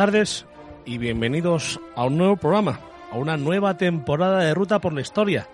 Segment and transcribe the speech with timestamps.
[0.00, 0.46] Tardes
[0.86, 2.80] y bienvenidos a un nuevo programa,
[3.12, 5.46] a una nueva temporada de Ruta por la Historia.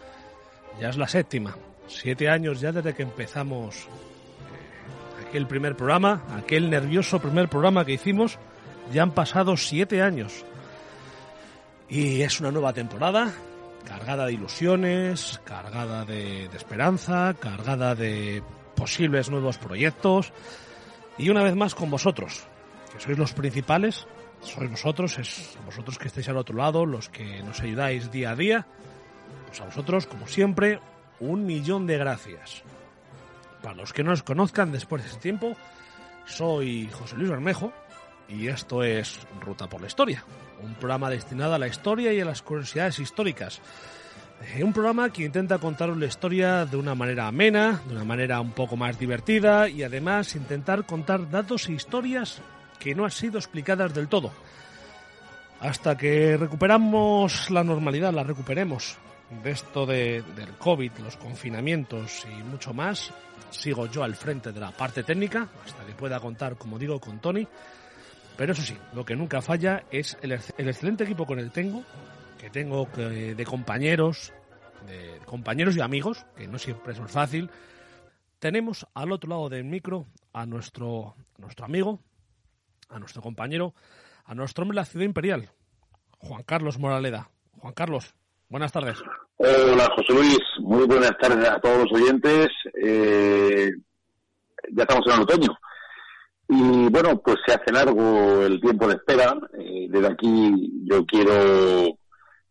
[0.80, 1.56] Ya es la séptima,
[1.88, 7.94] siete años ya desde que empezamos eh, aquel primer programa, aquel nervioso primer programa que
[7.94, 8.38] hicimos.
[8.92, 10.44] Ya han pasado siete años.
[11.88, 13.32] Y es una nueva temporada,
[13.84, 18.44] cargada de ilusiones, cargada de, de esperanza, cargada de
[18.76, 20.32] posibles nuevos proyectos.
[21.18, 22.46] Y una vez más con vosotros,
[22.92, 24.06] que sois los principales,
[24.42, 28.36] sois vosotros, es vosotros que estáis al otro lado, los que nos ayudáis día a
[28.36, 28.66] día.
[29.48, 30.80] Pues a vosotros, como siempre,
[31.20, 32.62] un millón de gracias.
[33.62, 35.56] Para los que no os conozcan después de ese tiempo,
[36.26, 37.72] soy José Luis Bermejo
[38.28, 40.24] y esto es Ruta por la Historia,
[40.62, 43.60] un programa destinado a la historia y a las curiosidades históricas.
[44.54, 48.40] Eh, Un programa que intenta contaros la historia de una manera amena, de una manera
[48.40, 52.42] un poco más divertida y además intentar contar datos e historias
[52.78, 54.32] que no han sido explicadas del todo.
[55.60, 58.98] Hasta que recuperamos la normalidad, la recuperemos
[59.42, 63.10] de esto de, del COVID, los confinamientos y mucho más,
[63.50, 67.18] sigo yo al frente de la parte técnica, hasta que pueda contar, como digo, con
[67.20, 67.46] Tony.
[68.36, 71.82] Pero eso sí, lo que nunca falla es el, el excelente equipo con el tengo,
[72.38, 74.32] que tengo que- de compañeros,
[74.86, 77.50] de compañeros y amigos, que no siempre es fácil.
[78.38, 81.98] Tenemos al otro lado del micro a nuestro, nuestro amigo,
[82.88, 83.74] a nuestro compañero,
[84.24, 85.50] a nuestro hombre de la ciudad imperial,
[86.18, 87.30] Juan Carlos Moraleda.
[87.58, 88.14] Juan Carlos,
[88.48, 88.98] buenas tardes.
[89.36, 92.48] Hola José Luis, muy buenas tardes a todos los oyentes.
[92.82, 93.70] Eh,
[94.72, 95.58] ya estamos en el otoño
[96.48, 99.36] y bueno, pues se hace largo el tiempo de espera.
[99.58, 101.98] Eh, desde aquí yo quiero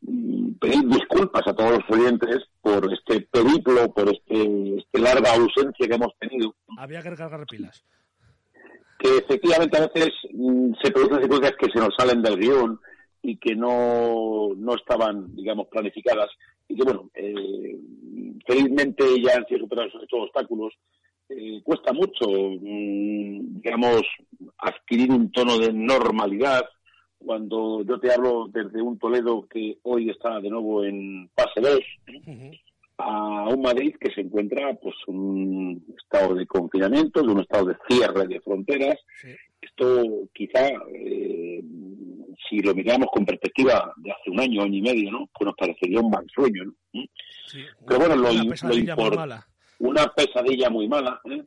[0.01, 5.88] mm, pedir disculpas a todos los oyentes por este periplo, por este, este larga ausencia
[5.88, 7.85] que hemos tenido, Había que recargar pilas.
[9.00, 12.79] Que efectivamente a veces mm, se producen circunstancias que se nos salen del guion
[13.22, 16.29] y que no, no estaban, digamos, planificadas
[16.67, 17.78] y que, bueno, eh,
[18.45, 20.73] felizmente ya han sido superados estos obstáculos.
[21.28, 24.03] Eh, cuesta mucho, mm, digamos,
[24.59, 26.63] adquirir un tono de normalidad
[27.17, 31.79] cuando yo te hablo desde un Toledo que hoy está de nuevo en fase 2
[32.27, 32.51] Ujú.
[32.97, 37.78] A un Madrid que se encuentra pues un estado de confinamiento, de un estado de
[37.89, 38.97] cierre de fronteras.
[39.22, 39.29] Sí.
[39.61, 41.61] Esto quizá, eh,
[42.50, 45.29] si lo miramos con perspectiva de hace un año, año y medio, ¿no?
[45.33, 46.73] Pues nos parecería un mal sueño, ¿no?
[46.94, 47.06] ¿Mm?
[47.47, 49.47] Sí, Pero bueno, lo- una lo pesadilla muy mala.
[49.79, 51.44] Una pesadilla muy mala, ¿eh?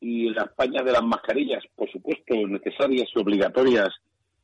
[0.00, 3.88] Y la España de las mascarillas, por supuesto, necesarias y obligatorias,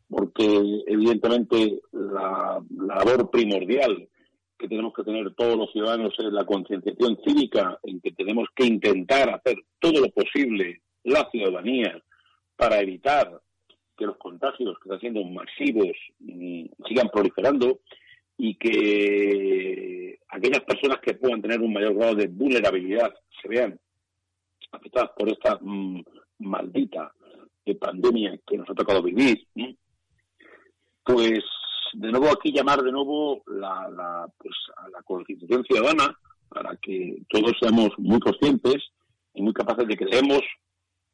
[0.09, 4.09] porque evidentemente la, la labor primordial
[4.63, 8.65] que tenemos que tener todos los ciudadanos es la concienciación cívica, en que tenemos que
[8.65, 12.01] intentar hacer todo lo posible la ciudadanía
[12.57, 13.41] para evitar
[13.97, 17.81] que los contagios que están siendo masivos mm, sigan proliferando
[18.39, 23.13] y que aquellas personas que puedan tener un mayor grado de vulnerabilidad
[23.43, 23.79] se vean
[24.71, 26.05] afectadas por esta mm,
[26.39, 27.13] maldita
[27.65, 29.45] eh, pandemia que nos ha tocado vivir.
[31.05, 31.43] Pues
[31.95, 36.17] de nuevo aquí llamar de nuevo la, la, pues, a la concienciación ciudadana
[36.49, 38.77] para que todos seamos muy conscientes
[39.35, 40.41] y muy capaces de que debemos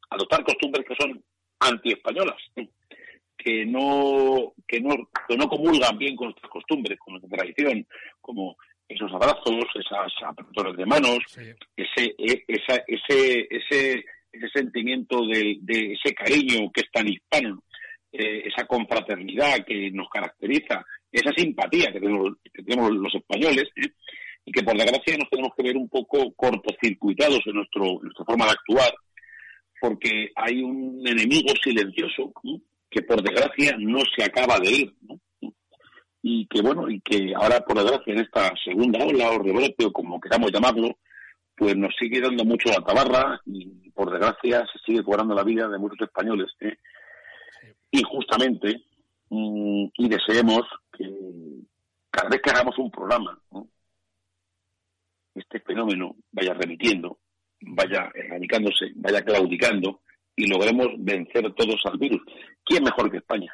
[0.09, 1.23] adoptar costumbres que son
[1.59, 2.37] antiespañolas,
[3.37, 4.95] que no que no
[5.27, 7.85] que no comulgan bien con nuestras costumbres, con nuestra tradición,
[8.21, 11.41] como esos abrazos, esas aperturas de manos, Sí.
[11.77, 17.63] ese e- esa, ese ese ese sentimiento de, de ese cariño que es tan hispano,
[18.19, 23.93] esa confraternidad que nos caracteriza, esa simpatía que tenemos, que tenemos los españoles, ¿eh?
[24.45, 28.45] y que por desgracia nos tenemos que ver un poco cortocircuitados en, nuestro, nuestra forma
[28.45, 28.93] de actuar,
[29.79, 32.33] porque hay un enemigo silencioso
[32.89, 35.19] que por desgracia no se acaba de ir, ¿no?
[36.21, 39.91] y que bueno, y que ahora por desgracia en esta segunda ola o rebrote o
[39.91, 40.97] como queramos llamarlo,
[41.55, 45.67] pues nos sigue dando mucho la tabarra y por desgracia se sigue cobrando la vida
[45.67, 46.77] de muchos españoles ¿eh?
[47.91, 48.83] Injustamente
[49.29, 51.09] mm, y deseemos que
[52.11, 53.39] cada vez que hagamos un programa
[55.39, 57.19] este fenómeno vaya remitiendo,
[57.61, 60.01] vaya erradicándose, vaya claudicando
[60.35, 62.21] y logremos vencer todos al virus.
[62.63, 63.53] ¿Quién mejor que España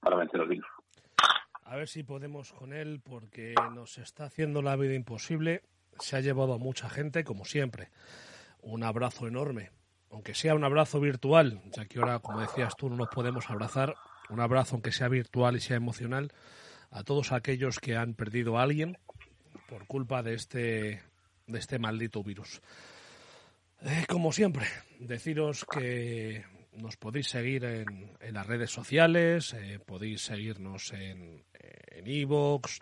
[0.00, 0.66] para vencer al virus?
[1.64, 5.62] A ver si podemos con él porque nos está haciendo la vida imposible.
[5.98, 7.88] Se ha llevado a mucha gente, como siempre.
[8.60, 9.70] Un abrazo enorme,
[10.12, 13.94] aunque sea un abrazo virtual, ya que ahora, como decías tú, no nos podemos abrazar.
[14.28, 16.32] Un abrazo, aunque sea virtual y sea emocional,
[16.90, 18.98] a todos aquellos que han perdido a alguien
[19.68, 21.02] por culpa de este,
[21.46, 22.60] de este maldito virus.
[23.80, 24.66] Eh, como siempre,
[25.00, 26.44] deciros que
[26.74, 31.42] nos podéis seguir en, las redes sociales, eh, podéis seguirnos en
[32.04, 32.78] Evox.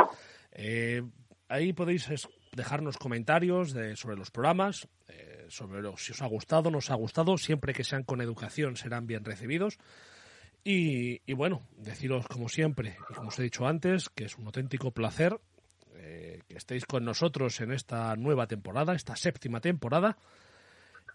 [0.53, 1.03] Eh,
[1.49, 2.09] ahí podéis
[2.53, 4.89] dejarnos comentarios de, sobre los programas,
[5.51, 7.37] sobre si os ha gustado, no os ha gustado.
[7.37, 9.79] Siempre que sean con educación serán bien recibidos.
[10.63, 14.47] Y, y, bueno, deciros como siempre, y como os he dicho antes, que es un
[14.47, 15.41] auténtico placer
[16.51, 20.17] que estéis con nosotros en esta nueva temporada, esta séptima temporada.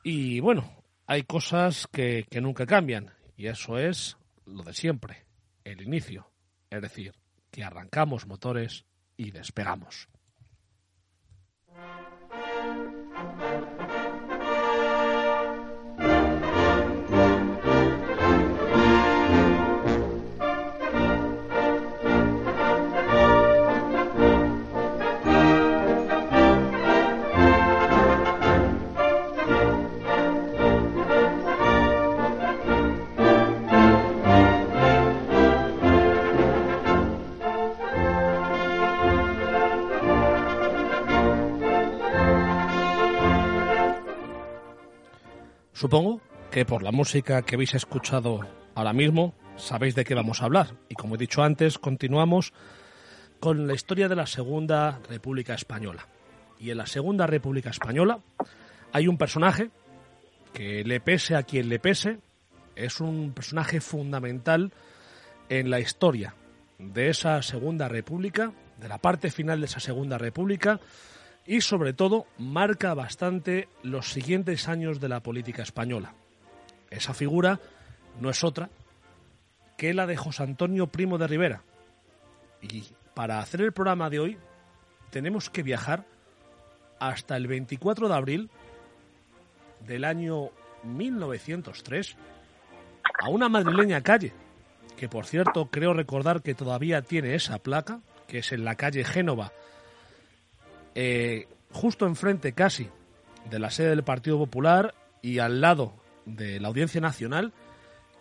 [0.04, 0.72] Y bueno,
[1.08, 5.26] hay cosas que, que nunca cambian y eso es lo de siempre,
[5.64, 6.30] el inicio.
[6.70, 7.14] Es decir,
[7.52, 8.86] que arrancamos motores
[9.18, 10.08] y despegamos.
[45.86, 48.40] Supongo que por la música que habéis escuchado
[48.74, 50.74] ahora mismo sabéis de qué vamos a hablar.
[50.90, 52.54] Y como he dicho antes, continuamos
[53.40, 56.08] con la historia de la Segunda República Española.
[56.60, 58.18] Y en la Segunda República Española
[58.94, 59.70] hay un personaje
[60.56, 62.18] que le pese a quien le pese,
[62.76, 64.74] es un personaje fundamental
[65.50, 66.34] en la historia
[66.80, 70.80] de esa Segunda República, de la parte final de esa Segunda República,
[71.46, 76.14] y sobre todo marca bastante los siguientes años de la política española.
[76.90, 77.60] Esa figura
[78.20, 78.70] no es otra
[79.78, 81.62] que la de José Antonio Primo de Rivera.
[82.62, 82.84] Y
[83.14, 84.38] para hacer el programa de hoy
[85.12, 86.06] tenemos que viajar
[87.00, 88.50] hasta el 24 de abril
[89.86, 90.50] del año
[90.84, 92.16] 1903
[93.20, 94.34] a una madrileña calle,
[94.98, 99.04] que por cierto creo recordar que todavía tiene esa placa, que es en la calle
[99.04, 99.52] Génova
[100.96, 102.90] eh, justo enfrente casi
[103.50, 105.94] de la sede del Partido Popular y al lado
[106.26, 107.54] de la Audiencia Nacional,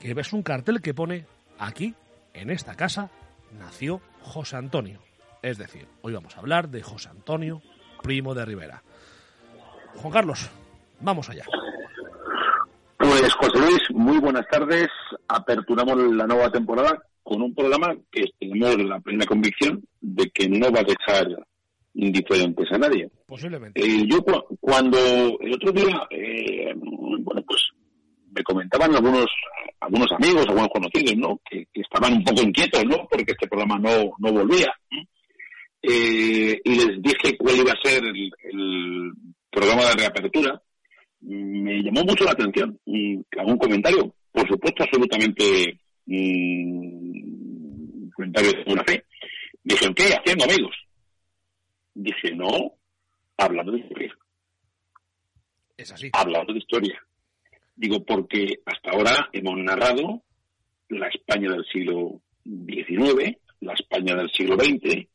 [0.01, 1.27] que ves un cartel que pone
[1.59, 1.95] aquí,
[2.35, 3.11] en esta casa,
[3.59, 5.01] nació José Antonio.
[5.43, 7.63] Es decir, hoy vamos a hablar de José Antonio,
[8.03, 8.83] primo de Rivera.
[9.97, 10.51] Juan Carlos,
[11.01, 11.45] vamos allá.
[12.99, 14.89] Pues José Luis, muy buenas tardes.
[15.29, 20.71] Aperturamos la nueva temporada con un programa que tenemos la plena convicción de que no
[20.73, 21.29] va a dejar
[21.95, 23.09] indiferentes a nadie.
[23.27, 23.81] Posiblemente.
[23.81, 24.23] Eh, yo
[24.61, 24.99] cuando
[25.41, 27.63] el otro día, eh, bueno, pues
[28.33, 29.27] me comentaban algunos
[29.81, 31.41] algunos amigos, algunos conocidos, ¿no?
[31.49, 33.07] Que, estaban un poco inquietos, ¿no?
[33.09, 34.73] Porque este programa no, no volvía.
[35.83, 38.33] Eh, y les dije cuál iba a ser el,
[39.51, 40.61] programa de reapertura.
[41.21, 42.77] Me llamó mucho la atención.
[42.87, 47.15] Y algún comentario, por supuesto, absolutamente mm,
[48.17, 49.05] comentario de buena fe.
[49.63, 50.13] Dijeron, ¿qué?
[50.15, 50.75] Haciendo amigos.
[51.95, 52.75] Dije, no,
[53.37, 54.15] hablando de historia.
[55.77, 56.11] Es así.
[56.13, 57.01] Hablando de historia.
[57.77, 60.23] Digo, porque hasta ahora hemos narrado
[60.89, 65.07] la España del siglo XIX, la España del siglo XX,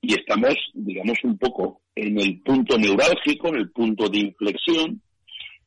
[0.00, 5.02] y estamos, digamos, un poco en el punto neurálgico, en el punto de inflexión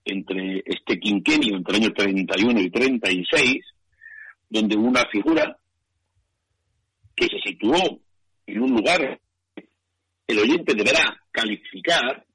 [0.05, 3.65] entre este quinquenio, entre el año 31 y 36,
[4.49, 5.57] donde una figura
[7.15, 7.99] que se situó
[8.47, 9.19] en un lugar
[10.31, 12.25] el oyente deberá calificar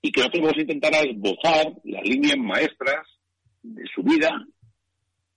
[0.00, 3.06] y que nosotros vamos a intentar esbozar las líneas maestras
[3.62, 4.30] de su vida,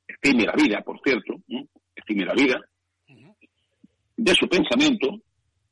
[0.08, 1.36] efímera vida, por cierto,
[1.96, 2.60] efímera vida,
[4.18, 5.22] de su pensamiento,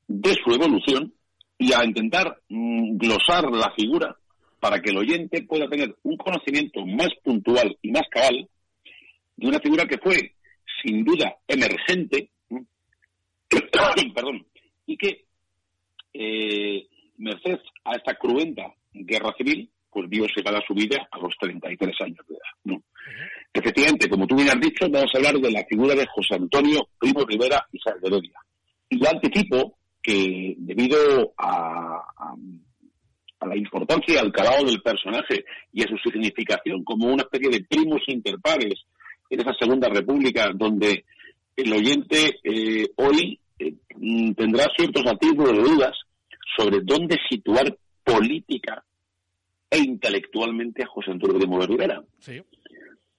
[0.07, 1.13] de su evolución
[1.57, 4.15] y a intentar mm, glosar la figura
[4.59, 8.47] para que el oyente pueda tener un conocimiento más puntual y más cabal
[9.35, 10.35] de una figura que fue
[10.83, 12.29] sin duda emergente,
[14.13, 14.45] perdón,
[14.85, 15.22] y que
[16.13, 21.95] eh, merced a esta cruenta guerra civil, pues vio segada su vida a los 33
[22.01, 22.53] años de edad.
[22.63, 22.83] ¿no?
[23.53, 26.87] Efectivamente, como tú bien has dicho, vamos a hablar de la figura de José Antonio
[26.99, 28.39] Primo Rivera y Heredia.
[28.89, 32.01] Y yo anticipo que debido a,
[33.43, 37.49] a la importancia y al calado del personaje y a su significación como una especie
[37.49, 38.73] de primos interpares
[39.29, 41.05] en esa Segunda República donde
[41.55, 43.75] el oyente eh, hoy eh,
[44.35, 45.93] tendrá ciertos atisbos de dudas
[46.57, 48.83] sobre dónde situar política
[49.69, 52.03] e intelectualmente a José Antonio de Rivera.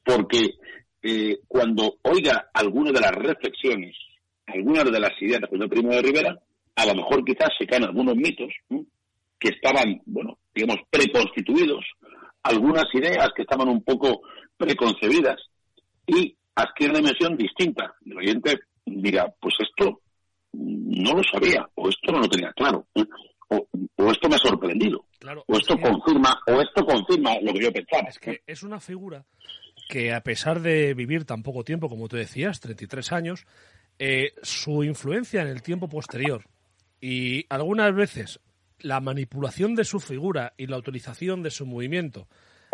[0.04, 0.54] Porque
[1.02, 3.96] eh, cuando oiga algunas de las reflexiones,
[4.46, 6.38] algunas de las ideas de José Primo de Rivera,
[6.76, 8.52] a lo mejor quizás se caen algunos mitos
[9.38, 11.84] que estaban, bueno, digamos, preconstituidos,
[12.42, 14.22] algunas ideas que estaban un poco
[14.56, 15.40] preconcebidas
[16.06, 17.94] y adquiere una dimensión distinta.
[18.04, 20.00] El oyente dirá, pues esto
[20.54, 22.86] no lo sabía, o esto no lo tenía claro,
[23.48, 25.04] o, esto me ha sorprendido,
[25.46, 28.08] o esto confirma, o esto confirma lo que yo pensaba.
[28.08, 29.24] Es que es una figura
[29.88, 33.46] que a pesar de vivir tan poco tiempo, como tú decías, 33 años,
[33.98, 36.44] eh, su influencia en el tiempo posterior
[37.00, 38.40] y algunas veces
[38.80, 42.28] la manipulación de su figura y la utilización de su movimiento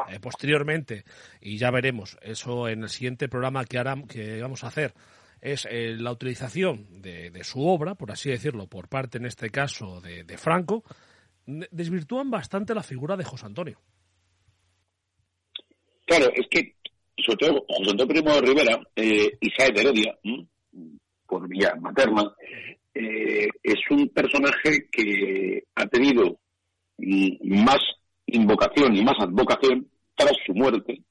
[0.08, 1.04] eh, posteriormente,
[1.40, 4.94] y ya veremos eso en el siguiente programa que, hará, que vamos a hacer,
[5.40, 10.00] es eh, la utilización de, su obra, por así decirlo, por parte en este caso
[10.00, 10.84] de, Franco,
[11.46, 13.78] desvirtúan bastante la figura de José Antonio.
[16.04, 16.74] Claro, es que,
[17.24, 20.18] sobre todo, José Antonio Primo de Rivera, eh, Isaac de Heredia,
[21.26, 22.34] por vía materna,
[22.92, 26.38] eh, es un personaje que ha tenido
[26.98, 27.78] más
[28.26, 31.02] invocación y más advocación tras su muerte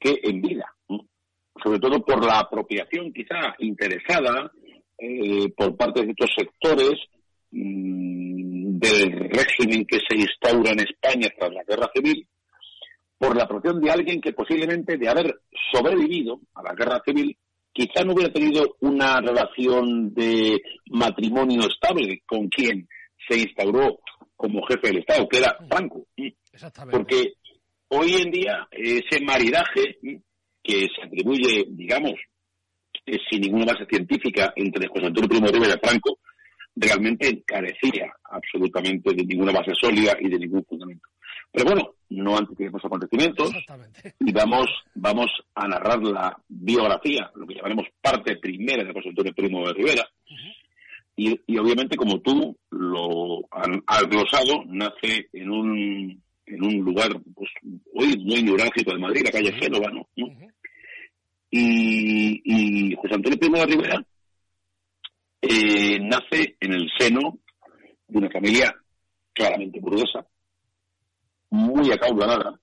[0.00, 0.74] que en vida
[1.62, 4.50] sobre todo por la apropiación quizá interesada
[4.98, 6.92] eh, por parte de estos sectores
[7.50, 12.26] mm, del régimen que se instaura en España tras la guerra civil,
[13.18, 15.40] por la apropiación de alguien que posiblemente de haber
[15.72, 17.36] sobrevivido a la guerra civil
[17.72, 22.88] quizá no hubiera tenido una relación de matrimonio estable con quien
[23.28, 24.00] se instauró
[24.36, 26.06] como jefe del Estado, que era Franco.
[26.90, 27.34] Porque
[27.88, 29.98] hoy en día ese maridaje
[30.70, 32.14] que se atribuye, digamos,
[33.06, 36.18] eh, sin ninguna base científica entre José Antonio Primo de Rivera y Franco,
[36.76, 41.08] realmente carecía absolutamente de ninguna base sólida y de ningún fundamento.
[41.52, 43.52] Pero bueno, no anticipemos acontecimientos
[44.20, 49.34] y vamos, vamos a narrar la biografía, lo que llamaremos parte primera de José Antonio
[49.34, 50.08] Primo de Rivera.
[51.16, 57.50] y, y, obviamente, como tú lo has glosado, nace en un, en un lugar pues,
[57.94, 60.06] hoy muy neurálgico de Madrid, la calle Génova, ¿no?
[61.50, 64.04] Y, y José Antonio Primo de Rivera
[65.42, 67.38] eh, nace en el seno
[68.06, 68.74] de una familia
[69.32, 70.26] claramente burguesa,
[71.50, 72.58] muy acaudalada,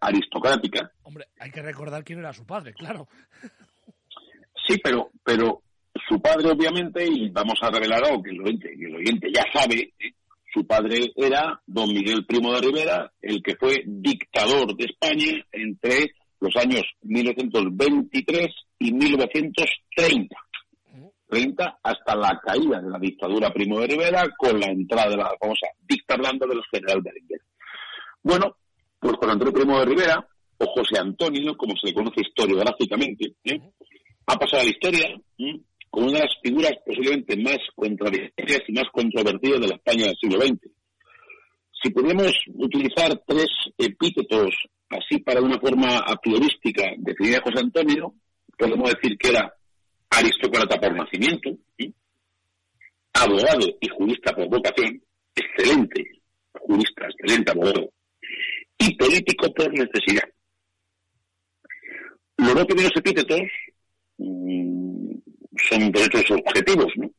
[0.00, 0.90] aristocrática.
[1.02, 3.08] Hombre, hay que recordar quién era su padre, claro.
[4.66, 5.62] Sí, pero, pero
[6.08, 9.44] su padre, obviamente, y vamos a revelar algo que el oyente, que el oyente ya
[9.52, 10.12] sabe, ¿eh?
[10.52, 16.12] su padre era don Miguel Primo de Rivera, el que fue dictador de España entre
[16.40, 20.36] los años 1923 y 1930.
[21.28, 25.30] 30 hasta la caída de la dictadura Primo de Rivera con la entrada de la
[25.38, 27.40] famosa dicta blanda de los generales de Berenguer.
[28.22, 28.56] Bueno,
[28.98, 30.26] pues Juan Antonio Primo de Rivera,
[30.58, 33.60] o José Antonio, como se le conoce historiográficamente, ¿eh?
[34.26, 35.06] ha pasado a la historia
[35.90, 40.16] como una de las figuras posiblemente más contradictorias y más controvertidas de la España del
[40.16, 40.70] siglo XX.
[41.80, 44.54] Si podemos utilizar tres epítetos
[44.90, 48.14] así para una forma a priorística definir a José Antonio,
[48.56, 49.52] podemos decir que era
[50.10, 51.50] aristócrata por nacimiento,
[53.12, 55.02] abogado y jurista por vocación,
[55.34, 56.18] excelente
[56.52, 57.90] jurista, excelente abogado,
[58.78, 60.28] y político por necesidad.
[62.36, 63.40] Los dos primeros epítetos
[64.18, 65.12] mm,
[65.68, 67.10] son derechos objetivos, ¿no?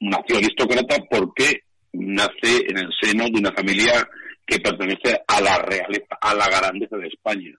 [0.00, 1.60] Nació aristócrata porque
[1.92, 4.08] nace en el seno de una familia
[4.52, 7.50] que pertenece a la realeza, a la grandeza de España.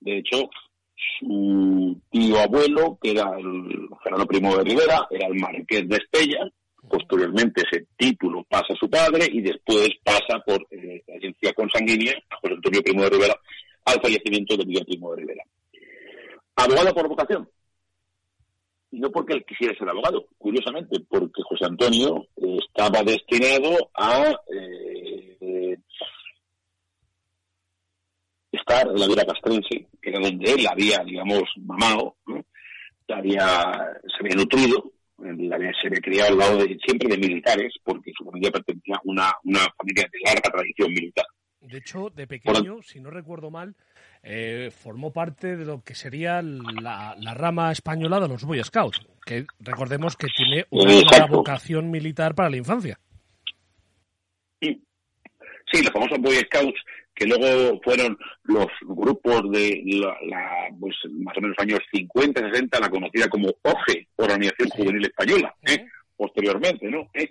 [0.00, 0.50] De hecho,
[1.18, 6.46] su tío abuelo, que era el Gerardo Primo de Rivera, era el marqués de Estella.
[6.86, 12.36] Posteriormente ese título pasa a su padre y después pasa por eh, agencia consanguínea a
[12.36, 13.34] José Antonio Primo de Rivera
[13.86, 15.44] al fallecimiento de Miguel Primo de Rivera.
[16.56, 17.48] Abogado por vocación.
[18.90, 25.24] Y no porque él quisiera ser abogado, curiosamente, porque José Antonio estaba destinado a eh,
[28.56, 32.16] estar en la vida castrense, que era donde él había, digamos, mamado,
[33.08, 33.46] había,
[34.08, 38.50] se había nutrido, se había criado al lado de, siempre de militares, porque su familia
[38.50, 41.26] pertenecía a una, una familia de larga tradición militar.
[41.60, 43.74] De hecho, de pequeño, si no recuerdo mal,
[44.22, 49.46] eh, formó parte de lo que sería la, rama española de los Boy Scouts, que
[49.60, 52.98] recordemos que tiene una vocación militar para la infancia.
[54.60, 54.82] Sí,
[55.72, 56.80] Sí, los famosos Boy Scouts,
[57.14, 60.16] que luego fueron los grupos de la,
[60.78, 65.86] pues, más o menos años 50, 60, la conocida como OGE, Organización Juvenil Española, ¿eh?
[66.16, 67.08] posteriormente, ¿no?
[67.14, 67.30] ¿Eh?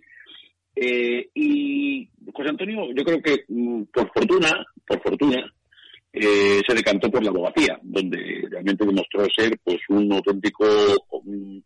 [0.75, 5.53] Eh, y José Antonio, yo creo que mm, por fortuna, por fortuna,
[6.15, 10.63] se decantó por la abogacía, donde realmente demostró ser pues un auténtico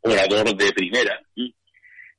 [0.02, 1.22] orador de primera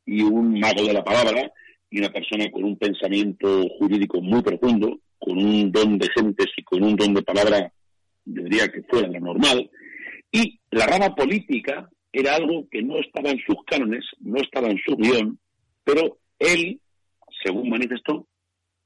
[0.05, 1.50] y un mago de la palabra
[1.90, 6.62] y una persona con un pensamiento jurídico muy profundo, con un don de gentes y
[6.62, 7.72] con un don de palabra,
[8.25, 9.70] diría que fuera lo normal.
[10.30, 14.78] Y la rama política era algo que no estaba en sus cánones, no estaba en
[14.84, 15.38] su guion,
[15.84, 16.80] pero él,
[17.42, 18.26] según manifestó,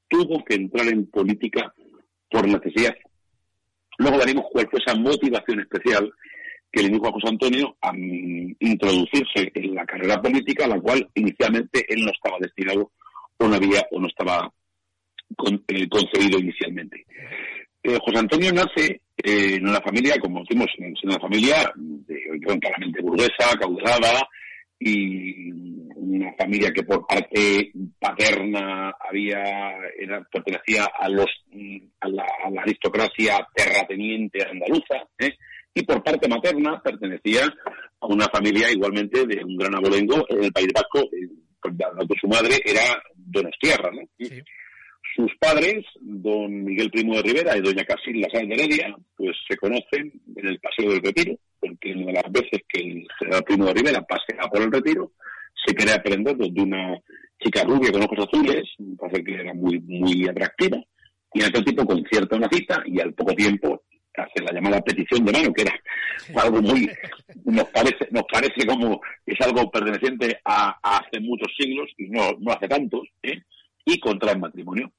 [0.07, 1.73] tuvo que entrar en política
[2.29, 2.95] por necesidad.
[3.97, 6.11] Luego veremos cuál fue esa motivación especial
[6.71, 11.07] que le dijo a José Antonio a introducirse en la carrera política, a la cual
[11.13, 12.91] inicialmente él no estaba destinado
[13.37, 14.51] o no había o no estaba
[15.67, 17.05] eh, concebido inicialmente.
[17.81, 21.73] Eh, José Antonio nace eh, en una familia, como decimos, en una familia
[22.59, 24.27] claramente burguesa, caudalada,
[24.85, 25.49] y
[25.95, 29.41] una familia que por parte paterna había
[29.97, 31.29] era, pertenecía a los
[32.01, 32.25] a la,
[32.61, 35.33] aristocracia terrateniente andaluza ¿eh?
[35.73, 37.45] y por parte materna pertenecía
[37.99, 42.59] a una familia igualmente de un gran abolengo en el País Vasco, eh, su madre
[42.65, 42.81] era
[43.15, 44.01] Donostierra, ¿no?
[45.15, 49.55] Sus padres, don Miguel Primo de Rivera y doña Casilda Sáenz de Heredia, pues se
[49.57, 53.65] conocen en el Paseo del Retiro, porque una de las veces que el general Primo
[53.65, 55.11] de Rivera pasea por el Retiro,
[55.65, 56.99] se quiere aprender de una
[57.39, 60.77] chica rubia con ojos azules, me parece que era muy, muy atractiva,
[61.33, 63.83] y en aquel tipo concierta una cita y al poco tiempo
[64.15, 65.73] hace la llamada petición de mano, que era
[66.43, 66.89] algo muy,
[67.45, 72.51] nos parece, nos parece como es algo perteneciente a, hace muchos siglos y no, no
[72.51, 73.41] hace tantos, ¿eh?
[73.85, 74.91] y contraen matrimonio.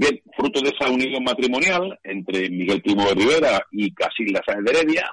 [0.00, 4.70] Bien, fruto de esa unión matrimonial entre Miguel Primo de Rivera y Casilda Sáenz de
[4.70, 5.10] Heredia,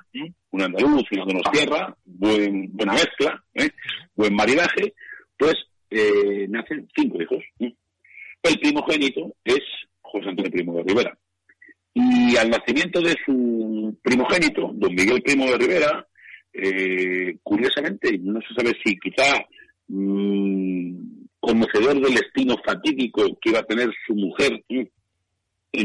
[0.51, 3.69] un andaluz y una tierra, buen, buena mezcla, ¿eh?
[4.15, 4.93] buen maridaje,
[5.37, 5.55] pues
[5.89, 7.43] eh, nacen cinco hijos.
[7.59, 9.59] El primogénito es
[9.99, 11.17] José Antonio Primo de Rivera.
[11.93, 16.07] Y al nacimiento de su primogénito, don Miguel Primo de Rivera,
[16.53, 19.35] eh, curiosamente, no se sabe si quizá
[19.89, 24.63] mmm, conocedor del destino fatídico que iba a tener su mujer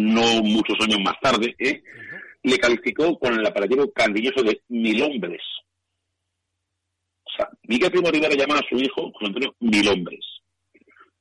[0.01, 1.83] no muchos años más tarde, ¿eh?
[2.42, 5.40] le calificó con el apelativo candilloso de mil hombres.
[7.25, 10.20] O sea, Miguel Primo Rivera llamaba a su hijo José Antonio mil hombres.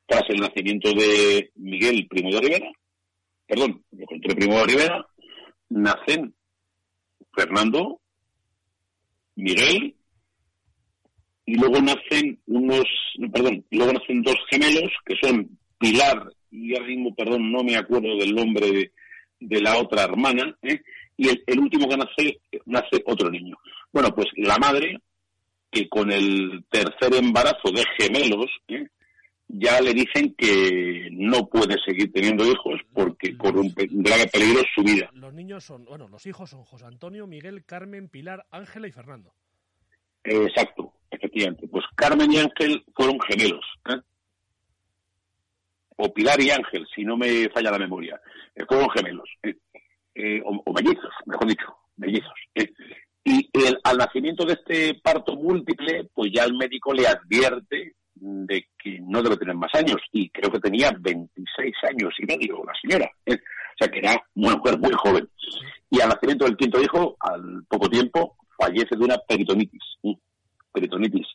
[0.08, 2.72] Tras el nacimiento de Miguel Primo de Rivera,
[3.46, 5.08] perdón, José Antonio Primo de Rivera,
[5.70, 6.34] nacen
[7.34, 8.02] Fernando,
[9.36, 9.96] Miguel
[11.52, 12.86] y luego nacen unos,
[13.34, 18.16] perdón, luego nacen dos gemelos que son Pilar y ahora mismo, perdón, no me acuerdo
[18.16, 18.90] del nombre
[19.40, 20.80] de, la otra hermana, ¿eh?
[21.18, 23.58] y el, último que nace, nace otro niño.
[23.92, 24.98] Bueno, pues la madre,
[25.70, 28.88] que con el tercer embarazo de gemelos, ¿eh?
[29.50, 34.84] ya le dicen que no puede seguir teniendo hijos porque corre un grave peligro su
[34.84, 35.10] vida.
[35.14, 39.34] Los niños son, bueno, los hijos son José Antonio, Miguel, Carmen, Pilar, Ángela y Fernando.
[40.24, 41.68] exacto efectivamente.
[41.68, 43.66] Pues Carmen y Ángel fueron gemelos.
[43.90, 44.00] ¿eh?
[45.98, 48.20] O Pilar y Ángel, si no me falla la memoria.
[48.56, 49.30] Eh, fueron gemelos.
[49.44, 50.42] ¿eh?
[50.44, 52.34] O, mellizos, mejor dicho, mellizos.
[53.24, 53.50] Y
[53.84, 59.22] al nacimiento de este parto múltiple, pues ya el médico le advierte de que no
[59.22, 59.98] debe tener más años.
[60.12, 63.10] Y creo que tenía 26 años y medio la señora.
[63.28, 65.30] O sea que era una mujer muy joven.
[65.90, 69.82] Y al nacimiento del quinto hijo, al poco tiempo, fallece de una peritonitis
[70.72, 71.28] peritonitis.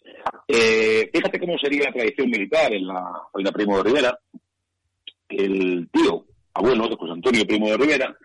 [0.48, 4.18] Eh, fíjate cómo sería la tradición militar en la familia Primo de Rivera.
[5.28, 8.16] El tío, abuelo de José Antonio Primo de Rivera,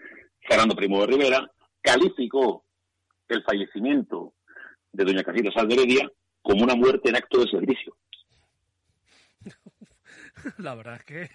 [0.47, 2.63] Fernando Primo de Rivera, calificó
[3.28, 4.34] el fallecimiento
[4.91, 6.10] de doña Casita Salderedia
[6.41, 7.97] como una muerte en acto de servicio.
[10.58, 11.30] La verdad es que...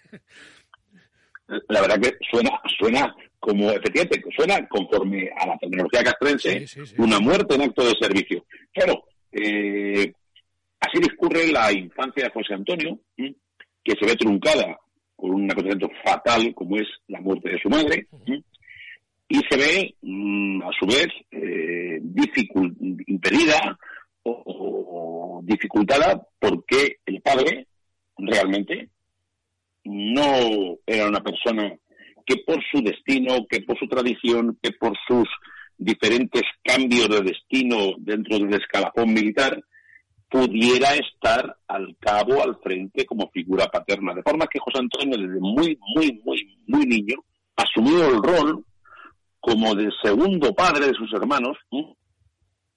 [1.68, 6.66] La verdad que suena, suena como, efectivamente, suena conforme a la terminología castrense,
[6.98, 8.44] una muerte en acto de servicio.
[8.72, 9.04] Claro,
[9.36, 10.12] eh,
[10.80, 14.78] así discurre la infancia de José Antonio, que se ve truncada
[15.14, 18.06] por un acontecimiento fatal como es la muerte de su madre,
[19.28, 22.00] y se ve, mm, a su vez, eh,
[23.06, 23.78] impedida
[24.22, 27.66] o, dificultada porque el padre
[28.18, 28.88] realmente
[29.84, 31.72] no era una persona
[32.24, 35.28] que por su destino, que por su tradición, que por sus
[35.78, 39.62] diferentes cambios de destino dentro del escalafón militar,
[40.28, 44.14] pudiera estar al cabo, al frente, como figura paterna.
[44.14, 47.16] De forma que José Antonio, desde muy, muy, muy, muy niño,
[47.56, 48.64] asumió el rol
[49.40, 51.56] como de segundo padre de sus hermanos,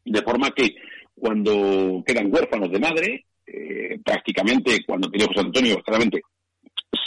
[0.05, 0.75] de forma que
[1.15, 6.21] cuando quedan huérfanos de madre, eh, prácticamente cuando tenía José Antonio, claramente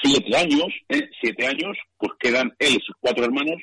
[0.02, 1.08] siete años, ¿eh?
[1.20, 3.62] siete años, pues quedan él y sus cuatro hermanos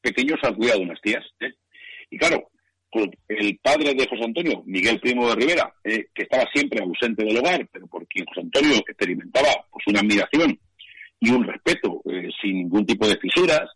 [0.00, 1.24] pequeños al cuidado de unas tías.
[1.40, 1.52] ¿eh?
[2.10, 2.50] Y claro,
[3.28, 7.38] el padre de José Antonio, Miguel Primo de Rivera, eh, que estaba siempre ausente del
[7.38, 10.58] hogar, pero por quien José Antonio experimentaba pues una admiración
[11.20, 12.02] y un respeto
[12.40, 13.68] sin ningún tipo de fisuras,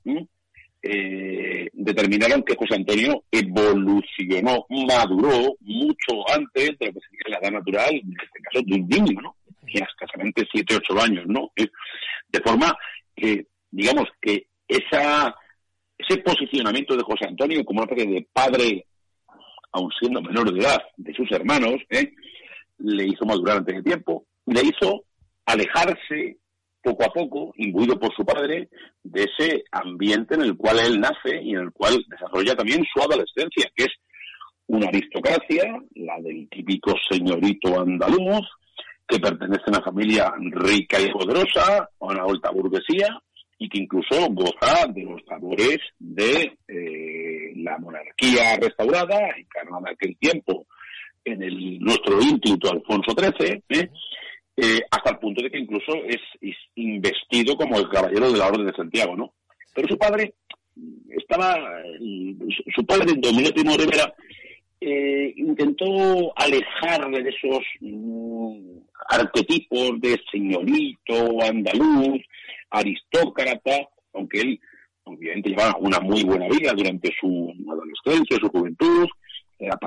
[1.73, 7.95] determinaron que José Antonio evolucionó, maduró mucho antes de lo que sería la edad natural,
[7.95, 9.37] en este caso de un niño, ¿no?
[9.65, 11.53] tenía escasamente 7, 8 años, ¿no?
[11.57, 12.77] De forma
[13.15, 15.35] que, digamos, que esa,
[15.99, 18.87] ese posicionamiento de José Antonio como una especie de padre,
[19.73, 22.13] aun siendo menor de edad, de sus hermanos, ¿eh?
[22.79, 25.05] le hizo madurar antes de tiempo, le hizo
[25.47, 26.39] alejarse
[26.83, 28.69] poco a poco, imbuido por su padre,
[29.03, 33.01] de ese ambiente en el cual él nace y en el cual desarrolla también su
[33.01, 33.93] adolescencia, que es
[34.67, 38.47] una aristocracia, la del típico señorito andaluz,
[39.09, 43.19] que pertenece a una familia rica y poderosa, a una alta burguesía,
[43.65, 50.17] y que incluso goza de los sabores de eh, la monarquía restaurada, encarnada en aquel
[50.19, 50.67] tiempo
[51.25, 53.91] en el nuestro ínclito Alfonso XIII, ¿eh?
[54.57, 56.21] Eh, hasta el punto de que incluso es,
[56.75, 59.33] investido como el caballero de la Orden de Santiago, ¿no?
[59.75, 60.35] Pero su padre
[61.09, 61.57] estaba,
[62.75, 64.13] su padre, Domingo Primo Rivera,
[65.37, 68.77] intentó alejarle de esos mm,
[69.09, 72.23] arquetipos de señorito, andaluz,
[72.71, 74.61] aristócrata, aunque él
[75.05, 79.07] obviamente llevaba una muy buena vida durante su adolescencia, su juventud,
[79.59, 79.79] era,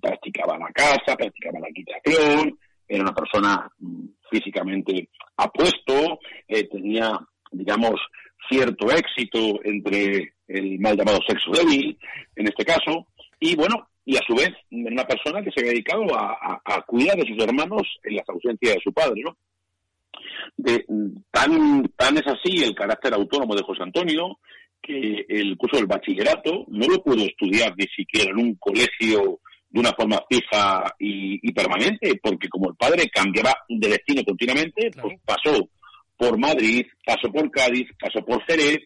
[0.00, 7.18] practicaba la casa, practicaba la equitación, era una persona mm, físicamente apuesto, eh, tenía,
[7.50, 8.00] digamos,
[8.48, 11.98] cierto éxito entre el mal llamado sexo débil,
[12.36, 13.06] en este caso,
[13.40, 17.26] y bueno, y a su vez una persona que se había dedicado a, cuidar de
[17.26, 19.36] sus hermanos en las ausencias de su padre, ¿no?
[20.56, 20.84] De,
[21.30, 24.38] tan, tan es así el carácter autónomo de José Antonio
[24.80, 29.40] que el curso del bachillerato no lo pudo estudiar ni siquiera en un colegio
[29.70, 35.18] de una forma fija y, permanente, porque como el padre cambiaba de destino continuamente, pues
[35.24, 35.68] pasó
[36.16, 38.78] por Madrid, pasó por Cádiz, pasó por Jerez,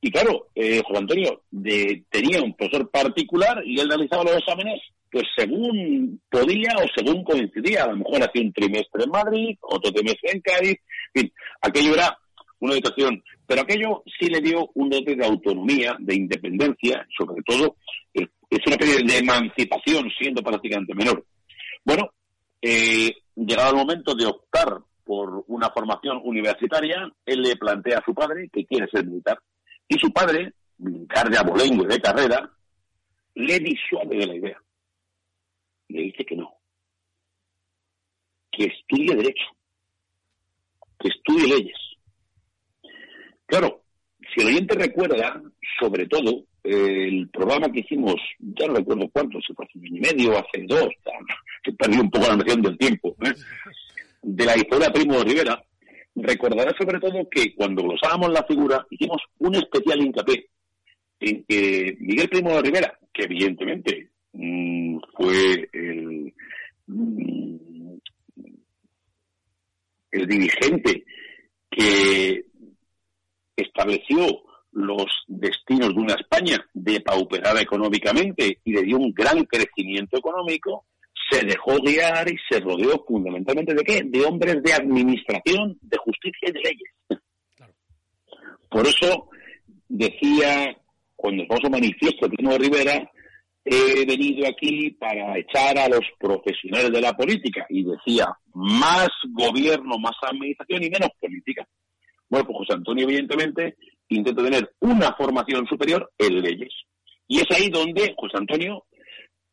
[0.00, 4.80] y claro, eh, Juan Antonio tenía un profesor particular y él realizaba los exámenes
[5.10, 7.84] pues según podía o según coincidía.
[7.84, 10.78] A lo mejor hacía un trimestre en Madrid, otro trimestre en Cádiz.
[11.14, 11.32] En fin,
[11.62, 12.18] aquello era
[12.60, 17.76] una educación, pero aquello sí le dio un dote de autonomía, de independencia, sobre todo
[18.14, 21.24] eh, es una especie de emancipación siendo prácticamente menor.
[21.84, 22.10] Bueno,
[22.60, 28.12] eh, llegado el momento de optar por una formación universitaria, él le plantea a su
[28.12, 29.38] padre que quiere ser militar.
[29.88, 32.50] Y su padre, militar de abolengo y de carrera,
[33.34, 34.62] le disuade de la idea.
[35.88, 36.52] Le dice que no.
[38.50, 39.46] Que estudie Derecho.
[40.98, 41.78] Que estudie leyes.
[43.46, 43.84] Claro,
[44.34, 45.40] si el oyente recuerda,
[45.78, 50.38] sobre todo, el programa que hicimos, ya no recuerdo cuánto, hace un año y medio,
[50.38, 50.88] hace dos,
[51.64, 53.32] se perdió un poco la noción del tiempo, ¿eh?
[54.22, 55.62] de la historia Primo de Rivera,
[56.16, 60.48] recordará sobre todo que cuando glosábamos la figura hicimos un especial hincapié
[61.20, 66.34] en que Miguel Primo de Rivera, que evidentemente mm, fue el,
[66.86, 67.96] mm,
[70.12, 71.04] el dirigente
[71.70, 72.44] que
[73.56, 80.84] estableció los destinos de una España depauperada económicamente y le dio un gran crecimiento económico,
[81.30, 84.02] se dejó guiar y se rodeó fundamentalmente de qué?
[84.04, 87.22] De hombres de administración, de justicia y de leyes.
[88.68, 89.28] Por eso
[89.88, 90.76] decía,
[91.14, 93.10] cuando el famoso manifiesto de Primo Rivera,
[93.64, 97.66] he venido aquí para echar a los profesionales de la política.
[97.68, 101.66] Y decía, más gobierno, más administración y menos política.
[102.28, 103.76] Bueno, pues José Antonio, evidentemente,
[104.08, 106.72] intenta tener una formación superior en leyes.
[107.28, 108.84] Y es ahí donde José Antonio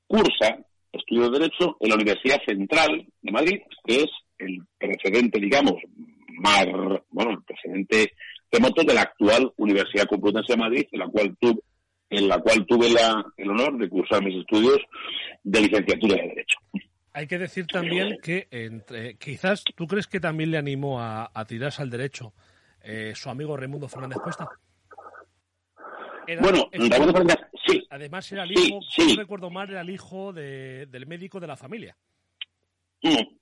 [0.05, 0.59] cursa
[0.93, 5.73] estudio de Derecho en la Universidad Central de Madrid, que es el precedente, digamos,
[6.39, 6.65] más,
[7.09, 8.13] bueno, el precedente
[8.51, 11.61] remoto de la actual Universidad Complutense de Madrid, en la cual tuve,
[12.09, 14.79] en la cual tuve la, el honor de cursar mis estudios
[15.43, 16.59] de licenciatura de Derecho.
[17.13, 21.83] Hay que decir también que entre, quizás tú crees que también le animó a, tirarse
[21.83, 22.33] al derecho
[22.81, 24.49] eh, su amigo Raimundo Fernández Cuesta
[26.41, 26.69] bueno,
[27.67, 27.85] sí.
[27.89, 31.55] Además era el hijo, si no recuerdo mal, era el hijo del médico de la
[31.57, 31.95] familia.
[33.01, 33.35] Mm.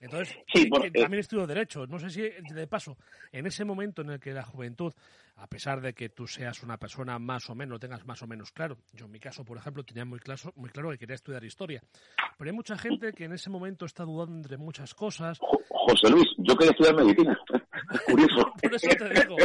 [0.00, 1.84] Entonces, Sí, eh, también estudio Derecho.
[1.88, 2.96] No sé si, de paso,
[3.32, 4.92] en ese momento en el que la juventud,
[5.34, 8.28] a pesar de que tú seas una persona más o menos, lo tengas más o
[8.28, 11.16] menos claro, yo en mi caso, por ejemplo, tenía muy claro, muy claro que quería
[11.16, 11.82] estudiar Historia.
[12.38, 15.36] Pero hay mucha gente que en ese momento está dudando entre muchas cosas.
[15.40, 17.36] Jo- José Luis, yo quería estudiar medicina.
[18.06, 18.52] Curioso.
[18.62, 19.36] Por eso te digo.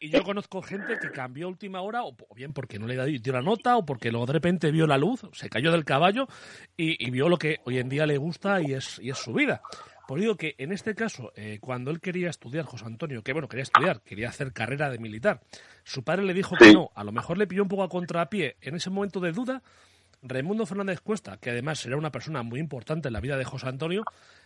[0.00, 3.18] Y, y yo conozco gente que cambió a última hora, o, bien porque no le
[3.18, 6.28] dio la nota, o porque luego de repente vio la luz, se cayó del caballo
[6.76, 9.32] y, y vio lo que hoy en día le gusta y es, y es su
[9.32, 9.62] vida.
[10.10, 13.46] Pues digo que en este caso, eh, cuando él quería estudiar, José Antonio, que bueno,
[13.46, 15.40] quería estudiar, quería hacer carrera de militar,
[15.84, 18.56] su padre le dijo que no, a lo mejor le pilló un poco a contrapié
[18.60, 19.62] en ese momento de duda.
[20.22, 23.68] Raimundo Fernández Cuesta, que además era una persona muy importante en la vida de José
[23.68, 24.02] Antonio,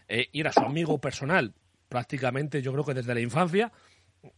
[0.07, 1.55] eh, y era su amigo personal
[1.89, 3.73] prácticamente, yo creo que desde la infancia,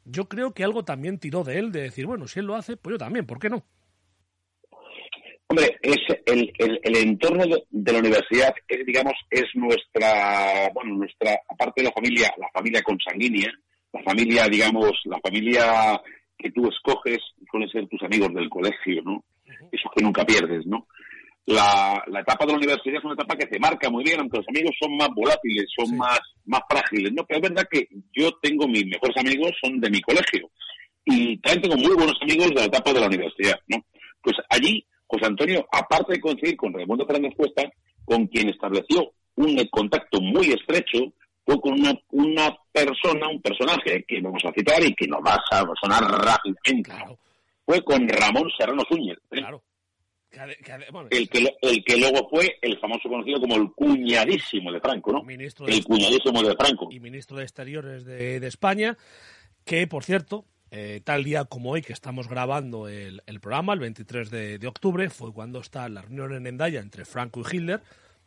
[0.04, 2.76] yo creo que algo también tiró de él, de decir, bueno, si él lo hace,
[2.76, 3.64] pues yo también, ¿por qué no?
[5.48, 5.96] Hombre, es
[6.26, 11.88] el, el, el entorno de, la universidad, es, digamos, es nuestra, bueno, nuestra, aparte de
[11.88, 13.52] la familia, la familia consanguínea,
[13.92, 16.02] la familia, digamos, la familia
[16.36, 17.18] que tú escoges,
[17.50, 19.24] suelen ser tus amigos del colegio, ¿no?
[19.70, 20.88] Esos que nunca pierdes, ¿no?
[21.46, 24.38] La, la etapa de la universidad es una etapa que te marca muy bien, aunque
[24.38, 25.94] los amigos son más volátiles, son Sí.
[25.94, 27.24] más, más frágiles, ¿no?
[27.24, 30.50] Pero es verdad que yo tengo mis mejores amigos, son de mi colegio.
[31.04, 33.78] Y también tengo muy buenos amigos de la etapa de la universidad, ¿no?
[34.20, 37.62] Pues allí, José Antonio, aparte de coincidir con Raimundo Fernández Cuesta,
[38.04, 41.12] con quien estableció un contacto muy estrecho,
[41.44, 45.34] fue con una, una persona, un personaje que vamos a citar y que nos va
[45.52, 46.82] a sonar rápidamente.
[46.90, 47.16] Claro,
[47.64, 49.36] Fue con Ramón Serrano Súñez, ¿eh?
[49.36, 49.62] claro.
[50.25, 50.25] Que ade- que ade-
[50.92, 55.12] bueno, el, que, el que luego fue el famoso conocido como el cuñadísimo de Franco,
[55.12, 55.22] ¿no?
[55.22, 56.88] ministro de, El cuñadísimo de Franco.
[56.90, 58.96] y ministro de Exteriores de, de España,
[59.64, 63.80] que, por cierto, eh, tal día como hoy que estamos grabando el, el programa, el
[63.80, 67.82] 23 de, de octubre, fue cuando está la reunión en Endaya entre Franco y Hitler,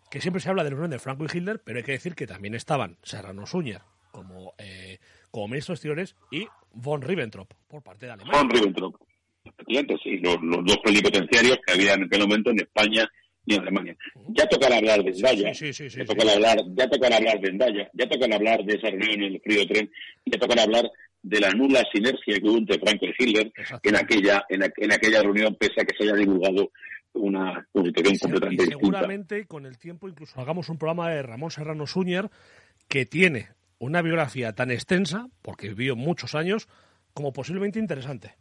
[0.09, 2.15] que siempre se habla de la reunión de Franco y Hitler, pero hay que decir
[2.15, 4.99] que también estaban Serrano Suñer como, eh,
[5.31, 8.39] como ministro de Exteriores y von Ribbentrop por parte de Alemania.
[8.41, 9.08] Von Ribbentrop.
[9.43, 13.09] Efectivamente, sí, los, los dos plenipotenciarios que había en aquel momento en España
[13.45, 13.95] y en Alemania.
[14.29, 17.39] Ya tocará hablar de Endaya, Sí, sí, sí, sí, ya, tocará hablar, ya tocará hablar
[17.39, 19.89] de Endaya, ya tocará hablar de esa reunión en el frío tren,
[20.25, 20.89] y ya tocará hablar
[21.21, 23.51] de la nula sinergia que hubo entre Franco y Hitler
[23.83, 26.71] en aquella, en, en aquella reunión, pese a que se haya divulgado
[27.13, 28.77] una Y se- completamente y distinta.
[28.79, 32.29] seguramente con el tiempo incluso hagamos un programa de Ramón Serrano Suñer
[32.87, 33.47] que tiene
[33.79, 36.67] una biografía tan extensa, porque vivió muchos años,
[37.13, 38.35] como posiblemente interesante.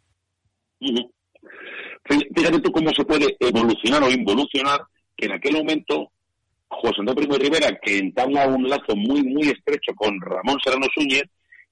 [0.81, 4.81] Fíjate tú cómo se puede evolucionar o involucionar
[5.17, 6.11] que en aquel momento
[6.69, 10.87] José Antonio Primo de Rivera, que entabla un lazo muy, muy estrecho con Ramón Serrano
[10.95, 11.25] Súñez,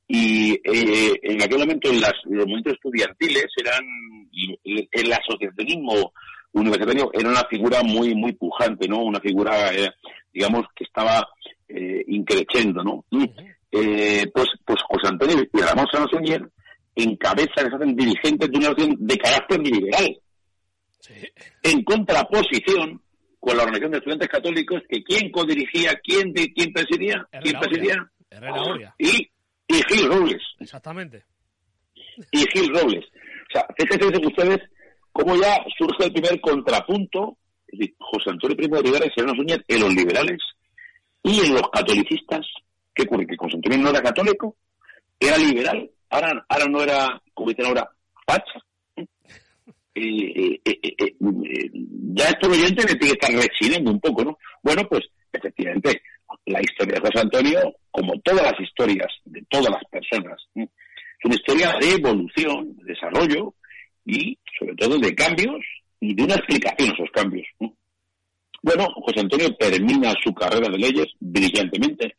[0.08, 3.84] y eh, en aquel momento en las, los movimientos estudiantiles eran,
[4.32, 6.12] y el asociacionismo
[6.52, 9.02] universitario era una figura muy, muy pujante, ¿no?
[9.02, 9.90] Una figura, eh,
[10.32, 11.26] digamos, que estaba
[11.68, 13.04] eh, increciendo, ¿no?
[13.10, 13.30] Y,
[13.72, 16.40] eh, pues, pues José Antonio y Ramón Serrano Súñez
[16.96, 20.18] encabezan, se hacen dirigentes de una organización de carácter liberal,
[20.98, 21.12] Sí.
[21.62, 23.00] en contraposición
[23.38, 28.10] con la Organización de Estudiantes Católicos, que quién codirigía, quién, de, quién presidía, quién presidía.
[28.28, 28.94] Herrera Oria.
[28.98, 29.30] y,
[29.68, 31.22] y Gil Robles, Exactamente.
[32.32, 33.04] y Gil Robles.
[33.04, 34.58] O sea, fíjense ustedes
[35.12, 39.34] cómo ya surge el primer contrapunto, es decir, José Antonio Primo de Rivera y Serrano
[39.36, 40.38] Suñez en los liberales
[41.22, 42.44] y en los catolicistas.
[42.94, 43.26] ¿Qué ocurre?
[43.26, 44.56] Que José Antonio no era católico,
[45.20, 47.88] era liberal, ahora, ahora no era, como dicen ahora,
[48.26, 48.60] facha.
[49.94, 51.14] Eh, eh,
[52.14, 54.38] ya estos oyentes me tiene que estar rechinando un poco, ¿no?
[54.62, 56.02] Bueno, pues efectivamente,
[56.46, 61.34] la historia de José Antonio, como todas las historias de todas las personas, es una
[61.34, 63.54] historia de evolución, de desarrollo
[64.04, 65.64] y sobre todo de cambios
[66.00, 67.46] y de una explicación a esos cambios.
[67.60, 67.74] ¿no?
[68.62, 72.16] Bueno, José Antonio termina su carrera de leyes brillantemente.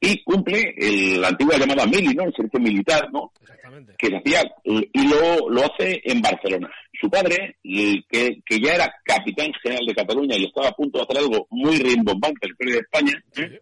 [0.00, 2.24] Y cumple el, la antigua llamada mili, ¿no?
[2.24, 3.32] El servicio militar, ¿no?
[3.40, 3.94] Exactamente.
[3.98, 6.70] que se hacía eh, y lo, lo hace en Barcelona.
[7.00, 10.98] Su padre, el que, que ya era capitán general de Cataluña y estaba a punto
[10.98, 13.24] de hacer algo muy rimbombante en el Imperio de España.
[13.36, 13.60] ¿eh?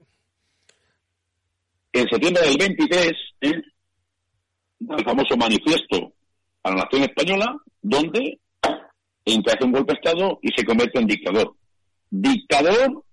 [1.95, 3.63] en septiembre del 23, ¿eh?
[4.81, 6.13] el famoso manifiesto
[6.65, 8.41] a la nación española, donde
[9.25, 11.55] en que hace un golpe de Estado y se convierte en dictador.
[12.11, 13.05] Dictador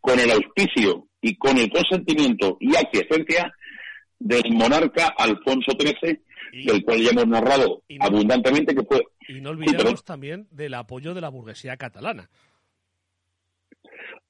[0.00, 3.54] con el auspicio y con el consentimiento y aquiescencia
[4.18, 6.20] del monarca Alfonso XIII,
[6.52, 10.74] Y, del cual ya hemos narrado no- abundantemente que fue y no olvidemos también del
[10.74, 12.28] apoyo de la burguesía catalana,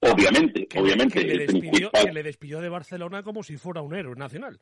[0.01, 3.95] obviamente, que, obviamente que le despidió, que le despidió de Barcelona como si fuera un
[3.95, 4.59] héroe nacional.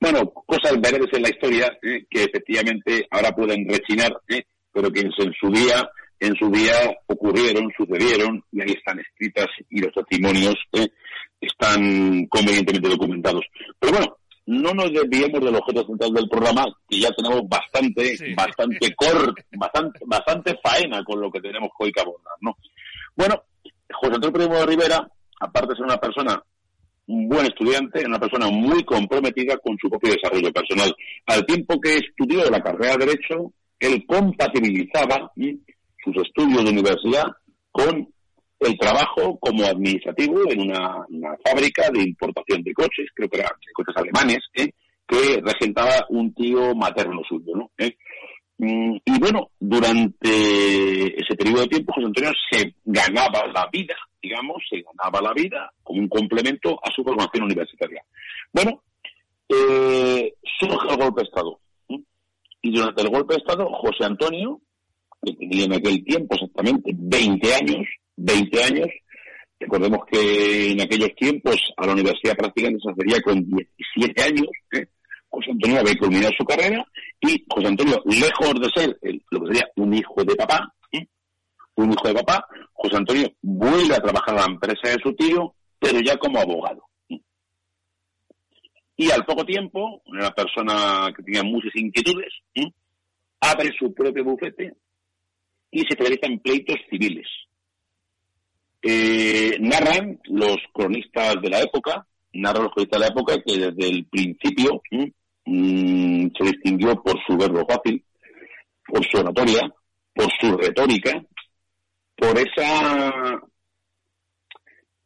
[0.00, 2.06] bueno, cosas verdes en la historia ¿eh?
[2.08, 4.44] que efectivamente ahora pueden rechinar, ¿eh?
[4.72, 5.88] pero que en su día
[6.20, 6.74] en su día
[7.06, 10.88] ocurrieron, sucedieron, y ahí están escritas y los testimonios eh,
[11.40, 13.44] están convenientemente documentados.
[13.78, 18.94] Pero bueno, no nos desviemos del objeto central del programa, que ya tenemos bastante, bastante
[18.94, 22.56] cor, bastante, bastante faena con lo que tenemos hoy que abordar, ¿no?
[23.14, 23.42] Bueno,
[23.92, 25.08] José Antonio Primo de Rivera,
[25.40, 26.42] aparte de ser una persona
[27.08, 30.94] un buen estudiante, una persona muy comprometida con su propio desarrollo personal.
[31.26, 35.30] Al tiempo que estudió la carrera de Derecho, él compatibilizaba
[36.06, 37.24] sus estudios de universidad
[37.70, 38.08] con
[38.60, 41.04] el trabajo como administrativo en una,
[41.44, 44.70] fábrica de importación de coches, creo que eran coches alemanes, ¿eh?
[45.06, 47.70] que regentaba un tío materno suyo, ¿no?
[47.78, 47.96] ¿Eh?
[48.58, 54.56] Mm, y bueno, durante ese periodo de tiempo José Antonio se ganaba la vida, digamos,
[54.68, 58.02] se ganaba la vida como un complemento a su formación universitaria.
[58.52, 58.82] Bueno,
[59.48, 61.60] eh, surge el golpe de Estado.
[62.62, 64.60] Y durante el golpe de Estado, José Antonio,
[65.26, 67.86] que tenía en aquel tiempo exactamente 20 años,
[68.16, 68.88] 20 años,
[69.58, 74.86] recordemos que en aquellos tiempos a la universidad prácticamente se hacía con 17 años, ¿eh?
[75.28, 76.86] José Antonio había culminado su carrera
[77.20, 78.98] y José Antonio, lejos de ser
[79.30, 81.06] lo que sería un hijo de papá, ¿eh?
[81.74, 85.54] un hijo de papá, José Antonio vuelve a trabajar en la empresa de su tío,
[85.78, 86.84] pero ya como abogado.
[87.10, 87.20] ¿eh?
[88.96, 92.32] Y al poco tiempo, una persona que tenía muchas inquietudes,
[93.40, 94.72] abre su propio bufete
[95.76, 97.26] y se especializa en pleitos civiles.
[98.80, 103.88] Eh, narran los cronistas de la época, narran los cronistas de la época que desde
[103.90, 104.80] el principio
[105.44, 108.02] mm, se distinguió por su verbo fácil,
[108.86, 109.70] por su oratoria,
[110.14, 111.22] por su retórica,
[112.16, 113.42] por esa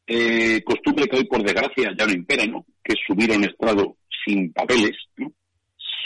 [0.06, 2.64] eh, costumbre que hoy por desgracia ya no impera, ¿no?
[2.84, 4.92] Que es subir un estrado sin papeles,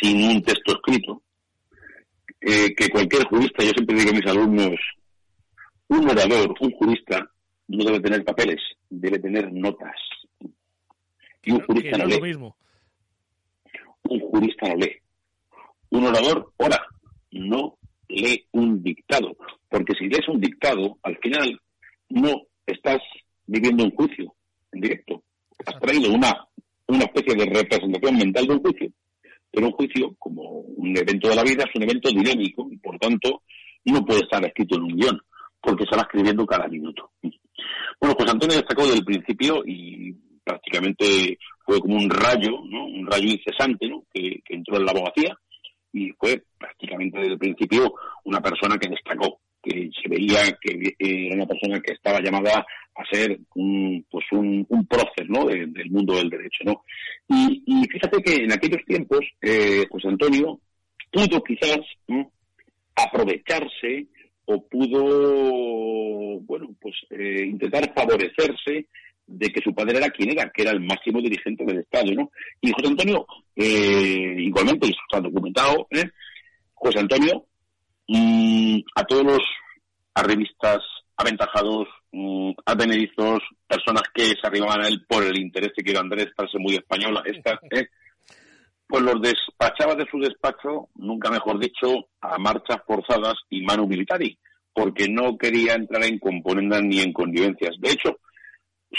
[0.00, 1.23] sin un texto escrito,
[2.46, 4.76] eh, que cualquier jurista, yo siempre digo a mis alumnos,
[5.88, 7.30] un orador, un jurista,
[7.68, 9.94] no debe tener papeles, debe tener notas.
[11.42, 12.20] Y un jurista no, lee.
[12.20, 12.56] Mismo.
[14.02, 14.96] Un jurista no lee.
[15.90, 16.86] Un orador ora,
[17.30, 17.78] no
[18.08, 19.36] lee un dictado.
[19.68, 21.58] Porque si lees un dictado, al final
[22.10, 23.00] no estás
[23.46, 24.34] viviendo un juicio
[24.72, 25.22] en directo.
[25.64, 26.46] Has traído una,
[26.88, 28.90] una especie de representación mental de un juicio.
[29.54, 32.98] Pero un juicio, como un evento de la vida, es un evento dinámico y por
[32.98, 33.42] tanto
[33.84, 35.20] no puede estar escrito en un guion,
[35.60, 37.12] porque se va escribiendo cada minuto.
[38.00, 40.12] Bueno, pues Antonio destacó desde el principio y
[40.42, 42.84] prácticamente fue como un rayo, ¿no?
[42.84, 44.04] un rayo incesante ¿no?
[44.12, 45.38] que, entró en la abogacía
[45.92, 51.36] y fue prácticamente desde el principio una persona que destacó, que se veía que era
[51.36, 55.44] una persona que estaba llamada a ser un, pues un, un prócer ¿no?
[55.46, 56.64] del mundo del derecho.
[56.64, 56.84] ¿no?
[57.28, 60.60] Y, fíjate que en aquellos tiempos, eh, José Antonio
[61.10, 61.78] pudo quizás
[62.94, 64.06] aprovecharse
[64.46, 68.86] o pudo, bueno, pues eh, intentar favorecerse
[69.26, 72.30] de que su padre era quien era, que era el máximo dirigente del Estado, ¿no?
[72.60, 76.04] Y José Antonio, eh, igualmente, y está documentado, ¿eh?
[76.74, 77.46] José Antonio,
[78.08, 79.40] mm, a todos los
[80.14, 80.78] arribistas
[81.16, 86.26] aventajados, mm, advenedizos, personas que se arribaban a él por el interés que quiero Andrés,
[86.26, 87.88] estarse muy española, esta, ¿eh?
[88.86, 94.38] pues los despachaba de su despacho, nunca mejor dicho, a marchas forzadas y manu militari,
[94.72, 97.76] porque no quería entrar en componendas ni en convivencias.
[97.78, 98.18] De hecho,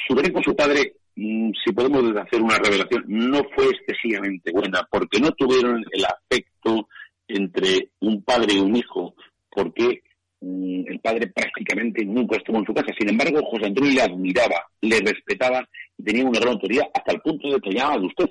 [0.08, 5.20] su con su padre, mm, si podemos hacer una revelación, no fue excesivamente buena, porque
[5.20, 6.88] no tuvieron el afecto
[7.28, 9.16] entre un padre y un hijo,
[9.50, 10.04] porque
[10.42, 12.94] mm, el padre prácticamente nunca estuvo en su casa.
[12.98, 17.22] Sin embargo, José Antonio le admiraba, le respetaba y tenía una gran autoridad hasta el
[17.22, 18.30] punto de que llamaba de usted.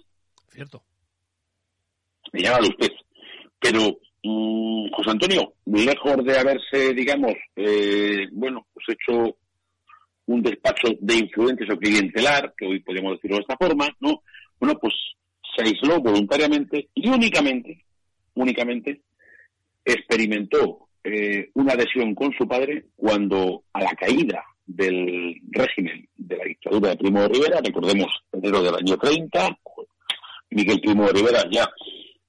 [0.49, 0.83] Cierto
[2.35, 2.91] me llama usted.
[3.61, 9.37] Pero mm, José Antonio, lejos de haberse, digamos, eh, bueno, pues hecho
[10.27, 14.23] un despacho de influencias o clientelar, que hoy podemos decirlo de esta forma, ¿no?
[14.59, 14.95] Bueno, pues
[15.57, 17.85] se aisló voluntariamente y únicamente,
[18.35, 19.03] únicamente,
[19.85, 26.45] experimentó eh, una adhesión con su padre cuando a la caída del régimen de la
[26.45, 29.59] dictadura de Primo de Rivera, recordemos enero del año 30,
[30.51, 31.69] Miguel Primo de Rivera ya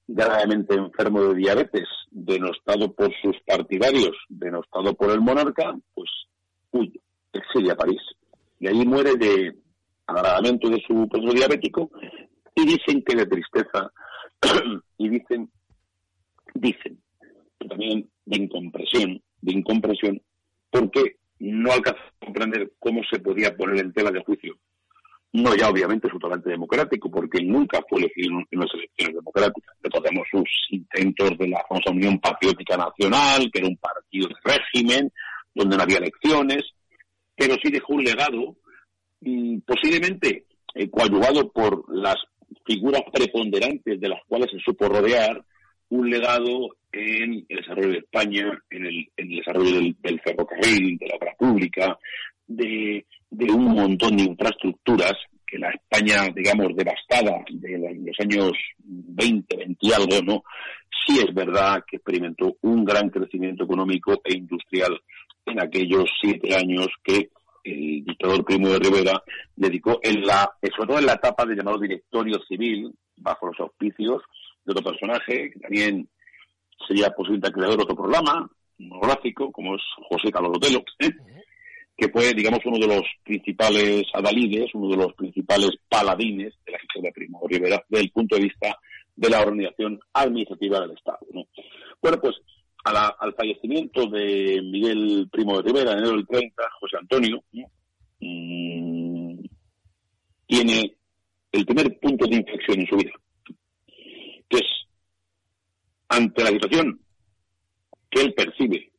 [0.08, 6.10] gravemente enfermo de diabetes, denostado por sus partidarios, denostado por el monarca, pues
[6.72, 7.02] huye,
[7.34, 8.02] exilia a París.
[8.60, 9.56] Y allí muere de
[10.06, 11.92] agravamiento de su proceso diabético
[12.54, 13.92] y dicen que de tristeza
[14.98, 15.50] y dicen,
[16.56, 17.00] dicen
[17.60, 20.22] que también de incompresión, de incompresión,
[20.72, 24.58] porque no alcanza a comprender cómo se podía poner en tela de juicio
[25.36, 29.76] no ya obviamente su talante democrático, porque nunca fue elegido en las elecciones democráticas.
[29.82, 35.12] Recordemos sus intentos de la famosa Unión Patriótica Nacional, que era un partido de régimen,
[35.54, 36.64] donde no había elecciones,
[37.36, 38.56] pero sí dejó un legado
[39.22, 42.16] mm, posiblemente eh, coadyuvado por las
[42.66, 45.44] figuras preponderantes de las cuales se supo rodear,
[45.90, 51.34] un legado en el desarrollo de España, en el, desarrollo del, ferrocarril, de la obra
[51.38, 51.98] pública,
[52.48, 55.14] de, un montón de infraestructuras
[55.46, 60.44] que la España, digamos, devastada de los años 20, 20 y algo, ¿no?
[61.06, 65.00] Sí es verdad que experimentó un gran crecimiento económico e industrial
[65.46, 67.30] en aquellos siete años que
[67.64, 69.22] el dictador Primo de Rivera
[69.56, 74.22] dedicó en la, sobre todo en la etapa de llamado directorio civil, bajo los auspicios
[74.66, 76.10] de otro personaje, que también
[76.88, 81.12] sería posible creador otro programa monográfico, como es José Carlos Otelo, ¿eh?
[81.98, 86.80] que fue, digamos, uno de los principales adalides, uno de los principales paladines de la
[86.80, 88.78] gestión de Primo Rivera, desde el punto de vista
[89.16, 91.20] de la organización administrativa del Estado.
[92.02, 92.36] Bueno, pues
[92.84, 97.44] al fallecimiento de Miguel Primo de Rivera en enero del 30, José Antonio
[98.20, 99.40] mm,
[100.46, 100.96] tiene
[101.52, 103.12] el primer punto de inflexión en su vida,
[104.50, 104.86] es
[106.10, 107.00] ante la situación
[108.10, 108.92] que él percibe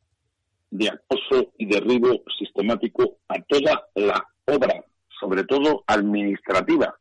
[0.69, 4.83] de acoso y derribo sistemático a toda la obra,
[5.19, 6.93] sobre todo administrativa,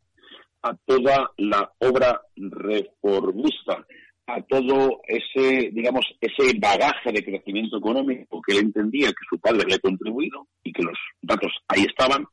[0.63, 3.85] a toda la obra reformista,
[4.27, 9.65] a todo ese, digamos, ese bagaje de crecimiento económico que él entendía que su padre
[9.69, 12.27] le ha contribuido y que los datos ahí estaban,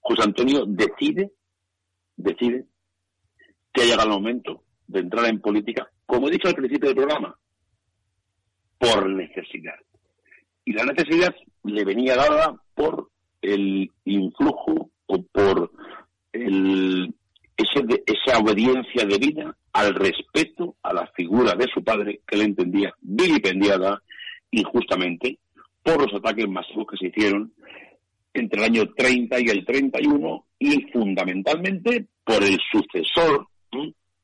[0.00, 1.32] José Antonio decide,
[2.16, 2.66] decide
[3.72, 6.96] que ha llegado el momento de entrar en política, como he dicho al principio del
[6.96, 7.36] programa,
[8.78, 9.76] por necesidad.
[10.64, 13.08] Y la necesidad le venía dada por
[13.40, 15.70] el influjo o por
[16.32, 17.14] el,
[17.56, 22.92] ese, esa obediencia debida al respeto a la figura de su padre, que le entendía
[23.00, 24.02] vilipendiada
[24.50, 25.38] injustamente
[25.82, 27.52] por los ataques masivos que se hicieron
[28.34, 33.48] entre el año 30 y el 31 y fundamentalmente por el sucesor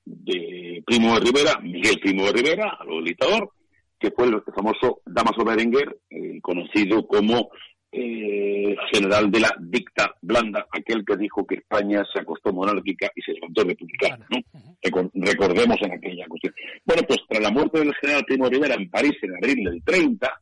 [0.05, 3.53] de Primo de Rivera, Miguel Primo de Rivera, al dictador,
[3.99, 7.51] que fue el famoso Damaso Berenguer, eh, conocido como
[7.91, 13.23] eh, general de la dicta blanda, aquel que dijo que España se acostó monárquica y
[13.23, 14.27] se levantó republicana.
[14.31, 15.11] ¿no?
[15.15, 16.55] Recordemos en aquella cuestión.
[16.85, 20.41] Bueno, pues tras la muerte del general Primo Rivera en París en abril del 30,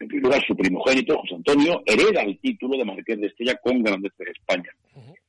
[0.00, 3.82] en primer lugar su primogénito, José Antonio, hereda el título de Marqués de Estella con
[3.82, 4.70] grandeza de España.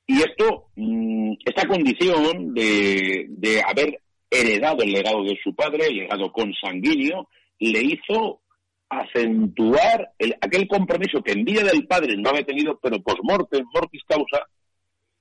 [0.08, 4.01] Y esto, mm, esta condición de, haber
[4.32, 7.28] heredado el legado de su padre, el legado consanguíneo,
[7.60, 8.41] le hizo
[8.89, 14.01] acentuar el, aquel compromiso que en vida del padre no había tenido, pero post-mortem, mortis
[14.08, 14.47] causa,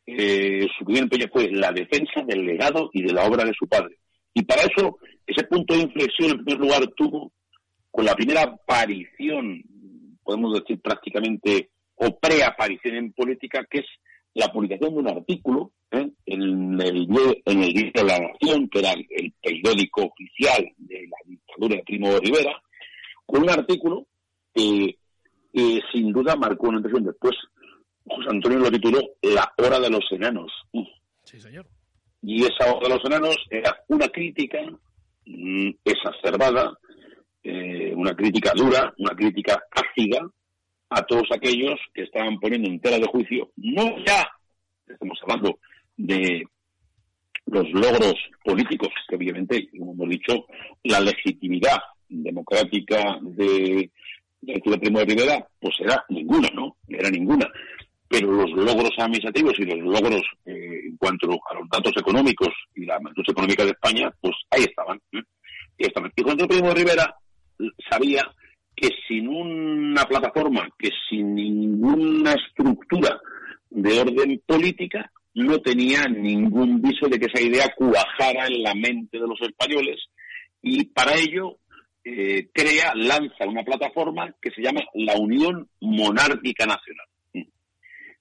[0.06, 3.98] eh, su primer fue la defensa del legado y de la obra de su padre.
[4.32, 7.32] Y para eso, ese punto de inflexión, en primer lugar, tuvo
[7.90, 9.64] con la primera aparición,
[10.22, 13.86] podemos decir prácticamente, o preaparición en política, que es
[14.36, 16.10] la publicación de un artículo ¿eh?
[16.26, 17.08] en, el,
[17.44, 21.82] en el Diario de la Nación, que era el periódico oficial de la dictadura de
[21.84, 22.62] Primo de Rivera,
[23.24, 24.06] con un artículo
[24.52, 24.98] que
[25.92, 27.04] sin duda marcó una impresión.
[27.04, 27.34] Después,
[28.04, 30.52] José Antonio lo tituló La hora de los enanos.
[31.24, 31.66] Sí, señor.
[32.22, 34.58] Y esa hora de los enanos era una crítica
[35.24, 36.78] mm, exacerbada,
[37.42, 40.30] eh, una crítica dura, una crítica ácida
[40.90, 44.26] a todos aquellos que estaban poniendo en tela de juicio, no ya,
[44.86, 45.58] estamos hablando
[45.96, 46.44] de
[47.46, 48.14] los logros
[48.44, 50.46] políticos, que obviamente, como hemos dicho,
[50.84, 51.78] la legitimidad
[52.08, 53.90] democrática de,
[54.40, 56.76] de Primo de Rivera, pues era ninguna, ¿no?
[56.88, 57.48] Era ninguna.
[58.08, 62.84] Pero los logros administrativos y los logros eh, en cuanto a los datos económicos y
[62.84, 65.00] la matriz económica de España, pues ahí estaban.
[65.12, 65.22] ¿eh?
[65.78, 66.12] Y estaban.
[66.14, 67.16] Y cuando Primo de Rivera
[67.90, 68.22] sabía
[68.76, 73.18] que sin una plataforma, que sin ninguna estructura
[73.70, 79.18] de orden política, no tenía ningún viso de que esa idea cuajara en la mente
[79.18, 80.00] de los españoles
[80.62, 81.58] y para ello
[82.04, 87.06] eh, crea, lanza una plataforma que se llama la Unión Monárquica Nacional.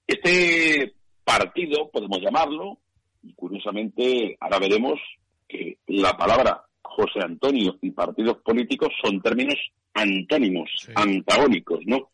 [0.06, 0.94] Este
[1.24, 2.78] partido, podemos llamarlo,
[3.22, 5.00] y curiosamente ahora veremos
[5.48, 9.56] que la palabra José Antonio y partidos políticos son términos
[9.94, 12.10] antónimos, antagónicos, ¿no?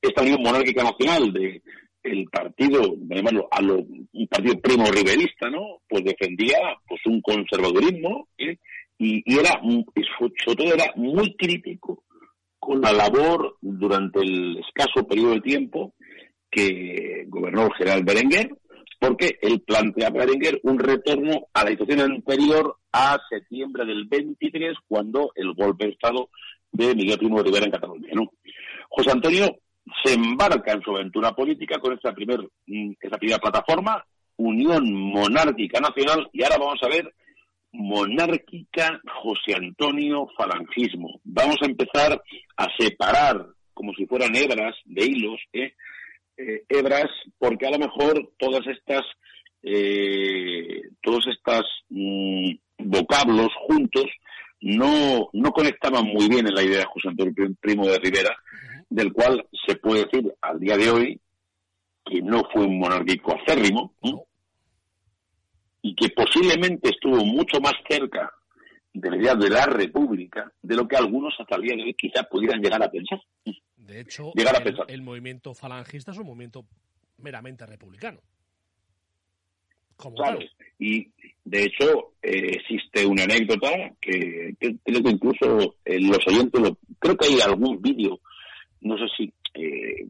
[0.00, 1.62] Esta Unión Monárquica Nacional de
[2.02, 5.82] el partido, llamarlo, a lo, un partido primo riverista, ¿no?
[5.88, 8.56] Pues defendía pues un conservadurismo, ¿eh?
[8.98, 9.60] y, era,
[10.44, 12.04] sobre todo era muy crítico
[12.58, 15.94] con la labor durante el escaso periodo de tiempo
[16.50, 18.50] que gobernó el general Berenguer,
[19.02, 25.32] porque él plantea Berenguer un retorno a la situación anterior a septiembre del 23, cuando
[25.34, 26.28] el golpe de Estado
[26.70, 28.08] de Miguel Primo de Rivera en Cataluña.
[28.88, 29.58] José Antonio
[30.04, 34.04] se embarca en su aventura política con esta, mm, esta primera plataforma,
[34.36, 37.12] Unión Monárquica Nacional, y ahora vamos a ver
[37.72, 41.20] monárquica José Antonio Falangismo.
[41.24, 42.22] Vamos a empezar
[42.56, 45.74] a separar, como si fueran hebras de hilos, ¿eh?
[46.44, 49.02] Eh, hebras, porque a lo mejor todas estas,
[49.62, 54.06] eh, todos estos mm, vocablos juntos
[54.60, 58.34] no, no conectaban muy bien en la idea de José Antonio Primo de Rivera,
[58.90, 61.20] del cual se puede decir al día de hoy
[62.04, 63.94] que no fue un monárquico acérrimo
[65.80, 68.32] y que posiblemente estuvo mucho más cerca
[68.94, 71.94] de la idea de la república de lo que algunos hasta el día de hoy
[71.94, 73.20] quizás pudieran llegar a pensar.
[73.76, 74.32] De hecho,
[74.88, 76.64] el, movimiento falangista es un movimiento
[77.18, 78.20] meramente republicano.
[79.96, 80.38] claro.
[80.78, 81.08] Y
[81.44, 83.70] de hecho eh, existe una anécdota
[84.00, 86.60] que, creo que incluso eh, los oyentes,
[86.98, 88.20] creo que hay algún vídeo
[88.82, 90.06] no sé si eh,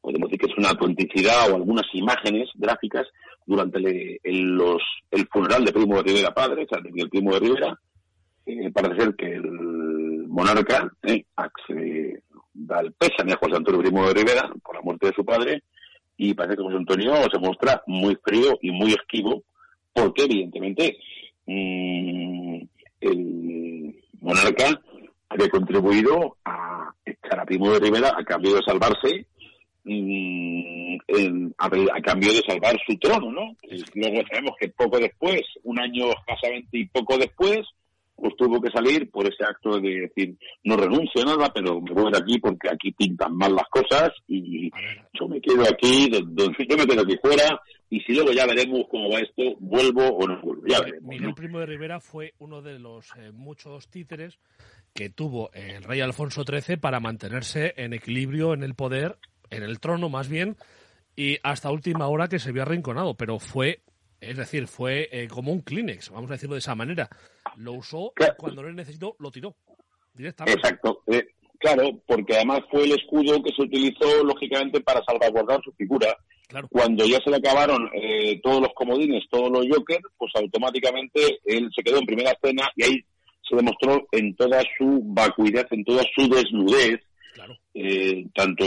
[0.00, 3.06] podemos decir que es una autenticidad o algunas imágenes gráficas
[3.46, 7.40] durante el, los, el funeral de Primo de Rivera padre, o sea, de Primo de
[7.40, 7.80] Rivera,
[8.50, 11.24] eh, parece ser que el monarca eh,
[12.52, 15.62] da el pésame a José Antonio Primo de Rivera por la muerte de su padre
[16.16, 19.42] y parece que José Antonio se muestra muy frío y muy esquivo
[19.92, 20.98] porque evidentemente
[21.46, 22.62] mm,
[23.00, 24.80] el monarca
[25.28, 29.26] había contribuido a echar a Primo de Rivera a cambio de salvarse,
[29.84, 33.56] mm, a, cambio de salvar su trono, ¿no?
[33.94, 37.60] luego sabemos que poco después, un año escasamente y poco después,
[38.20, 41.92] pues tuvo que salir por ese acto de decir, no renuncio a nada, pero me
[41.92, 44.70] voy de aquí porque aquí pintan mal las cosas y
[45.12, 49.10] yo me quedo aquí, yo me quedo aquí fuera y si luego ya veremos cómo
[49.10, 51.08] va esto, vuelvo o no vuelvo, ya veremos.
[51.08, 54.38] Miguel Primo de Rivera fue uno de los eh, muchos títeres
[54.94, 59.18] que tuvo el rey Alfonso XIII para mantenerse en equilibrio en el poder,
[59.50, 60.56] en el trono más bien,
[61.16, 63.80] y hasta última hora que se vio arrinconado, pero fue,
[64.20, 67.08] es decir, fue eh, como un Kleenex, vamos a decirlo de esa manera.
[67.56, 69.56] Lo usó cuando no necesitó, lo tiró
[70.14, 70.60] directamente.
[70.60, 71.02] Exacto.
[71.06, 71.26] Eh,
[71.58, 76.16] claro, porque además fue el escudo que se utilizó lógicamente para salvaguardar su figura.
[76.68, 81.70] Cuando ya se le acabaron eh, todos los comodines, todos los jokers, pues automáticamente él
[81.74, 83.04] se quedó en primera escena y ahí
[83.48, 87.00] se demostró en toda su vacuidad, en toda su desnudez,
[87.74, 88.64] eh, tanto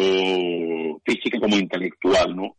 [1.05, 2.55] física como intelectual, ¿no?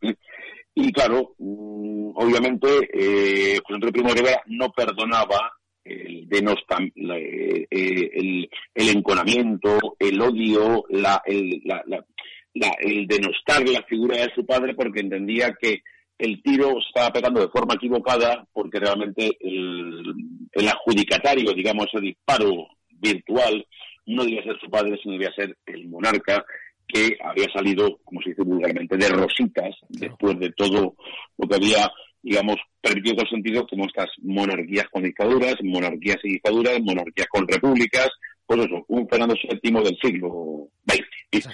[0.75, 5.53] Y claro, mm, obviamente, eh, José Antonio Primo Rivera no perdonaba
[5.83, 13.83] el, denostam, eh, eh, el, el, enconamiento, el odio, la, el, la, el denostar la
[13.83, 15.81] figura de su padre porque entendía que
[16.17, 23.65] el tiro estaba pegando de forma equivocada porque realmente el, adjudicatario, digamos, el disparo virtual
[24.05, 26.45] no debía ser su padre, sino debía ser el monarca
[26.87, 30.95] que había salido, como se dice vulgarmente, de rositas después de todo
[31.37, 36.79] lo que había, digamos, permitido todo sentido, como estas monarquías con dictaduras, monarquías y dictaduras,
[36.81, 38.09] monarquías con repúblicas,
[38.45, 41.47] pues eso, un Fernando VII del siglo XX,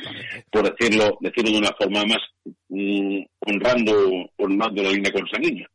[0.52, 2.20] por decirlo, decirlo de una forma más
[2.70, 5.68] mm, honrando, honrando la línea consanguínea,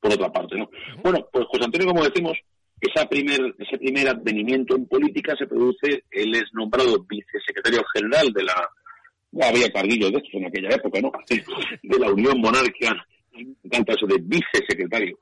[0.00, 0.68] por otra parte, ¿no?
[1.02, 2.36] Bueno, pues José Antonio, como decimos,
[2.80, 8.44] esa primer, ese primer advenimiento en política se produce, él es nombrado vicesecretario general de
[8.44, 8.68] la,
[9.42, 11.12] había carguillos de estos en aquella época, ¿no?
[11.82, 13.06] De la Unión Monárquica,
[13.70, 15.18] tanto eso de vicesecretario,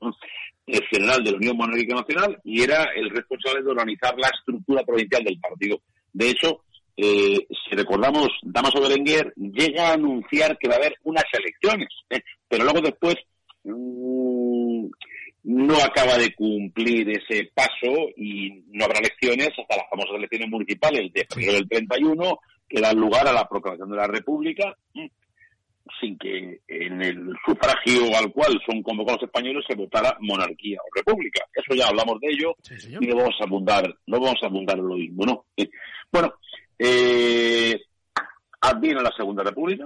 [0.89, 5.23] general de la Unión Monárquica Nacional y era el responsable de organizar la estructura provincial
[5.23, 5.81] del partido.
[6.11, 6.61] De hecho,
[6.97, 12.21] eh, si recordamos, Damaso Berenguer llega a anunciar que va a haber unas elecciones, ¿eh?
[12.47, 13.15] pero luego después
[13.63, 14.87] mm,
[15.43, 21.13] no acaba de cumplir ese paso y no habrá elecciones hasta las famosas elecciones municipales
[21.13, 24.75] de febrero del 31 que dan lugar a la proclamación de la República
[25.99, 30.95] sin que en el sufragio al cual son convocados los españoles se votara monarquía o
[30.95, 31.45] república.
[31.53, 32.55] Eso ya hablamos de ello
[32.99, 35.45] y no vamos a abundar, no vamos a abundar en lo mismo, ¿no?
[36.11, 36.33] Bueno,
[36.79, 37.81] eh,
[38.61, 39.85] adviene la Segunda República,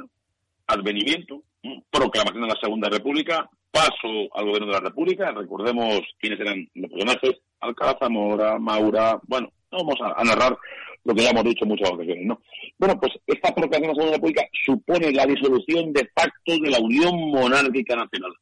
[0.67, 1.41] advenimiento,
[1.89, 6.91] proclamación de la Segunda República, paso al gobierno de la República, recordemos quiénes eran los
[6.91, 10.57] personajes, Alcalá Zamora, Maura, bueno, no vamos a narrar
[11.03, 12.41] lo que ya hemos dicho muchas ocasiones, ¿no?
[12.77, 17.31] Bueno, pues esta proclamación de la República supone la disolución de facto de la Unión
[17.31, 18.33] Monárquica Nacional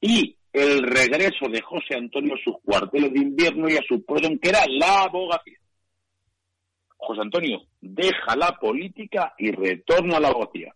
[0.00, 4.28] y el regreso de José Antonio a sus cuarteles de invierno y a su pueblo,
[4.40, 5.58] que era la abogacía.
[6.96, 10.74] José Antonio deja la política y retorna a la abogacía.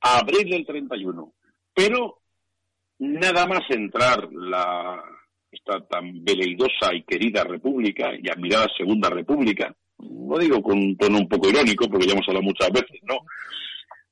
[0.00, 1.32] Abril del 31.
[1.74, 2.20] Pero
[2.98, 5.02] nada más entrar la
[5.56, 11.18] esta tan veleidosa y querida república y admirada segunda república, no digo con un tono
[11.18, 13.18] un poco irónico, porque ya hemos hablado muchas veces, ¿no?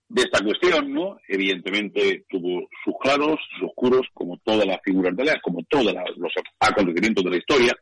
[0.08, 1.18] De esta cuestión, ¿no?
[1.28, 6.32] Evidentemente tuvo sus claros, sus oscuros, como todas las figuras de la, como todos los
[6.60, 7.76] acontecimientos de la historia.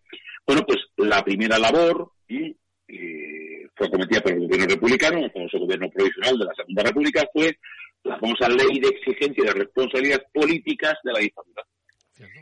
[0.47, 2.57] Bueno, pues la primera labor y,
[2.89, 7.29] eh, fue cometida por el gobierno republicano, el famoso gobierno provisional de la Segunda República,
[7.33, 7.59] fue
[8.05, 11.63] la famosa ley de exigencia de responsabilidades políticas de la dictadura.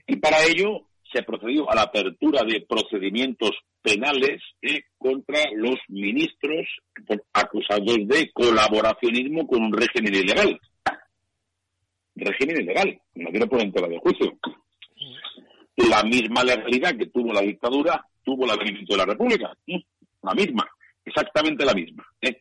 [0.06, 3.50] Y para ello se procedió a la apertura de procedimientos
[3.82, 6.66] penales eh, contra los ministros
[7.32, 10.60] acusados de colaboracionismo con un régimen ilegal.
[12.14, 14.38] Régimen ilegal, no quiero poner en tela de juicio.
[15.76, 19.56] La misma legalidad que tuvo la dictadura tuvo el advenimiento de la República.
[20.22, 20.68] La misma,
[21.04, 22.06] exactamente la misma.
[22.20, 22.40] ¿eh?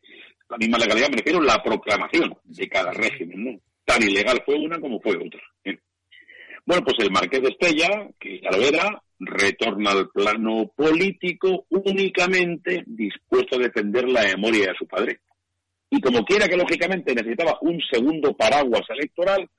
[0.49, 3.61] La misma legalidad, me refiero la proclamación de cada régimen.
[3.85, 5.41] Tan ilegal fue una como fue otra.
[5.63, 5.79] ¿eh?
[6.65, 12.83] Bueno, pues el marqués de Estella, que ya lo era, retorna al plano político únicamente
[12.85, 15.19] dispuesto a defender la memoria de su padre.
[15.89, 19.49] Y como quiera que lógicamente necesitaba un segundo paraguas electoral,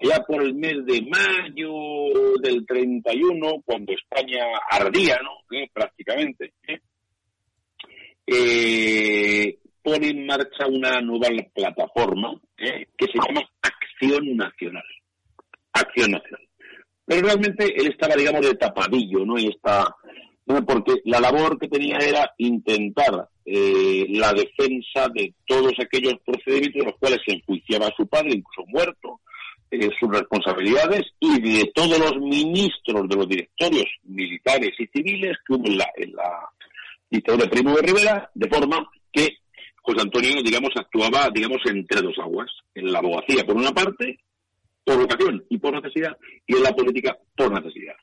[0.00, 5.56] ya por el mes de mayo del 31, cuando España ardía, ¿no?
[5.56, 6.80] Eh, prácticamente, ¿eh?
[8.26, 14.84] Eh, pone en marcha una nueva plataforma que se llama Acción Nacional.
[15.74, 16.48] Acción Nacional.
[17.06, 19.38] Pero realmente él estaba, digamos, de tapadillo, ¿no?
[19.38, 19.94] Y está,
[20.66, 26.86] porque la labor que tenía era intentar eh, la defensa de todos aquellos procedimientos en
[26.86, 29.20] los cuales se enjuiciaba a su padre, incluso muerto,
[29.70, 35.54] eh, sus responsabilidades y de todos los ministros de los directorios militares y civiles que
[35.54, 36.48] hubo en la, en la
[37.10, 39.38] dictadura de Primo de Rivera, de forma que
[39.82, 44.18] José Antonio, digamos, actuaba, digamos, entre dos aguas, en la abogacía por una parte
[44.84, 46.16] por vocación y por necesidad,
[46.46, 47.94] y en la política por necesidad.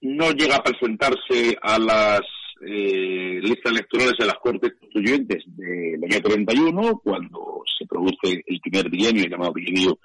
[0.00, 2.20] No llega a presentarse a las
[2.66, 8.90] eh, listas electorales de las Cortes Constituyentes del año 31, cuando se produce el primer
[8.90, 9.98] bienio, llamado bienio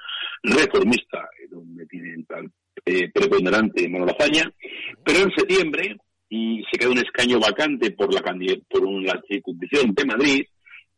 [0.43, 2.51] reformista, donde tiene el tal
[2.85, 4.51] eh, preponderante Manuel Azaña,
[5.03, 5.97] pero en septiembre
[6.29, 8.21] y se queda un escaño vacante por la,
[8.69, 10.45] por una circunscripción de Madrid,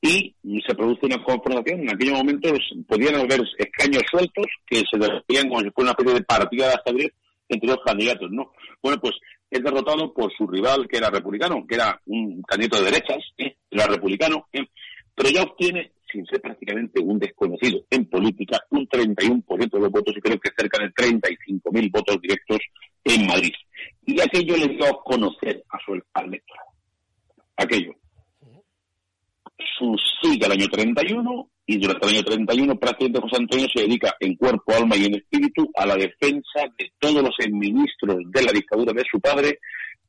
[0.02, 1.82] y se produce una confrontación.
[1.82, 6.14] En aquellos momentos podían haber escaños sueltos que se desarrollaban como si fuera una especie
[6.14, 7.14] de partida de ajedrez
[7.50, 8.52] entre los candidatos, ¿no?
[8.82, 9.16] Bueno, pues
[9.50, 13.56] es derrotado por su rival, que era republicano, que era un candidato de derechas, ¿eh?
[13.70, 14.68] era republicano, ¿eh?
[15.16, 20.16] pero ya obtiene, sin ser prácticamente un desconocido en política, un 31% de los votos
[20.16, 22.60] y creo que cerca de 35.000 votos directos
[23.04, 23.54] en Madrid.
[24.06, 26.70] Y aquello le dio a conocer a su electorado.
[27.58, 27.96] Aquello
[30.22, 34.36] sigue el año 31 y durante el año 31 prácticamente José Antonio se dedica en
[34.36, 38.94] cuerpo, alma y en espíritu a la defensa de todos los ministros de la dictadura
[38.94, 39.60] de su padre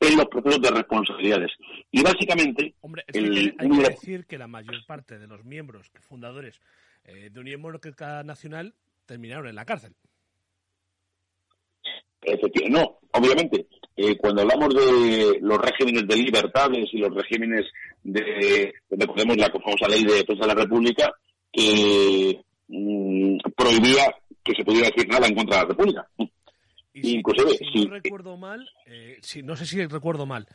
[0.00, 1.52] en los procesos de responsabilidades.
[1.90, 2.74] Y básicamente...
[2.80, 6.58] Hombre, hay que decir que la mayor parte de los miembros fundadores
[7.04, 8.74] eh, de Unión Democrática Nacional
[9.04, 9.94] terminaron en la cárcel.
[12.22, 13.66] Efectivamente, no, obviamente.
[13.96, 17.66] Eh, cuando hablamos de los regímenes de libertades y los regímenes
[18.02, 21.12] de, recordemos la famosa ley de defensa de la República,
[21.52, 26.08] que mm, prohibía que se pudiera decir nada en contra de la República.
[26.92, 30.48] Y si, no recuerdo mal, eh, si, no sé si recuerdo mal,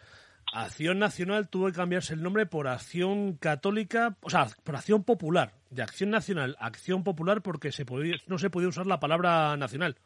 [0.54, 5.54] Acción Nacional tuvo que cambiarse el nombre por Acción Católica, o sea, por Acción Popular,
[5.70, 9.98] de Acción Nacional Acción Popular porque se podía, no se podía usar la palabra nacional.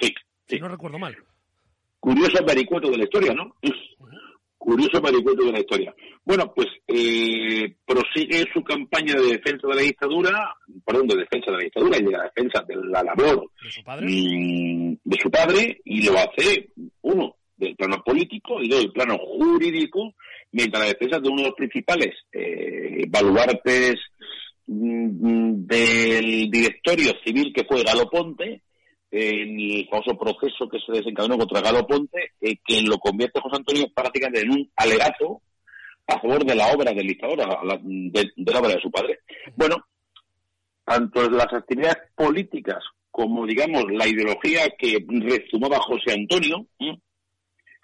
[0.00, 0.14] Sí,
[0.48, 1.16] Si no recuerdo mal.
[2.00, 3.54] Curioso vericueto de la historia, ¿no?
[4.68, 5.94] curioso vericueto de la historia.
[6.24, 11.56] Bueno, pues eh, prosigue su campaña de defensa de la dictadura, perdón, de defensa de
[11.56, 15.30] la dictadura y de la defensa de la labor de su padre, mm, de su
[15.30, 16.68] padre y lo hace,
[17.00, 20.14] uno, del plano político y dos, del plano jurídico,
[20.52, 23.94] mientras la defensa de uno de los principales eh, baluartes
[24.66, 28.62] mm, del directorio civil que fue Galo Ponte,
[29.10, 33.56] en el famoso proceso que se desencadenó contra Galo Ponte, eh, que lo convierte José
[33.56, 35.42] Antonio prácticamente en un alegato
[36.06, 37.44] a favor de la obra del dictador, de,
[38.36, 39.20] la obra de su padre.
[39.56, 39.76] Bueno,
[40.84, 46.66] tanto las actividades políticas como, digamos, la ideología que resumaba José Antonio,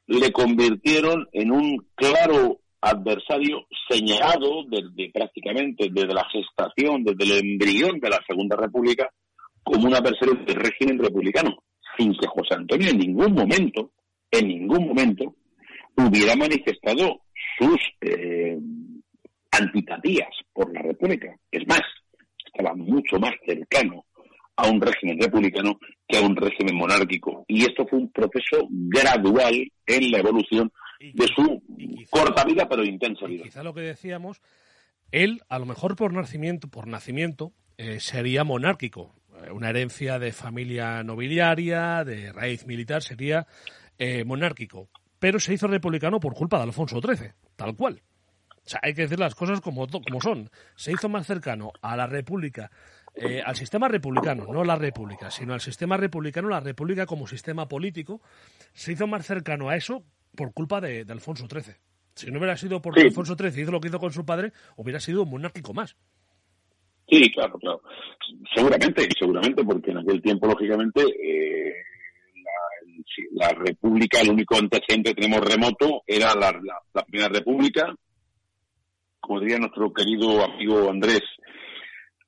[0.06, 7.98] le convirtieron en un claro adversario señalado desde prácticamente desde la gestación, desde el embrión
[7.98, 9.10] de la Segunda República,
[9.64, 11.56] como un adversario del régimen republicano,
[11.96, 13.90] sin que José Antonio en ningún momento,
[14.30, 15.34] en ningún momento,
[15.96, 17.22] hubiera manifestado
[17.58, 18.58] sus eh,
[19.50, 21.36] antipatías por la República.
[21.50, 21.82] Es más,
[22.46, 24.04] estaba mucho más cercano
[24.56, 27.44] a un régimen republicano que a un régimen monárquico.
[27.48, 29.54] Y esto fue un proceso gradual
[29.86, 31.62] en la evolución de su
[32.10, 33.44] corta vida pero intensa vida.
[33.44, 34.40] Quizá lo que decíamos,
[35.10, 39.14] él, a lo mejor por nacimiento, por nacimiento, eh, sería monárquico.
[39.42, 43.46] Eh, una herencia de familia nobiliaria, de raíz militar, sería
[43.98, 44.88] eh, monárquico.
[45.18, 48.02] Pero se hizo republicano por culpa de Alfonso XIII, tal cual.
[48.50, 50.50] O sea, hay que decir las cosas como, como son.
[50.76, 52.70] Se hizo más cercano a la República,
[53.44, 58.20] al sistema republicano, no la República, sino al sistema republicano, la República como sistema político,
[58.72, 60.02] se hizo más cercano a eso
[60.34, 61.76] por culpa de, Alfonso XIII.
[62.14, 65.00] Si no hubiera sido porque Alfonso XIII hizo lo que hizo con su padre, hubiera
[65.00, 65.96] sido un monárquico más.
[67.08, 67.82] Sí, claro, claro.
[68.54, 71.74] Seguramente, seguramente, porque en aquel tiempo, lógicamente, eh,
[73.32, 77.94] la, República, el único antecedente que tenemos remoto era la, Primera República,
[79.20, 81.22] como diría nuestro querido amigo Andrés,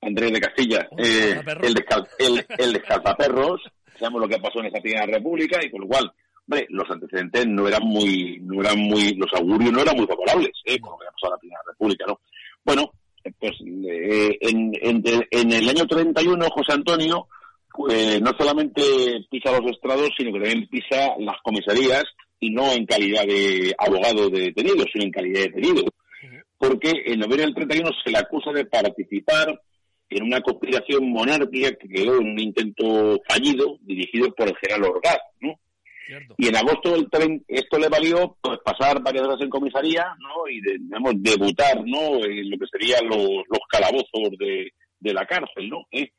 [0.03, 1.75] Andrés de Castilla, eh, el,
[2.19, 3.63] el, el descalzaperros,
[3.99, 6.13] sabemos lo que pasó en esa Primera República y con lo cual
[6.49, 10.53] hombre, los antecedentes no eran muy, no eran muy, los augurios no eran muy favorables,
[10.65, 10.79] ¿eh?
[10.79, 12.21] con lo que pasó en la Primera República, ¿no?
[12.65, 12.93] Bueno,
[13.39, 17.29] pues eh, en, en, el año 31 José Antonio
[17.73, 18.83] pues, no solamente
[19.31, 22.05] pisa los estrados, sino que también pisa las comisarías
[22.41, 25.85] y no en calidad de abogado de detenido, sino en calidad de detenido.
[26.59, 29.61] Porque en noviembre del 31 se le acusa de participar
[30.09, 35.19] en una conspiración monárquica que quedó en un intento fallido dirigido por el general Orgaz,
[35.41, 35.59] ¿no?
[36.39, 40.49] Y en agosto del tren, esto le valió pues pasar varias horas en comisaría, ¿no?
[40.49, 42.25] Y digamos, debutar, ¿no?
[42.25, 45.87] En lo que serían los, los calabozos de, de la cárcel, ¿no?
[45.91, 46.11] ¿Eh?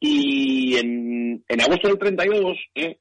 [0.00, 2.98] Y en, en agosto del 32, ¿eh?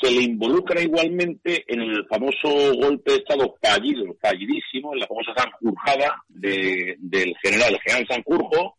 [0.00, 5.32] se le involucra igualmente en el famoso golpe de Estado fallido, fallidísimo, en la famosa
[5.36, 8.76] Sanjurjada de, del general, el general Sanjurjo,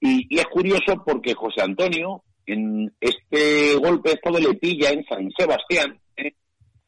[0.00, 5.04] y, y, es curioso porque José Antonio, en este golpe de Estado le pilla en
[5.04, 5.98] San Sebastián,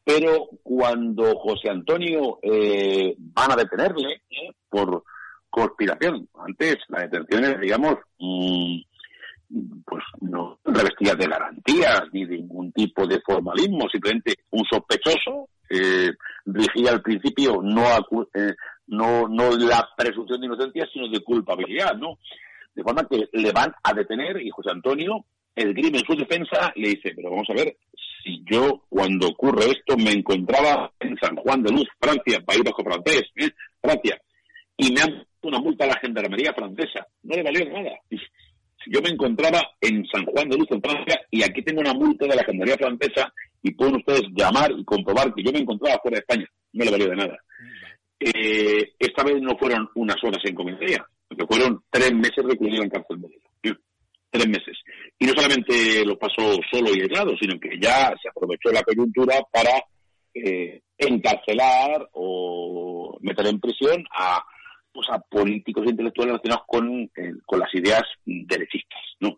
[0.03, 5.03] pero cuando José Antonio eh, van a detenerle eh, por
[5.49, 8.81] conspiración, antes la detención es, digamos, mm,
[9.85, 16.11] pues no revestida de garantías ni de ningún tipo de formalismo, simplemente un sospechoso eh,
[16.45, 17.83] dirigía al principio no,
[18.33, 18.53] eh,
[18.87, 22.17] no, no la presunción de inocencia, sino de culpabilidad, ¿no?
[22.75, 25.25] De forma que le van a detener y José Antonio,
[25.55, 27.77] el grime en su defensa, le dice, pero vamos a ver,
[28.23, 32.83] si yo cuando ocurre esto me encontraba en San Juan de Luz, Francia, país bajo
[32.83, 33.49] francés, ¿eh?
[33.81, 34.21] Francia,
[34.77, 37.91] y me han puesto una multa a la gendarmería francesa, no le valió nada.
[38.83, 41.93] Si yo me encontraba en San Juan de Luz, en Francia, y aquí tengo una
[41.93, 45.99] multa de la gendarmería francesa, y pueden ustedes llamar y comprobar que yo me encontraba
[46.01, 47.37] fuera de España, no le valió de nada.
[48.19, 52.89] Eh, esta vez no fueron unas horas en comisaría, porque fueron tres meses recluido en
[52.89, 53.27] cárcel de
[54.31, 54.77] tres meses.
[55.19, 59.35] Y no solamente lo pasó solo y aislado, sino que ya se aprovechó la coyuntura
[59.51, 59.71] para
[60.33, 64.41] eh, encarcelar o meter en prisión a,
[64.91, 69.37] pues a políticos e intelectuales relacionados con, eh, con las ideas derechistas, ¿no?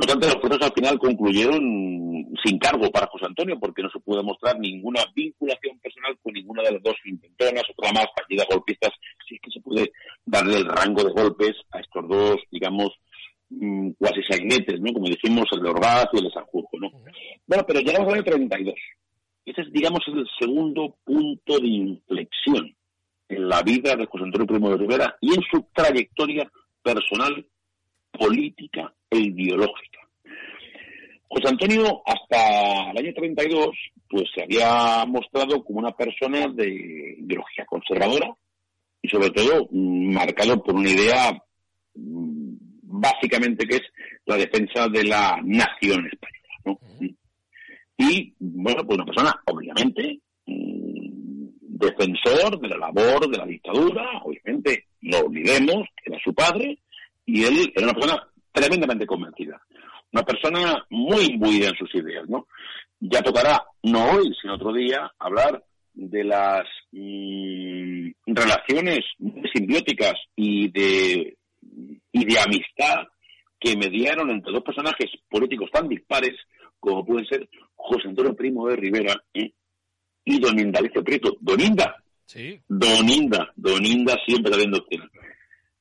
[0.00, 1.60] No obstante, los procesos al final concluyeron
[2.42, 6.62] sin cargo para José Antonio, porque no se pudo demostrar ninguna vinculación personal con ninguna
[6.62, 8.92] de las dos intentonas, otra más, partidas golpistas,
[9.28, 9.92] si es que se puede
[10.24, 12.98] darle el rango de golpes a estos dos, digamos,
[13.50, 14.92] Mm, cuasi sainetes, ¿no?
[14.92, 16.90] Como dijimos, el de Orgaz y el de Sanjurjo, ¿no?
[17.46, 18.74] Bueno, pero llegamos al año 32.
[19.44, 22.74] Ese es, digamos, el segundo punto de inflexión
[23.28, 26.50] en la vida de José Antonio Primo de Rivera y en su trayectoria
[26.82, 27.44] personal,
[28.12, 29.98] política e ideológica.
[31.28, 33.68] José Antonio, hasta el año 32,
[34.08, 38.32] pues se había mostrado como una persona de ideología conservadora
[39.02, 41.32] y sobre todo mm, marcado por una idea
[41.94, 42.69] mm,
[43.00, 43.82] básicamente que es
[44.26, 46.40] la defensa de la nación española.
[46.64, 46.78] ¿no?
[47.96, 54.86] Y, bueno, pues una persona, obviamente, mm, defensor de la labor de la dictadura, obviamente,
[55.02, 56.78] no olvidemos que era su padre,
[57.26, 59.60] y él era una persona tremendamente convencida.
[60.12, 62.46] Una persona muy imbuida en sus ideas, ¿no?
[63.00, 69.00] Ya tocará, no hoy, sino otro día, hablar de las mm, relaciones
[69.52, 71.36] simbióticas y de
[72.12, 73.08] y de amistad
[73.58, 76.34] que mediaron entre dos personajes políticos tan dispares
[76.80, 79.52] como pueden ser José Antonio Primo de Rivera ¿eh?
[80.24, 81.36] y Don Indalecio Prieto.
[81.40, 81.94] Doninda.
[82.24, 82.58] Sí.
[82.66, 83.52] Doninda.
[83.54, 85.08] Doninda siempre doctrina.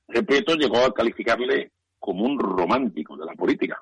[0.09, 3.81] El Prieto llegó a calificarle como un romántico de la política.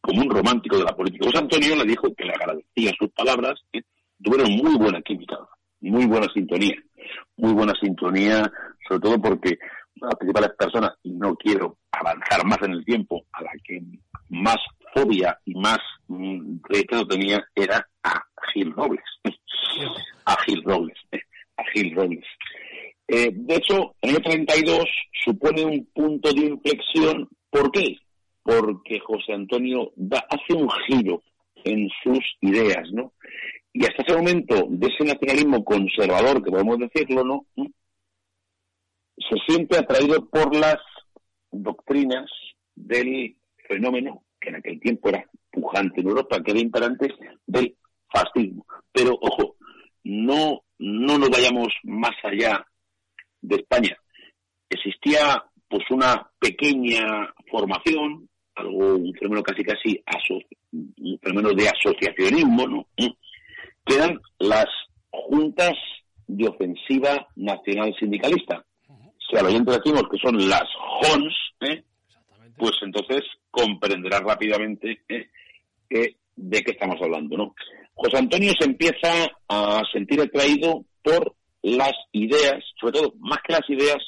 [0.00, 1.26] Como un romántico de la política.
[1.26, 3.54] José Antonio le dijo que le agradecía sus palabras.
[3.72, 3.82] ¿eh?
[4.22, 5.38] Tuvieron muy buena química,
[5.80, 6.76] muy buena sintonía.
[7.36, 8.50] Muy buena sintonía,
[8.88, 9.58] sobre todo porque
[9.96, 13.82] las principales personas, y no quiero avanzar más en el tiempo, a la que
[14.28, 14.58] más
[14.94, 15.78] fobia y más
[16.08, 19.04] mm, rechazo tenía era a Gil Robles.
[20.24, 20.98] a Gil Robles.
[21.56, 22.24] A Gil Robles.
[23.06, 24.84] De hecho, el 32
[25.24, 27.28] supone un punto de inflexión.
[27.50, 27.96] ¿Por qué?
[28.42, 29.92] Porque José Antonio
[30.30, 31.22] hace un giro
[31.64, 33.12] en sus ideas, ¿no?
[33.72, 37.46] Y hasta ese momento, de ese nacionalismo conservador, que podemos decirlo, ¿no?
[39.16, 40.78] Se siente atraído por las
[41.50, 42.30] doctrinas
[42.74, 43.36] del
[43.68, 47.08] fenómeno, que en aquel tiempo era pujante en Europa, que era imperante,
[47.46, 47.76] del
[48.12, 48.66] fascismo.
[48.92, 49.56] Pero, ojo,
[50.02, 52.66] no, no nos vayamos más allá
[53.40, 53.96] de España.
[54.68, 60.02] Existía pues una pequeña formación, algo, un fenómeno casi casi
[60.72, 62.86] un fenómeno de asociacionismo, ¿no?
[62.96, 64.66] que eran las
[65.10, 65.74] juntas
[66.26, 68.63] de ofensiva nacional sindicalista.
[69.34, 70.62] Si al oyente decimos que son las
[71.02, 71.82] JONS, ¿eh?
[72.56, 75.28] pues entonces comprenderá rápidamente ¿eh?
[76.36, 77.54] de qué estamos hablando, ¿no?
[77.94, 83.68] José Antonio se empieza a sentir atraído por las ideas, sobre todo más que las
[83.68, 83.98] ideas,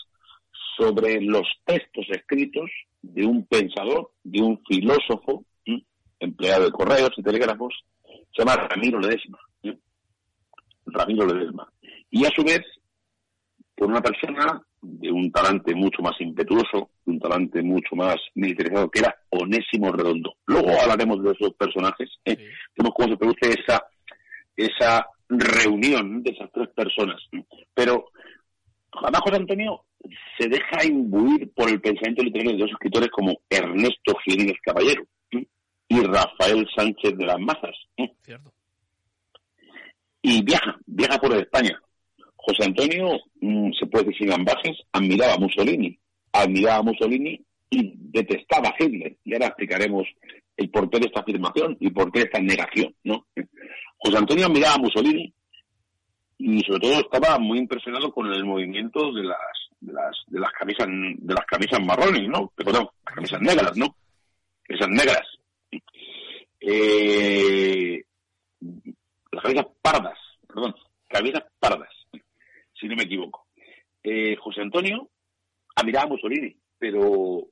[0.77, 2.71] sobre los textos escritos
[3.03, 5.45] de un pensador, de un filósofo,
[6.21, 7.75] empleado de correos y telégrafos,
[8.33, 9.39] se llama Ramiro Ledesma.
[10.87, 11.69] Ramiro Ledesma.
[12.11, 12.61] Y a su vez,
[13.75, 18.91] por una persona de un talante mucho más impetuoso, de un talante mucho más militarizado,
[18.91, 20.35] que era Onésimo Redondo.
[20.47, 22.37] Luego hablaremos de esos personajes, ¿eh?
[22.77, 23.85] vemos cómo se produce esa,
[24.57, 27.21] esa reunión de esas tres personas.
[27.75, 28.07] Pero
[28.93, 29.83] además José Antonio
[30.39, 35.05] se deja imbuir por el pensamiento literario de dos escritores como Ernesto Jiménez Caballero
[35.89, 37.77] y Rafael Sánchez de las Mazas.
[40.23, 41.81] Y viaja, viaja por España.
[42.47, 44.47] José Antonio, mm, se puede decir en
[44.93, 45.99] admiraba a Mussolini,
[46.33, 47.41] admiraba a Mussolini
[47.71, 49.17] y detestaba a Hitler.
[49.25, 50.07] Y ahora explicaremos
[50.57, 53.27] el porqué de esta afirmación y por qué esta negación, ¿no?
[53.99, 55.33] José Antonio miraba a Mussolini
[56.39, 59.37] y sobre todo estaba muy impresionado con el movimiento de las
[59.81, 59.93] de
[60.29, 62.53] de camisas de las camisas marrones, ¿no?
[62.55, 63.97] Perdón, camisas negras, ¿no?
[64.69, 65.23] Esas negras.
[66.61, 68.05] Eh,
[69.33, 70.75] las camisas pardas, perdón,
[71.09, 71.91] camisas pardas,
[72.79, 73.47] si no me equivoco.
[74.03, 75.11] Eh, José Antonio
[75.75, 77.47] admiraba a Mussolini, pero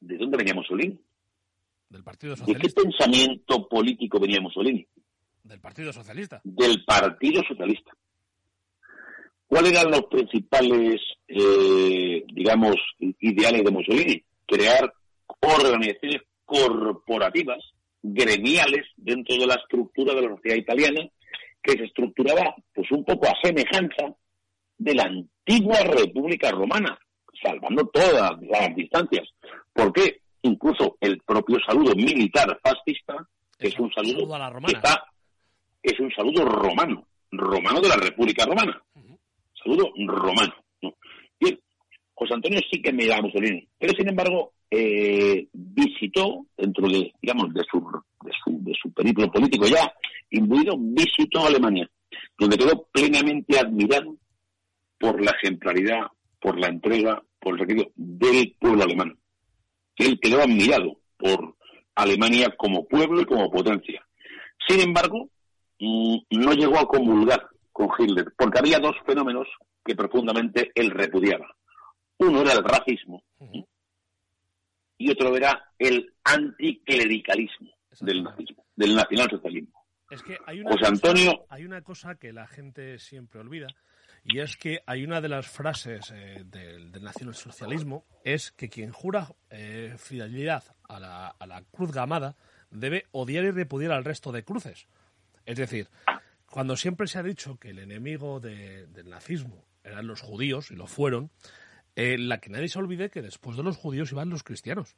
[0.00, 0.98] ¿de dónde venía Mussolini?
[1.88, 2.68] Del Partido Socialista.
[2.68, 4.86] ¿De qué pensamiento político venía Mussolini?
[5.42, 6.40] Del Partido Socialista.
[6.44, 7.92] Del Partido Socialista.
[9.46, 14.24] ¿Cuáles eran los principales, eh, digamos, ideales de Mussolini?
[14.44, 14.92] Crear
[15.40, 17.58] organizaciones corporativas,
[18.02, 21.08] gremiales, dentro de la estructura de la sociedad italiana,
[21.66, 24.14] que se estructuraba, pues, un poco a semejanza
[24.78, 26.96] de la antigua República Romana,
[27.42, 29.28] salvando todas las distancias.
[29.72, 30.20] ¿Por qué?
[30.42, 33.14] Incluso el propio saludo militar fascista,
[33.58, 34.28] que es un saludo,
[35.82, 38.80] es un saludo romano, romano de la República Romana,
[39.62, 40.54] saludo romano.
[41.40, 41.58] Bien,
[42.14, 47.52] José Antonio sí que me da Mussolini, pero sin embargo eh, visitó dentro de, digamos,
[47.54, 47.82] de su,
[48.26, 49.92] de su, de su periplo político ya
[50.30, 51.88] imbuido, visitó Alemania,
[52.38, 54.16] donde quedó plenamente admirado
[54.98, 56.06] por la ejemplaridad,
[56.40, 59.18] por la entrega, por el requerido del pueblo alemán.
[59.96, 61.56] Él quedó admirado por
[61.94, 64.04] Alemania como pueblo y como potencia.
[64.68, 65.30] Sin embargo,
[65.78, 69.46] mm, no llegó a comulgar con Hitler, porque había dos fenómenos
[69.84, 71.46] que profundamente él repudiaba.
[72.18, 73.22] Uno era el racismo
[74.98, 79.84] y otro era el anticlericalismo del nazismo, del nacionalsocialismo.
[80.10, 81.46] Es que hay una, cosa, Antonio...
[81.48, 83.66] hay una cosa que la gente siempre olvida,
[84.22, 89.34] y es que hay una de las frases eh, del, nacionalsocialismo, es que quien jura
[89.50, 92.36] eh, fidelidad a la, a la cruz gamada
[92.70, 94.86] debe odiar y repudiar al resto de cruces.
[95.44, 95.88] Es decir,
[96.50, 100.86] cuando siempre se ha dicho que el enemigo del nazismo eran los judíos, y lo
[100.86, 101.30] fueron,
[101.94, 104.96] eh, la que nadie se olvide que después de los judíos iban los cristianos.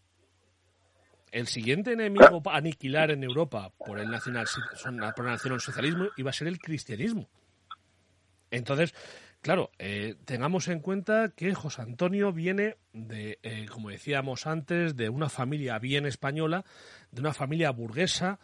[1.33, 4.47] El siguiente enemigo a aniquilar en Europa por el, nacional,
[5.15, 7.29] por el nacionalsocialismo iba a ser el cristianismo.
[8.51, 8.95] Entonces,
[9.43, 15.09] claro, eh, tengamos en cuenta que José Antonio viene de, eh, como decíamos antes, de
[15.09, 16.65] una familia bien española,
[17.11, 18.39] de una familia burguesa,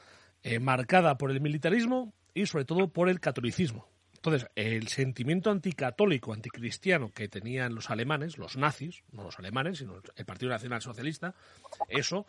[0.61, 3.89] marcada por el militarismo y sobre todo por el catolicismo.
[4.25, 10.01] Entonces, el sentimiento anticatólico, anticristiano que tenían los alemanes, los nazis, no los alemanes, sino
[10.17, 11.35] el Partido Nacional Socialista,
[11.91, 12.25] eso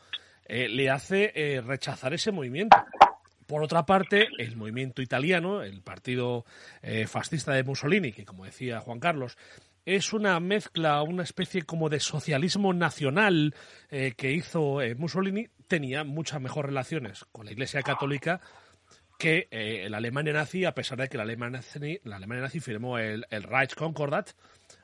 [0.46, 2.78] eh, le hace eh, rechazar ese movimiento.
[3.48, 6.46] Por otra parte, el movimiento italiano, el partido
[6.82, 9.38] eh, fascista de Mussolini, que como decía Juan Carlos,
[9.86, 13.54] es una mezcla, una especie como de socialismo nacional
[13.88, 18.41] que hizo Mussolini, tenía muchas mejores relaciones con la Iglesia Católica
[19.20, 19.48] que
[19.88, 24.32] la Alemania nazi, a pesar de que la Alemania nazi, firmó el, el Concordat,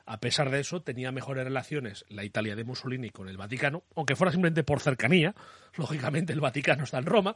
[0.06, 4.16] a pesar de eso tenía mejores relaciones la Italia de Mussolini con el Vaticano, aunque
[4.16, 5.34] fuera simplemente por cercanía,
[5.76, 7.34] lógicamente el Vaticano está en Roma,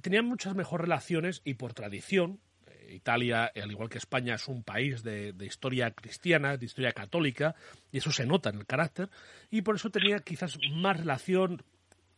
[0.00, 4.62] tenían muchas mejores relaciones y por tradición, eh, Italia, al igual que España, es un
[4.62, 7.54] país de, de, historia cristiana, de historia católica,
[7.90, 9.10] y eso se nota en el carácter,
[9.50, 11.62] y por eso tenía quizás más relación,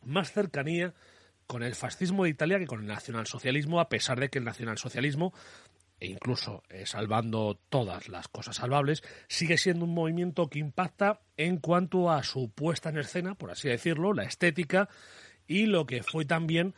[0.03, 0.93] más cercanía
[1.51, 5.33] con el fascismo de Italia que con el nacionalsocialismo, a pesar de que el nacionalsocialismo,
[6.01, 11.57] e incluso eh, salvando todas las cosas salvables, sigue siendo un movimiento que impacta en
[11.57, 14.89] cuanto a su puesta en escena, por así decirlo, la estética
[15.47, 16.73] y lo que fue también,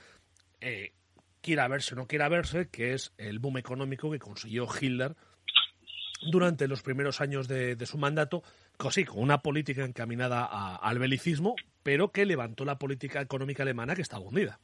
[0.59, 0.91] eh,
[1.39, 5.15] quiera verse o no quiera verse, que es el boom económico que consiguió Hitler
[6.29, 8.43] durante los primeros años de, su mandato,
[8.91, 14.01] sí, con una política encaminada al belicismo, pero que levantó la política económica alemana que
[14.01, 14.59] estaba hundida.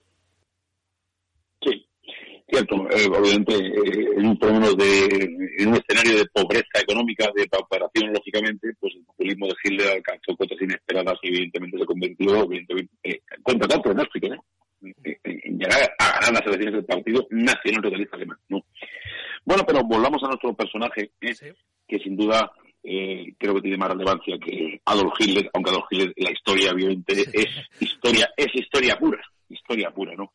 [2.60, 2.76] Cierto.
[2.92, 4.38] Eh, obviamente, eh, en un
[4.78, 5.06] de,
[5.60, 10.36] en un escenario de pobreza económica, de pauperación, lógicamente, pues el populismo de Hitler alcanzó
[10.36, 14.44] cotas inesperadas y evidentemente se convirtió, evidentemente, eh, contra todo pronóstico, ¿no?
[15.24, 18.66] En llegar a ganar las elecciones del Partido Nacional Socialista Alemán, ¿no?
[19.46, 22.52] Bueno, pero volvamos a nuestro personaje, que sin duda
[22.84, 27.14] eh, creo que tiene más relevancia que Adolf Hitler, aunque Adolf Hitler la historia obviamente
[27.34, 27.48] es
[27.80, 30.34] historia, es historia pura, historia pura, ¿no?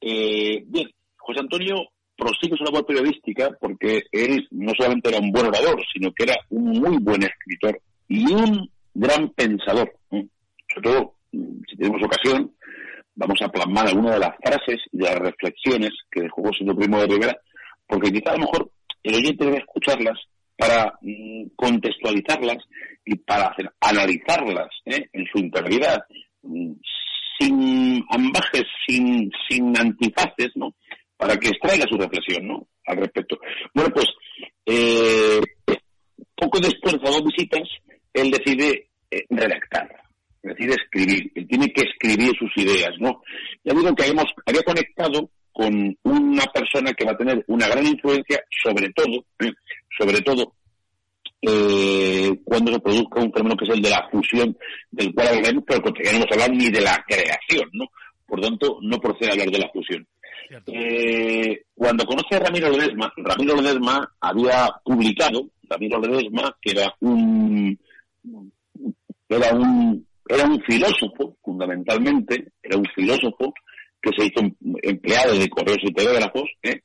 [0.00, 0.90] Eh, bien,
[1.22, 1.76] José Antonio
[2.16, 6.36] prosigue su labor periodística porque él no solamente era un buen orador, sino que era
[6.50, 9.92] un muy buen escritor y un gran pensador.
[10.10, 12.52] Sobre todo, si tenemos ocasión,
[13.14, 17.00] vamos a plasmar algunas de las frases y de las reflexiones que dejó José Primo
[17.00, 17.36] de Rivera,
[17.86, 18.70] porque quizá a lo mejor
[19.02, 20.18] el oyente debe escucharlas
[20.56, 22.58] para mm, contextualizarlas
[23.04, 25.08] y para hacer, analizarlas ¿eh?
[25.12, 26.04] en su integridad,
[26.42, 26.72] mm,
[27.38, 30.74] sin ambajes, sin, sin antifaces, ¿no?
[31.22, 32.66] Para que extraiga su reflexión, ¿no?
[32.84, 33.38] Al respecto.
[33.72, 34.06] Bueno, pues,
[34.66, 35.40] eh,
[36.34, 37.62] poco después de dos visitas,
[38.12, 39.88] él decide eh, redactar,
[40.42, 41.30] decide escribir.
[41.36, 43.22] Él tiene que escribir sus ideas, ¿no?
[43.62, 47.86] Ya digo que habíamos, había conectado con una persona que va a tener una gran
[47.86, 49.24] influencia, sobre todo,
[49.96, 50.56] sobre todo
[51.40, 54.58] eh, cuando se produzca un fenómeno que es el de la fusión,
[54.90, 57.86] del cual hablaremos, pero que no hemos hablado ni de la creación, ¿no?
[58.26, 60.04] Por tanto, no procede hablar de la fusión.
[60.66, 67.78] Eh, cuando conoce a Ramiro Ledesma, Ramiro Ledesma había publicado, Ramiro Ledesma, que era un,
[69.28, 73.54] era un, era un filósofo, fundamentalmente, era un filósofo,
[74.00, 74.40] que se hizo
[74.82, 76.80] empleado de correos y telégrafos, ¿eh?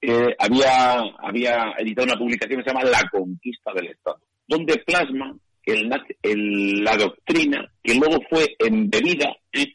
[0.00, 4.18] Eh, había, había editado una publicación que se llama La conquista del Estado,
[4.48, 9.66] donde plasma el, la doctrina que luego fue embebida ¿eh?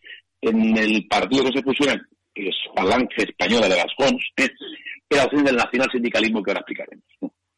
[0.42, 2.02] en el partido que se fusiona,
[2.38, 3.94] es Falange Española de las
[4.38, 4.50] ¿eh?
[5.10, 7.06] la del nacional sindicalismo que ahora explicaremos.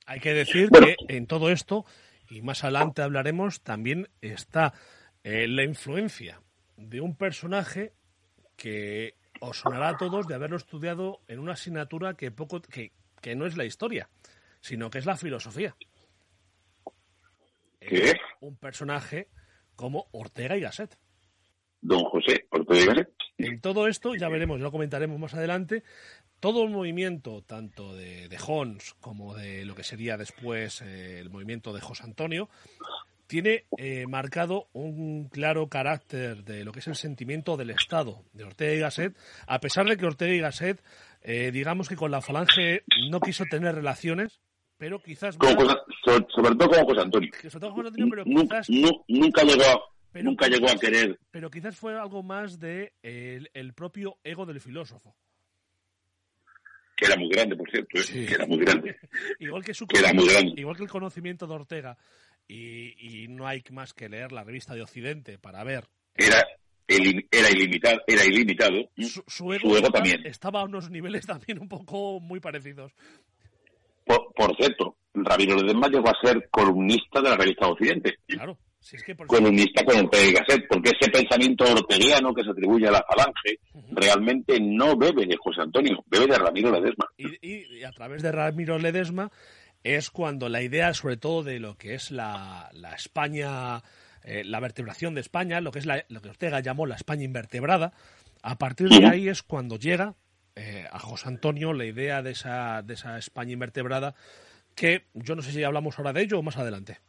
[0.05, 1.86] Hay que decir que en todo esto,
[2.30, 4.73] y más adelante hablaremos, también está
[5.23, 6.41] la influencia
[6.77, 7.93] de un personaje
[8.55, 13.36] que os sonará a todos de haberlo estudiado en una asignatura que poco que, que
[13.36, 14.09] no es la historia,
[14.61, 15.75] sino que es la filosofía.
[17.80, 18.19] ¿Qué?
[18.41, 19.30] un personaje
[19.75, 20.97] como Ortega y Gasset.
[21.82, 23.09] Don José Ortega y Gasset.
[23.40, 25.84] En todo esto, ya veremos, ya lo comentaremos más adelante,
[26.40, 31.30] todo el movimiento, tanto de, de Hons como de lo que sería después eh, el
[31.30, 32.50] movimiento de José Antonio,
[33.28, 38.44] tiene eh, marcado un claro carácter de lo que es el sentimiento del Estado de
[38.44, 39.16] Ortega y Gasset,
[39.48, 40.84] a pesar de que Ortega y Gasset,
[41.22, 44.42] eh, digamos que con la Falange no quiso tener relaciones,
[44.78, 45.36] pero quizás...
[45.36, 47.30] sobre, todo con José Antonio.
[48.10, 48.68] pero quizás...
[49.08, 51.20] nunca llegó nunca llegó a querer.
[51.32, 55.16] Pero quizás fue algo más de el, propio ego del filósofo.
[56.95, 58.26] Que era muy grande, por cierto, ¿eh?
[58.28, 58.97] que era muy grande.
[59.39, 59.86] igual que su
[60.55, 61.97] igual que el conocimiento de Ortega
[62.47, 65.86] y, no hay más que leer la revista de Occidente para ver.
[66.16, 66.45] Era,
[66.88, 68.89] era ilimitado, era ilimitado.
[69.28, 70.26] Su, ego, también.
[70.26, 72.91] Estaba a unos niveles también un poco muy parecidos.
[74.05, 78.18] Por, cierto, Rabino Ledesma llegó a ser columnista de la revista Occidente.
[78.26, 78.57] Claro.
[78.91, 82.91] Es que columnista con Ortega y Gasset, porque ese pensamiento orteguiano que se atribuye a
[82.91, 83.59] la falange
[83.91, 87.05] realmente no bebe de José Antonio, bebe de Ramiro Ledesma.
[87.17, 89.32] y, a través de Ramiro Ledesma
[89.84, 93.84] es cuando la idea, sobre todo de lo que es la, España,
[94.23, 97.93] eh, la vertebración de España, lo que es lo que Ortega llamó la España invertebrada,
[98.41, 100.15] a partir de ahí es cuando llega
[100.55, 104.15] eh, a José Antonio la idea de esa, de esa España invertebrada,
[104.75, 106.99] que yo no sé si hablamos ahora de ello o más adelante.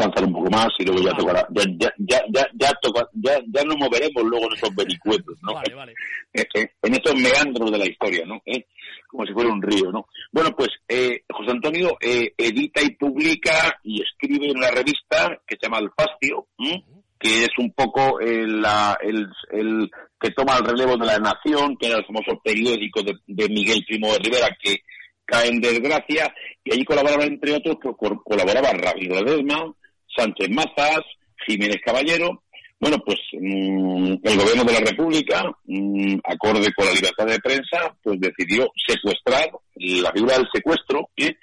[0.00, 3.38] Avanzar un poco más y luego ya tocará, ya, ya, ya, ya, ya, toca, ya,
[3.52, 5.54] ya nos moveremos luego en esos vericuetos, ¿no?
[5.54, 5.94] Vale, vale.
[6.32, 8.40] Eh, eh, en estos meandros de la historia, ¿no?
[8.46, 8.64] ¿Eh?
[9.08, 10.06] Como si fuera un río, ¿no?
[10.30, 15.56] Bueno, pues eh, José Antonio eh, edita y publica y escribe en una revista que
[15.60, 16.84] se llama El Fastio, ¿m?
[17.18, 19.90] que es un poco el, la- el, el
[20.20, 23.84] que toma el relevo de la Nación, que era el famoso periódico de, de Miguel
[23.84, 24.76] Primo de Rivera, que
[25.24, 26.32] cae en desgracia,
[26.62, 29.64] y allí colaboraban, entre otros, col- colaboraban Ramiro Ledesma,
[30.16, 31.02] Sánchez Mazas,
[31.46, 32.42] Jiménez Caballero.
[32.78, 37.94] Bueno, pues mm, el gobierno de la República, mm, acorde con la libertad de prensa,
[38.02, 41.36] pues decidió secuestrar la figura del secuestro ¿eh?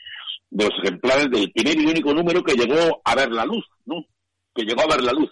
[0.49, 4.03] de los ejemplares del primer y único número que llegó a ver la luz, ¿no?
[4.55, 5.29] Que llegó a ver la luz.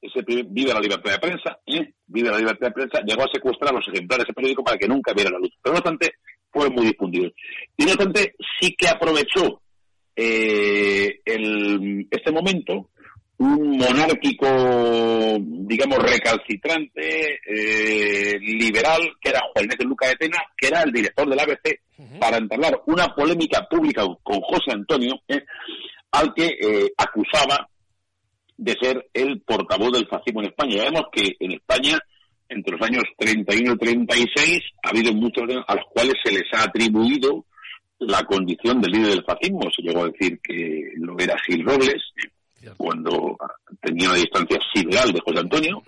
[0.00, 1.94] Ese Vive la libertad de prensa, ¿eh?
[2.06, 4.88] Vive la libertad de prensa, llegó a secuestrar los ejemplares de ese periódico para que
[4.88, 5.52] nunca viera la luz.
[5.62, 6.12] Pero no obstante,
[6.50, 7.32] fueron muy difundidos.
[7.78, 9.62] Y no obstante, sí que aprovechó
[10.16, 12.88] eh, el- este momento
[13.38, 14.46] un monárquico,
[15.38, 21.28] digamos, recalcitrante, eh, liberal, que era Juan de Luca de Tena, que era el director
[21.28, 21.80] del ABC,
[22.18, 25.42] para entablar una polémica pública con José Antonio, eh,
[26.12, 27.68] al que eh, acusaba
[28.56, 30.76] de ser el portavoz del fascismo en España.
[30.76, 31.98] Ya vemos que en España,
[32.48, 36.62] entre los años 31 y 36, ha habido muchos a los cuales se les ha
[36.64, 37.44] atribuido
[37.98, 39.60] la condición de líder del fascismo.
[39.74, 42.02] Se llegó a decir que lo era Gil Robles,
[42.76, 43.36] cuando
[43.80, 45.82] tenía una distancia sideral de José Antonio.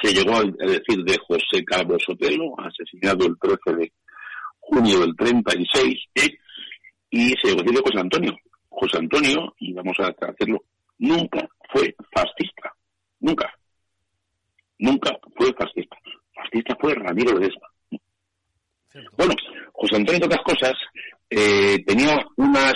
[0.00, 3.92] Se llegó a decir de José Calvo Sotelo, asesinado el 13 de
[4.58, 6.38] junio del 36, ¿eh?
[7.10, 8.36] y se llegó a decir de José Antonio.
[8.68, 10.64] José Antonio, y vamos a hacerlo,
[10.98, 12.72] nunca fue fascista.
[13.20, 13.52] Nunca.
[14.78, 15.96] Nunca fue fascista.
[16.34, 17.68] Fascista fue Ramiro Ledesma.
[19.16, 19.34] Bueno,
[19.72, 20.72] José Antonio, entre otras cosas,
[21.34, 22.74] eh, tenía unas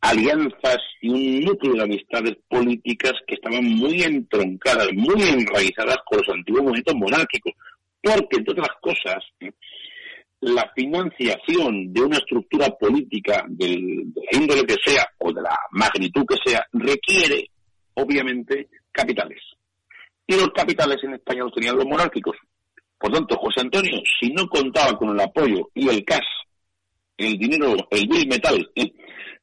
[0.00, 6.28] alianzas y un núcleo de amistades políticas que estaban muy entroncadas, muy enraizadas con los
[6.34, 7.52] antiguos movimientos monárquicos.
[8.00, 9.22] Porque, entre otras cosas,
[10.40, 15.58] la financiación de una estructura política del- de la índole que sea o de la
[15.72, 17.50] magnitud que sea requiere,
[17.94, 19.40] obviamente, capitales.
[20.26, 22.36] Y los capitales en España los tenían los monárquicos.
[22.98, 26.26] Por tanto, José Antonio, si no contaba con el apoyo y el cash,
[27.18, 28.70] el dinero, el bill metal,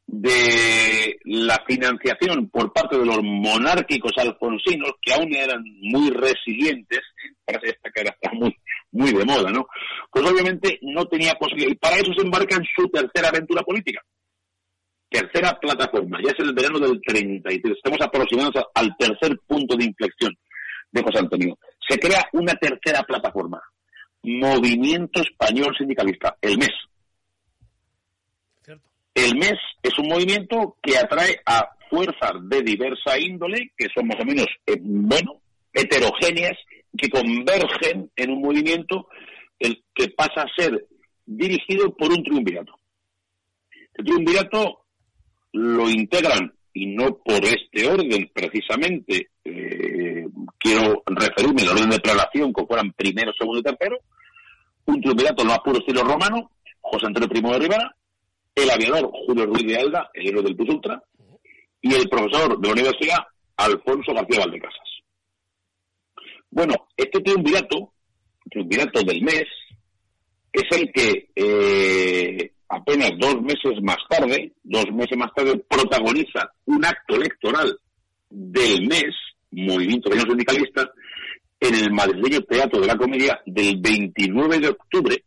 [0.08, 7.02] de la financiación por parte de los monárquicos alfonsinos, que aún eran muy resilientes,
[7.44, 8.56] parece esta ahora está muy,
[8.92, 9.68] muy de moda, ¿no?
[10.12, 11.72] Pues obviamente no tenía posibilidad.
[11.72, 14.02] Y para eso se embarca en su tercera aventura política.
[15.10, 17.76] Tercera plataforma, ya es el verano del 33.
[17.76, 20.34] Estamos aproximándonos al tercer punto de inflexión
[20.92, 21.58] de José Antonio.
[21.88, 23.62] Se crea una tercera plataforma,
[24.24, 26.74] Movimiento Español Sindicalista, el MES.
[29.16, 34.20] El MES es un movimiento que atrae a fuerzas de diversa índole, que son más
[34.20, 35.40] o menos, eh, bueno,
[35.74, 36.58] heterogéneas,
[36.98, 39.08] que convergen en un movimiento
[39.58, 40.86] el que pasa a ser
[41.26, 42.78] dirigido por un triunvirato.
[43.94, 44.86] El triunvirato
[45.54, 50.26] lo integran, y no por este orden precisamente, eh,
[50.60, 53.98] quiero referirme al orden de prelación, que fueran primero, segundo y tercero,
[54.88, 56.52] un triunvirato no más puro estilo romano,
[56.82, 57.96] José Antonio Primo de Rivera,
[58.56, 61.04] el aviador Julio Ruiz de Alda, el héroe del Plus Ultra,
[61.82, 63.18] y el profesor de la universidad
[63.58, 64.90] Alfonso García Valdecasas.
[66.50, 67.94] Bueno, este triunvirato,
[68.50, 69.44] triunvirato del mes,
[70.54, 76.86] es el que eh, apenas dos meses más tarde, dos meses más tarde, protagoniza un
[76.86, 77.78] acto electoral
[78.30, 79.14] del mes,
[79.52, 80.90] Movimiento Pequeño Sindicalista,
[81.60, 85.24] en el madrileño Teatro de la Comedia del 29 de octubre,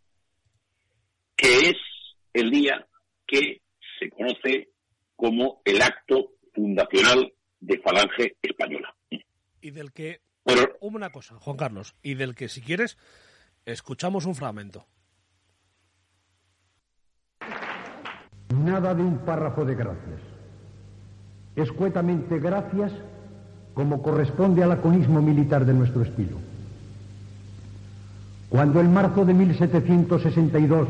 [1.37, 1.77] que es
[2.33, 2.88] el día
[3.29, 3.61] que
[4.01, 4.71] se conoce
[5.15, 8.95] como el acto fundacional de Falange Española.
[9.61, 12.97] Y del que, Bueno, una cosa, Juan Carlos, y del que si quieres,
[13.67, 14.87] escuchamos un fragmento.
[18.55, 20.21] Nada de un párrafo de gracias.
[21.55, 22.93] Escuetamente gracias
[23.75, 26.39] como corresponde al laconismo militar de nuestro estilo.
[28.49, 30.89] Cuando en marzo de 1762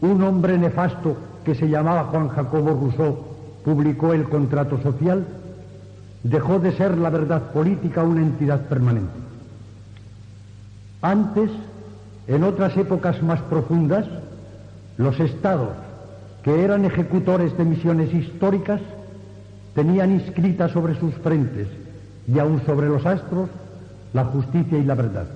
[0.00, 3.24] un hombre nefasto que se llamaba Juan Jacobo Rousseau
[3.64, 5.26] publicó el contrato social,
[6.22, 9.12] dejó de ser la verdad política una entidad permanente.
[11.02, 11.50] Antes,
[12.26, 14.06] en otras épocas más profundas,
[14.96, 15.70] los estados
[16.42, 18.80] que eran ejecutores de misiones históricas
[19.74, 21.68] tenían inscrita sobre sus frentes
[22.32, 23.48] y aún sobre los astros
[24.12, 25.26] la justicia y la verdad.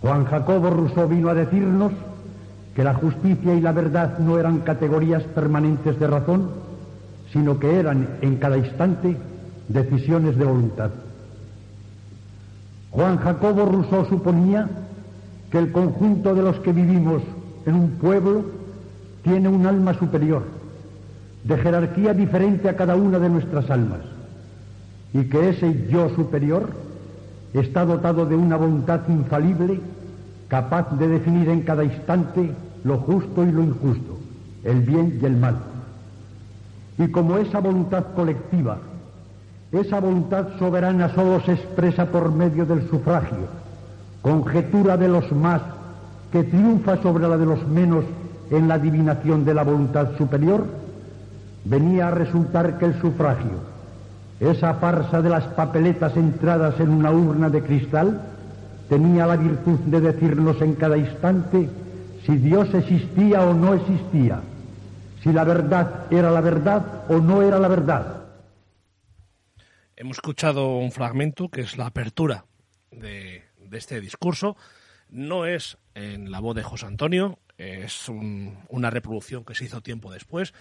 [0.00, 1.92] Juan Jacobo Rousseau vino a decirnos
[2.74, 6.50] que la justicia y la verdad no eran categorías permanentes de razón,
[7.32, 9.16] sino que eran en cada instante
[9.68, 10.90] decisiones de voluntad.
[12.90, 14.68] Juan Jacobo Rousseau suponía
[15.50, 17.22] que el conjunto de los que vivimos
[17.66, 18.44] en un pueblo
[19.22, 20.42] tiene un alma superior,
[21.44, 24.00] de jerarquía diferente a cada una de nuestras almas,
[25.12, 26.70] y que ese yo superior
[27.52, 29.80] está dotado de una voluntad infalible,
[30.50, 32.52] capaz de definir en cada instante
[32.82, 34.18] lo justo y lo injusto,
[34.64, 35.56] el bien y el mal.
[36.98, 38.78] Y como esa voluntad colectiva,
[39.70, 43.46] esa voluntad soberana solo se expresa por medio del sufragio,
[44.22, 45.62] conjetura de los más
[46.32, 48.04] que triunfa sobre la de los menos
[48.50, 50.64] en la adivinación de la voluntad superior,
[51.64, 53.70] venía a resultar que el sufragio,
[54.40, 58.29] esa farsa de las papeletas entradas en una urna de cristal
[58.90, 61.70] tenía la virtud de decirnos en cada instante
[62.26, 64.42] si Dios existía o no existía,
[65.22, 68.24] si la verdad era la verdad o no era la verdad.
[69.94, 72.44] Hemos escuchado un fragmento que es la apertura
[72.90, 74.56] de, este discurso.
[75.08, 80.10] No es en la voz de José Antonio, es una reproducción que se hizo tiempo
[80.12, 80.52] después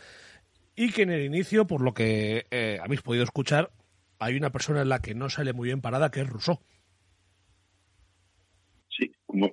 [0.75, 3.71] y que en el inicio, por lo que eh, habéis podido escuchar,
[4.19, 6.59] hay una persona en la que no sale muy bien parada, que es Rousseau.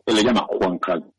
[0.06, 1.12] Se le llama Juan Carlos.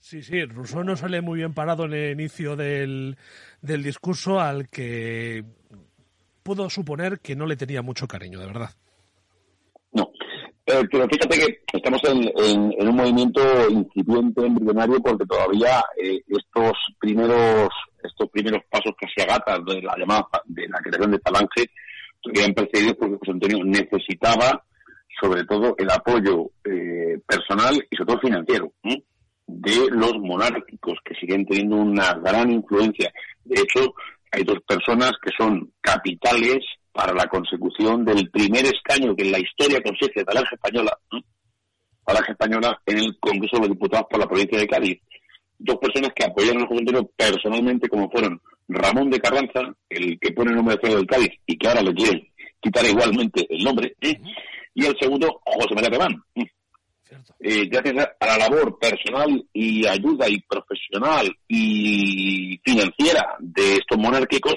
[0.00, 3.18] Sí, sí, Rousseau no sale muy bien parado en el inicio del,
[3.60, 5.44] del discurso al que
[6.42, 8.70] puedo suponer que no le tenía mucho cariño, de verdad.
[9.92, 10.10] No,
[10.64, 17.68] eh, pero fíjate que estamos en, un movimiento incipiente, embrionario, porque todavía eh, estos primeros
[18.02, 21.70] estos primeros pasos casi agatas de la llamada de la creación de Falange
[22.24, 24.64] habían precedido porque José Antonio necesitaba
[25.20, 28.72] sobre todo el apoyo eh, personal y sobre todo financiero
[29.48, 33.10] de los monárquicos que siguen teniendo una gran influencia.
[33.44, 33.94] De hecho,
[34.30, 36.58] hay dos personas que son capitales
[36.92, 40.98] para la consecución del primer escaño que en la historia consiste de Falange Española,
[42.04, 45.00] Falange Española en el Congreso de Diputados por la provincia de Cádiz.
[45.58, 46.84] Dos personas que apoyaron al José
[47.16, 51.56] personalmente, como fueron Ramón de Carranza, el que pone el nombre de del Cádiz y
[51.56, 52.28] que ahora le quieren
[52.60, 54.20] quitar igualmente el nombre, ¿eh?
[54.78, 56.22] Y el segundo, José María Pemán.
[57.40, 64.54] Eh, gracias a la labor personal y ayuda y profesional y financiera de estos monárquicos,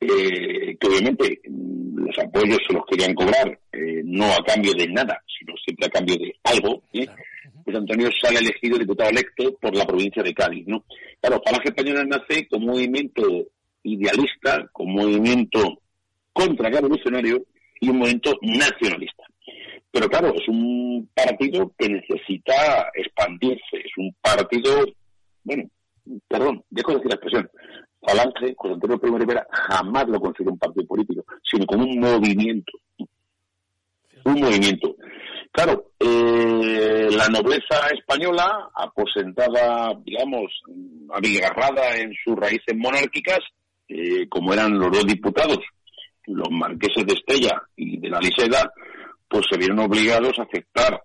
[0.00, 4.86] eh, que obviamente mm, los apoyos se los querían cobrar, eh, no a cambio de
[4.88, 9.84] nada, sino siempre a cambio de algo, pues Antonio sale elegido diputado electo por la
[9.86, 10.66] provincia de Cádiz.
[10.66, 10.82] ¿no?
[11.20, 13.22] Claro, Falange Española nace como movimiento
[13.82, 15.82] idealista, como movimiento
[16.32, 17.44] contrarrevolucionario
[17.80, 19.24] y un movimiento nacionalista.
[19.92, 24.86] Pero claro, es un partido que necesita expandirse, es un partido,
[25.44, 25.68] bueno,
[26.26, 27.50] perdón, dejo de decir la expresión,
[28.00, 32.72] Falange, José Antonio Primo Rivera, jamás lo considera un partido político, sino como un movimiento.
[34.24, 34.96] Un movimiento.
[35.52, 40.50] Claro, eh, la nobleza española, aposentada, digamos,
[41.12, 43.40] abigarrada en sus raíces monárquicas,
[43.88, 45.58] eh, como eran los dos diputados,
[46.26, 48.72] los marqueses de Estella y de la Liseda,
[49.32, 51.02] pues se vieron obligados a aceptar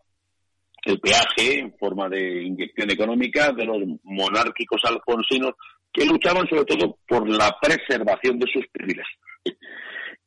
[0.83, 5.53] el peaje en forma de inyección económica de los monárquicos alfonsinos
[5.93, 9.17] que luchaban sobre todo por la preservación de sus privilegios.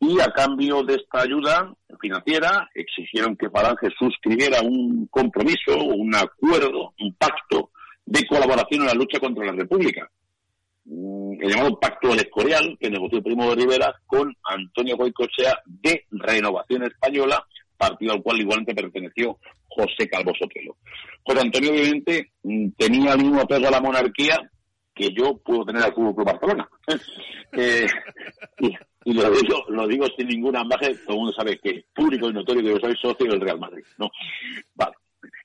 [0.00, 6.94] Y a cambio de esta ayuda financiera exigieron que Falange suscribiera un compromiso, un acuerdo,
[7.00, 7.70] un pacto
[8.06, 10.10] de colaboración en la lucha contra la República.
[10.86, 16.06] Mm, el llamado Pacto del Escorial, que negoció Primo de Rivera con Antonio Goicochea de
[16.10, 17.44] Renovación Española,
[17.80, 20.76] partido al cual igualmente perteneció José Calvo Sotelo.
[21.22, 24.38] José Antonio, obviamente, mm, tenía el mismo apego a la monarquía
[24.94, 26.68] que yo puedo tener al Fútbol Club Barcelona.
[27.52, 27.84] Eh,
[29.04, 32.68] y, lo, digo, sin ninguna ambaje, todo el mundo sabe que público y notorio que
[32.68, 34.08] yo soy socio del Real Madrid, ¿no?
[34.76, 34.94] Vale.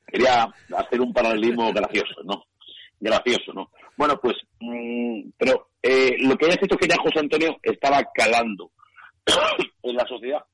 [0.06, 0.48] Quería
[0.78, 2.44] hacer un paralelismo gracioso, ¿no?
[3.00, 3.72] Gracioso, ¿no?
[3.98, 8.70] Bueno, pues, mm, pero eh, lo que había dicho que ya José Antonio estaba calando
[9.82, 10.46] en la sociedad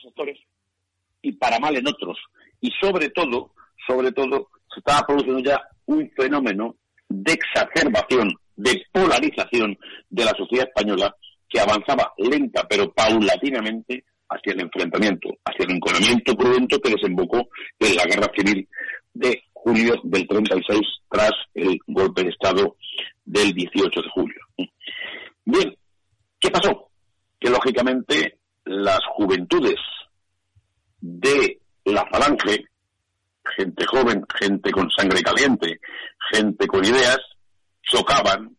[0.00, 0.38] sectores
[1.20, 2.18] y para mal en otros.
[2.60, 3.52] Y sobre todo,
[3.86, 6.76] sobre todo, se estaba produciendo ya un fenómeno
[7.08, 9.78] de exacerbación, de polarización
[10.08, 11.14] de la sociedad española
[11.48, 17.48] que avanzaba lenta pero paulatinamente hacia el enfrentamiento, hacia el enconamiento prudente que desembocó
[17.78, 18.66] en la guerra civil
[19.12, 22.76] de julio del 36 tras el golpe de Estado
[23.24, 24.40] del 18 de julio.
[25.44, 25.76] Bien,
[26.40, 26.90] ¿qué pasó?
[27.38, 28.38] Que lógicamente
[28.92, 29.80] las juventudes
[31.00, 32.66] de la falange,
[33.56, 35.80] gente joven, gente con sangre caliente,
[36.30, 37.18] gente con ideas,
[37.82, 38.56] chocaban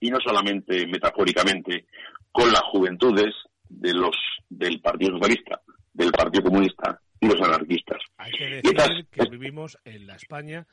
[0.00, 1.86] y no solamente metafóricamente,
[2.30, 3.34] con las juventudes
[3.68, 4.16] de los
[4.48, 5.60] del Partido Socialista,
[5.92, 7.98] del Partido Comunista y los anarquistas.
[8.18, 10.66] Hay que decir que vivimos en la España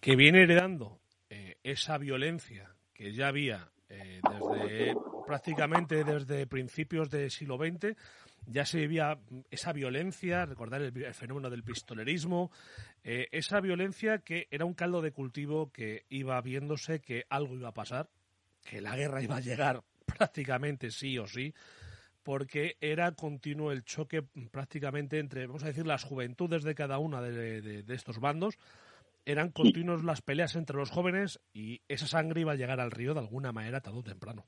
[0.00, 4.94] que viene heredando eh, esa violencia que ya había eh, desde
[5.26, 7.96] prácticamente desde principios del siglo XX
[8.46, 9.18] ya se vivía
[9.50, 12.50] esa violencia, recordar el, fenómeno del pistolerismo,
[13.02, 17.68] eh, esa violencia que era un caldo de cultivo que iba viéndose que algo iba
[17.68, 18.08] a pasar,
[18.62, 21.54] que la guerra iba a llegar prácticamente sí o sí,
[22.22, 27.20] porque era continuo el choque prácticamente entre, vamos a decir, las juventudes de cada una
[27.22, 28.58] de, estos bandos,
[29.24, 33.12] eran continuos las peleas entre los jóvenes y esa sangre iba a llegar al río
[33.14, 34.46] de alguna manera tarde o temprano.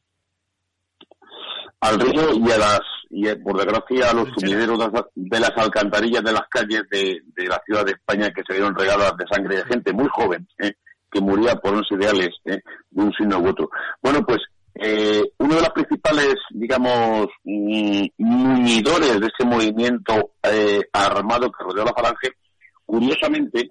[1.81, 4.78] Al río y a las y por desgracia los sumideros
[5.14, 9.16] de las alcantarillas de las calles de, la ciudad de España que se dieron regadas
[9.16, 10.72] de sangre de gente muy joven ¿eh?
[11.10, 12.60] que moría por unos ideales ¿eh?
[12.90, 13.70] de un signo u otro.
[14.02, 14.40] Bueno, pues
[14.74, 20.32] eh, uno de los principales, digamos, mm, muñidores de ese movimiento
[20.93, 22.32] armado que rodeó la falange,
[22.85, 23.70] curiosamente,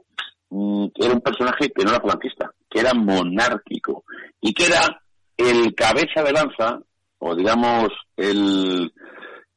[0.50, 4.04] mm, era un personaje que no era falangista, que era monárquico
[4.42, 5.00] y que era
[5.38, 6.80] el cabeza de lanza,
[7.20, 8.92] o digamos, el,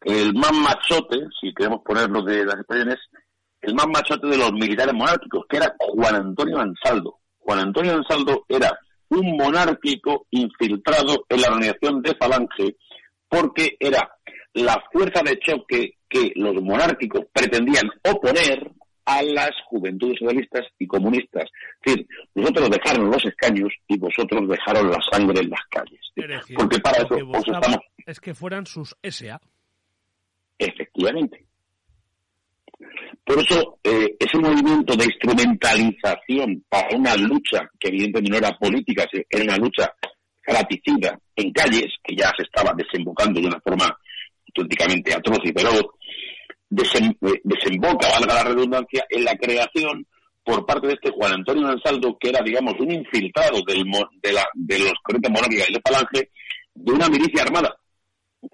[0.03, 2.99] el más machote, si queremos ponerlo de las expresiones,
[3.61, 7.19] el más machote de los militares monárquicos, que era Juan Antonio Ansaldo.
[7.39, 8.78] Juan Antonio Ansaldo era
[9.11, 12.77] un monárquico infiltrado en la organización de Falange
[13.28, 14.11] porque era
[14.55, 18.70] la fuerza de choque que los monárquicos pretendían oponer
[19.11, 21.45] a las juventudes socialistas y comunistas.
[21.82, 26.01] Es decir, nosotros dejaron los escaños y vosotros dejaron la sangre en las calles.
[26.55, 27.78] porque para eso estamos...
[28.07, 29.41] Es que fueran sus SA.
[30.59, 31.45] Efectivamente.
[33.24, 39.07] Por eso, eh, ese movimiento de instrumentalización para una lucha que evidentemente no era política,
[39.28, 39.93] era una lucha
[40.43, 43.87] fraticida en calles, que ya se estaba desembocando de una forma
[44.49, 45.85] auténticamente atroz y feroz,
[46.71, 50.07] eh, desemboca, valga la redundancia, en la creación
[50.45, 53.85] por parte de este Juan Antonio Ansaldo, que era, digamos, un infiltrado del,
[54.23, 56.31] de, la, de los corrientes monárquicas y de Falange,
[56.75, 57.77] de una milicia armada,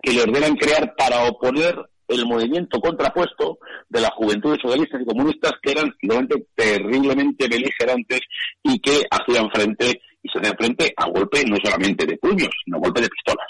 [0.02, 1.76] que le ordenan crear para oponer
[2.08, 8.20] el movimiento contrapuesto de las juventudes socialistas y comunistas que eran realmente terriblemente beligerantes
[8.62, 12.76] y que hacían frente y se hacían frente a golpe no solamente de puños, sino
[12.76, 13.46] a golpe de pistolas.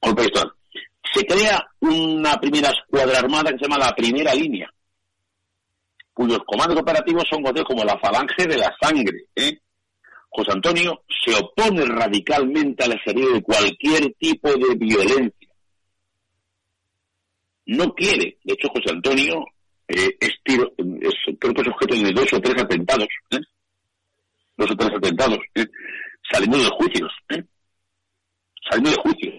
[0.00, 0.61] Golpe de pistolas.
[1.12, 4.72] Se crea una primera escuadra armada que se llama la Primera Línea,
[6.12, 9.26] cuyos comandos operativos son como la falange de la sangre.
[9.36, 9.58] ¿eh?
[10.30, 15.42] José Antonio se opone radicalmente al ejercicio de cualquier tipo de violencia
[17.66, 18.38] no quiere.
[18.44, 19.44] De hecho, José Antonio
[19.88, 23.40] eh, es, tiro, es objeto de dos o tres atentados, ¿eh?
[24.56, 25.66] dos o tres atentados, ¿eh?
[26.30, 27.12] saliendo de juicios,
[28.68, 29.31] saliendo de juicios.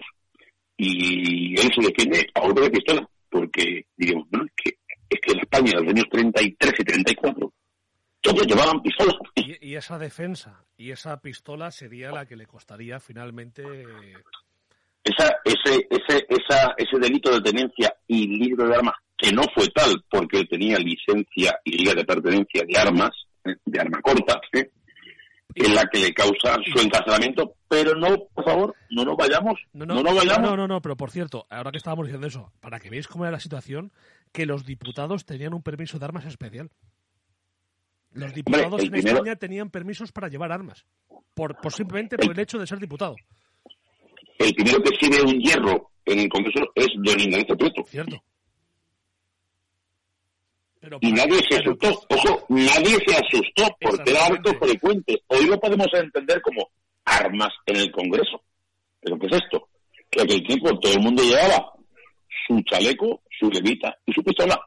[0.86, 4.78] Y él se defiende a golpe de pistola, porque diríamos, bueno, es que,
[5.08, 7.52] es que en España, en los años 33 y 34,
[8.20, 9.16] todos llevaban pistolas.
[9.34, 13.62] Y, y esa defensa y esa pistola sería la que le costaría finalmente
[15.04, 19.68] esa, ese, ese, esa, ese delito de tenencia y libro de armas, que no fue
[19.68, 23.10] tal porque él tenía licencia y liga de pertenencia de armas,
[23.44, 23.54] ¿eh?
[23.64, 24.70] de arma corta, ¿eh?
[25.54, 29.86] Es la que le causa su encarcelamiento, pero no, por favor, no nos vayamos, no,
[29.86, 30.50] no, no, vayamos.
[30.50, 33.24] No, no, no, pero por cierto, ahora que estábamos diciendo eso, para que veáis cómo
[33.24, 33.92] era la situación,
[34.32, 36.70] que los diputados tenían un permiso de armas especial.
[38.12, 40.86] Los diputados en España tenían permisos para llevar armas,
[41.34, 43.16] por, por simplemente por el hecho de ser diputado
[44.38, 47.84] el primero que exhibe un hierro en el Congreso es don Ignacio Prieto.
[47.86, 48.22] Cierto.
[51.00, 55.22] Y nadie se asustó, ojo, nadie se asustó porque era harto frecuente.
[55.28, 56.68] Hoy lo podemos entender como
[57.04, 58.42] armas en el Congreso.
[59.00, 59.68] ¿Pero qué es esto?
[60.10, 61.72] Que aquel tiempo todo el mundo llevaba
[62.46, 64.60] su chaleco, su levita y su pistola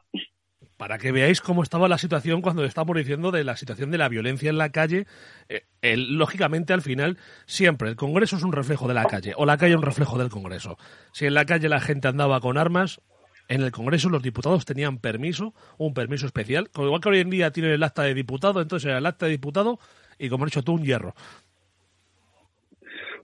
[0.78, 4.08] para que veáis cómo estaba la situación cuando estamos diciendo de la situación de la
[4.08, 5.06] violencia en la calle.
[5.48, 9.58] Eh, lógicamente, al final, siempre el Congreso es un reflejo de la calle, o la
[9.58, 10.78] calle es un reflejo del Congreso.
[11.12, 13.00] Si en la calle la gente andaba con armas,
[13.48, 17.30] en el Congreso los diputados tenían permiso, un permiso especial, como igual que hoy en
[17.30, 19.78] día tienen el acta de diputado, entonces era el acta de diputado
[20.18, 21.14] y, como he dicho tú, un hierro.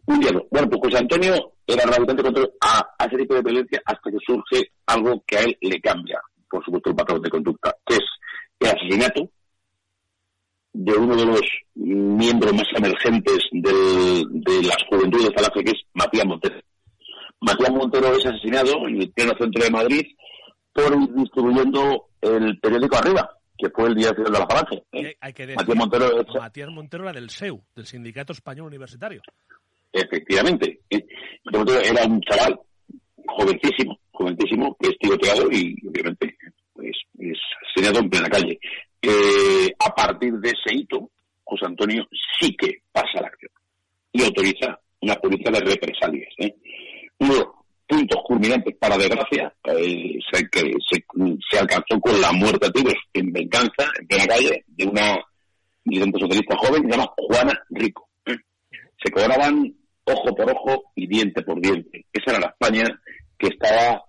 [0.07, 0.47] Un hierro.
[0.51, 4.73] Bueno, pues José Antonio era radicalmente contra a ese tipo de violencia hasta que surge
[4.87, 6.21] algo que a él le cambia
[6.55, 8.05] por supuesto, el patrón de conducta, que es
[8.61, 9.29] el asesinato
[10.73, 11.41] de uno de los
[11.75, 16.61] miembros más emergentes de las juventudes de Falange, que es Matías Montero.
[17.45, 20.07] Matías Montero es asesinado en el pleno centro de Madrid
[20.73, 24.83] por distribuyendo el periódico Arriba, que fue el día de la Falange.
[24.93, 25.17] ¿eh?
[25.55, 29.23] Matías Montero, Matías Montero era del SEU, del Sindicato Español Universitario.
[29.93, 30.81] efectivamente.
[30.91, 31.05] ¿eh?
[31.85, 32.59] Era un chaval
[33.27, 36.37] jovencísimo, jovencísimo, que es tiroteado y obviamente
[36.73, 38.59] pues, es asesinado en plena calle.
[39.03, 41.11] Eh, a partir de ese hito,
[41.45, 42.07] José Antonio
[42.41, 43.51] sí que pasa la acción
[44.13, 46.33] y autoriza una política de represalias.
[46.39, 46.55] ¿eh?
[47.87, 50.49] Puntos culminantes, para desgracia, eh, se,
[51.51, 55.19] se, alcanzó con la muerte a tiros en venganza, en plena calle, de una
[55.85, 58.09] dirigente socialista joven que se llama Juana Rico.
[58.25, 59.75] Se cobraban
[60.05, 62.07] ojo por ojo y diente por diente.
[62.11, 62.85] Esa era la España
[63.39, 64.03] que estaba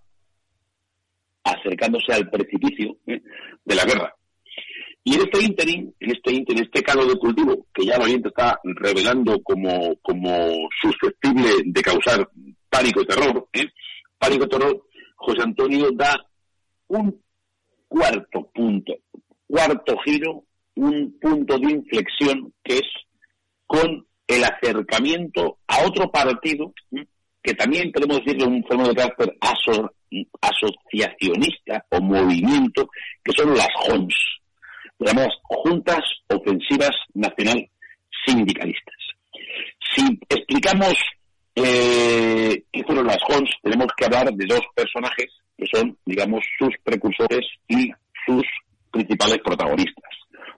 [1.43, 3.21] acercándose al precipicio ¿eh?
[3.63, 4.15] de la guerra.
[5.03, 8.29] Y en este ínterin, en este ínterin, este caldo de cultivo, que ya el Oriente
[8.29, 12.27] está revelando como, como susceptible de causar
[12.75, 13.67] pánico y terror, ¿eh?
[14.17, 14.85] pánico y terror,
[15.15, 16.13] José Antonio da
[16.87, 17.21] un
[17.87, 18.93] cuarto punto,
[19.47, 20.43] cuarto giro,
[20.75, 22.87] un punto de inflexión que es
[23.65, 27.05] con el acercamiento a otro partido ¿eh?
[27.41, 29.37] que también podemos decirle un fenómeno de carácter
[30.41, 32.89] asociacionista o movimiento,
[33.23, 34.15] que son las JONS
[34.99, 37.69] llamadas Juntas Ofensivas Nacional
[38.25, 38.95] Sindicalistas.
[39.93, 40.93] Si explicamos
[41.55, 45.27] eh, qué fueron las JONS, tenemos que hablar de dos personajes
[45.57, 47.89] que son, digamos, sus precursores y
[48.25, 48.43] sus
[48.91, 50.11] principales protagonistas.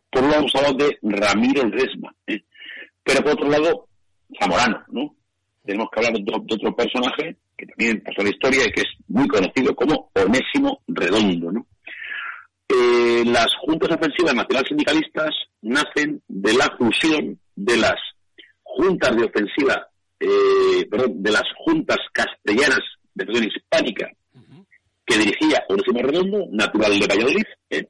[0.10, 2.42] Por un lado hemos hablado de Ramiro Resma, ¿eh?
[3.04, 3.88] pero por otro lado,
[4.40, 5.16] Zamorano, ¿no?
[5.64, 9.28] Tenemos que hablar de otro, personaje que también pasó la historia y que es muy
[9.28, 11.68] conocido como Onésimo Redondo, ¿no?
[12.70, 15.30] Eh, las juntas ofensivas nacionales sindicalistas
[15.62, 17.96] nacen de la fusión de las
[18.64, 19.88] juntas de ofensiva,
[20.20, 22.82] eh, perdón, de las juntas castellanas
[23.14, 24.12] de región hispánica
[25.06, 27.88] que dirigía Onésimo Redondo, natural de Valladolid, eh,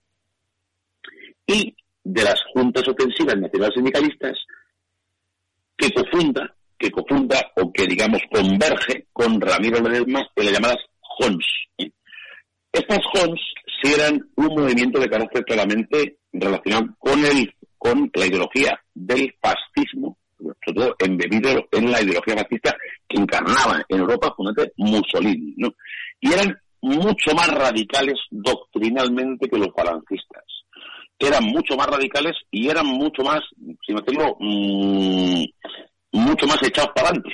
[1.47, 4.37] y de las juntas ofensivas nacionales sindicalistas
[5.75, 11.45] que cofunda, que cofunda o que digamos converge con Ramiro Ledesma en las llamadas JONS.
[12.71, 13.41] Estas JONS
[13.81, 20.17] si eran un movimiento de carácter claramente relacionado con el con la ideología del fascismo,
[20.37, 22.75] sobre todo embebido en la ideología fascista
[23.07, 25.69] que encarnaba en Europa fundamentalmente Mussolini, ¿no?
[26.19, 30.43] Y eran mucho más radicales doctrinalmente que los falangistas.
[31.19, 33.39] Eran mucho más radicales y eran mucho más,
[33.85, 35.43] si no tengo, mmm,
[36.11, 37.29] mucho más echados para adelante,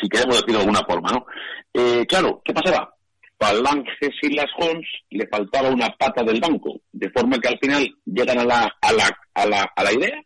[0.00, 1.26] si queremos decirlo de alguna forma, ¿no?
[1.72, 2.94] Eh, claro, ¿qué pasaba?
[3.36, 7.84] Falanges y las Hons le faltaba una pata del banco, de forma que al final
[8.04, 10.22] llegan a la, a la, a la, a la idea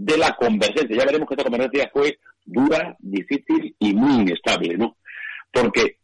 [0.00, 0.96] de la convergencia.
[0.96, 4.96] Ya veremos que esta convergencia fue dura, difícil y muy inestable, ¿no?
[5.52, 5.98] Porque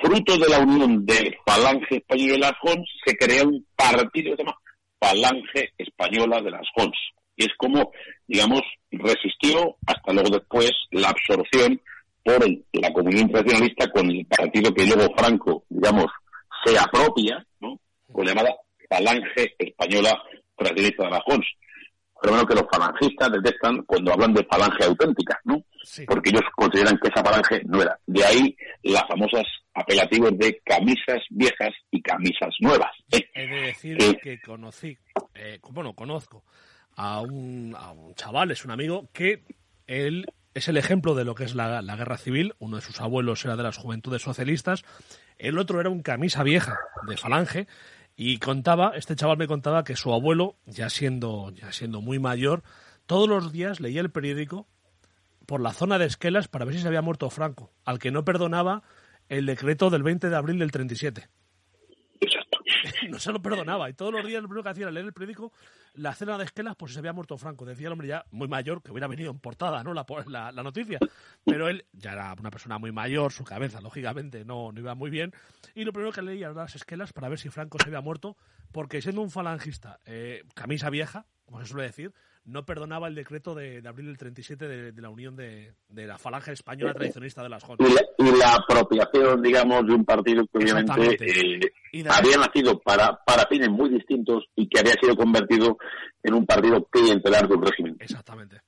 [0.00, 4.36] fruto de la unión de Falange Española y las Hons se crea un partido que
[4.36, 4.58] se llama
[4.98, 6.96] Falange Española de las Hons.
[7.36, 7.92] Y es como,
[8.26, 11.80] digamos, resistió hasta luego después la absorción
[12.24, 16.06] por la comunidad internacionalista con el partido que luego Franco, digamos,
[16.64, 17.78] se apropia, ¿no?
[18.10, 18.54] Con la llamada
[18.88, 20.22] Falange Española
[20.56, 21.46] Fraternista de la Jons.
[22.22, 25.64] Pero bueno que los falangistas detectan cuando hablan de falange auténtica, ¿no?
[26.06, 27.98] Porque ellos consideran que esa falange no era.
[28.06, 29.44] De ahí las famosas
[29.74, 32.92] apelativos de camisas viejas y camisas nuevas.
[33.10, 33.28] ¿eh?
[33.34, 34.96] He de decir que conocí,
[35.34, 36.44] eh, bueno, conozco
[36.94, 39.42] a un, a un chaval, es un amigo, que
[39.88, 42.54] él es el ejemplo de lo que es la, guerra civil.
[42.58, 44.84] Uno de sus abuelos era de las juventudes socialistas,
[45.38, 46.78] el otro era un camisa vieja
[47.08, 47.66] de falange
[48.16, 52.62] y contaba, este chaval me contaba que su abuelo, ya siendo, ya siendo muy mayor,
[53.06, 54.66] todos los días leía el periódico
[55.46, 58.24] por la zona de Esquelas para ver si se había muerto Franco, al que no
[58.24, 58.82] perdonaba
[59.28, 61.28] el decreto del 20 de abril del 37.
[63.08, 63.88] no se lo perdonaba.
[63.90, 65.52] Y todos los días lo primero que hacía era leer el periódico,
[65.94, 67.64] la cena de esquelas, pues se había muerto Franco.
[67.64, 69.94] Decía el hombre ya muy mayor, que hubiera venido en portada, ¿no?
[69.94, 70.04] La,
[70.52, 70.98] la, noticia.
[71.44, 75.10] Pero él ya era una persona muy mayor, su cabeza, lógicamente, no, no iba muy
[75.10, 75.32] bien.
[75.74, 78.36] Y lo primero que leía eran las esquelas para ver si Franco se había muerto,
[78.72, 82.12] porque siendo un falangista, eh, camisa vieja, como se suele decir,
[82.44, 86.18] no perdonaba el decreto de, abril del 37 de, de la unión de, de, la
[86.18, 87.78] falange española tradicionista de las Jonas.
[88.18, 93.68] Y, la, apropiación, digamos, de un partido que obviamente eh, había nacido para, para fines
[93.68, 95.78] muy distintos y que había sido convertido
[96.22, 97.96] en un partido clientelar del régimen.
[98.00, 98.60] Exactamente.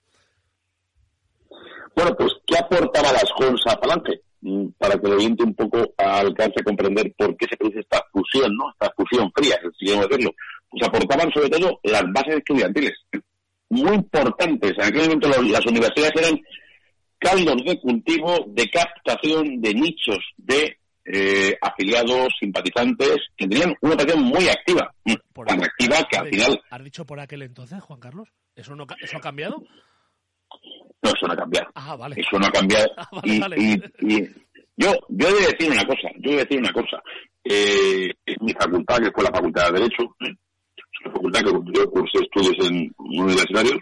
[1.97, 4.23] Bueno, pues, ¿qué aportaba las Jonas a Falange?
[4.41, 8.05] Mm, para que lo oyente un poco alcance a comprender por qué se produce esta
[8.13, 8.71] fusión, ¿no?
[8.71, 10.33] Esta fusión fría, si queremos decirlo.
[10.71, 12.93] Pues aportaban sobre todo las bases estudiantiles
[13.75, 14.73] muy importantes.
[14.77, 16.41] En aquel momento las universidades eran
[17.19, 24.23] caldos de cultivo, de captación de nichos de eh, afiliados, simpatizantes, que tenían una operación
[24.25, 24.95] muy activa,
[25.47, 26.63] tan activa que al final...
[26.71, 28.29] ¿Has dicho por aquel entonces, Juan Carlos?
[28.57, 29.63] ¿Eso, no, ¿Eso ha cambiado?
[31.03, 31.69] No, eso no ha cambiado.
[31.75, 32.17] Ah, vale.
[32.19, 32.87] Eso no ha cambiado.
[32.97, 33.57] Ah, vale, y, vale.
[34.01, 34.29] y- y
[34.77, 37.03] yo, yo he de decir una cosa, yo he de decir una cosa.
[37.45, 40.17] Eh, en mi facultad, que fue la Facultad de Derecho,
[41.05, 43.79] una facultad que yo cursé estudios en universitarios,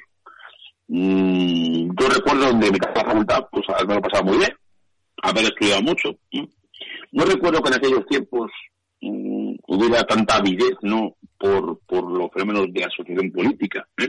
[0.88, 4.50] mm, yo recuerdo donde mi facultad, pues haberme lo pasado muy bien,
[5.22, 6.10] haber estudiado mucho.
[7.12, 8.50] No recuerdo que en aquellos tiempos
[9.00, 13.86] mm, hubiera tanta avidez, ¿no?, por, por los fenómenos de asociación política.
[13.98, 14.08] ¿eh?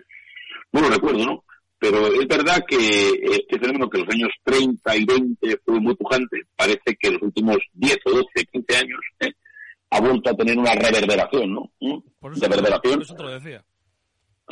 [0.72, 1.44] No lo recuerdo, ¿no?
[1.80, 6.44] Pero es verdad que este fenómeno que los años 30 y 20 fue muy pujante,
[6.56, 9.34] parece que en los últimos 10 o 12, 15 años ¿eh?
[9.94, 11.72] Ha vuelto a tener una reverberación, ¿no?
[12.20, 13.64] Por eso, Reverberación, por eso te lo decía.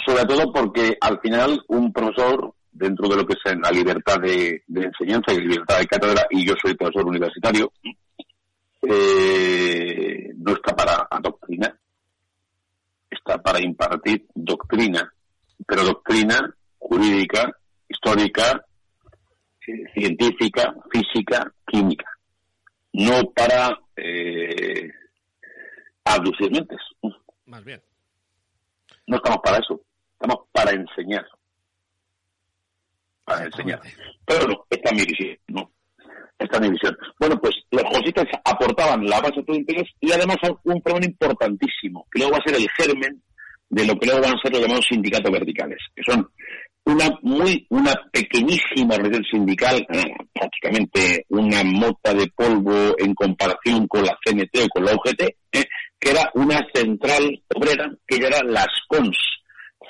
[0.05, 4.63] sobre todo porque al final un profesor, dentro de lo que es la libertad de,
[4.67, 7.71] de enseñanza y libertad de cátedra, y yo soy profesor universitario,
[8.83, 11.75] eh, no está para adoctrinar,
[13.09, 15.11] está para impartir doctrina,
[15.67, 17.51] pero doctrina jurídica,
[17.87, 18.65] histórica,
[19.67, 22.05] eh, científica, física, química,
[22.93, 24.89] no para eh,
[26.05, 26.79] abducir mentes.
[27.45, 27.81] Más bien.
[29.07, 29.81] No estamos para eso,
[30.13, 31.25] estamos para enseñar.
[33.25, 33.81] Para enseñar.
[34.25, 35.71] Pero no, esta es mi visión, ¿no?
[36.37, 36.97] Esta es mi visión.
[37.19, 42.07] Bueno, pues los josistas aportaban la base de todo interés y además un fenómeno importantísimo,
[42.11, 43.21] que luego va a ser el germen
[43.69, 46.29] de lo que luego van a ser los llamados sindicatos verticales, que son
[46.83, 54.03] una muy una pequeñísima organización sindical, eh, prácticamente una mota de polvo en comparación con
[54.03, 55.21] la CNT o con la UGT,
[55.53, 55.65] eh,
[56.01, 59.17] que era una central obrera, que ya era las CONS,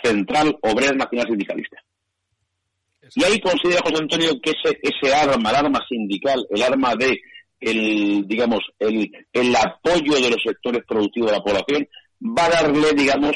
[0.04, 1.78] Central Obrera Nacional Sindicalista.
[3.16, 7.20] Y ahí considera José Antonio que ese, ese arma, el arma sindical, el arma de
[7.62, 11.88] el, digamos, el, el apoyo de los sectores productivos de la población,
[12.22, 13.34] va a darle, digamos,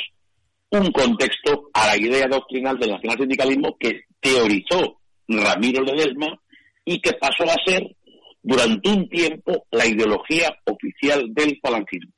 [0.71, 6.39] un contexto a la idea doctrinal del nacional sindicalismo que teorizó Ramiro Ledesma
[6.83, 7.95] y que pasó a ser
[8.41, 12.14] durante un tiempo la ideología oficial del falangismo.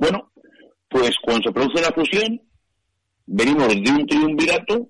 [0.00, 0.32] Bueno,
[0.88, 2.40] pues cuando se produce la fusión,
[3.26, 4.88] venimos de un triunvirato,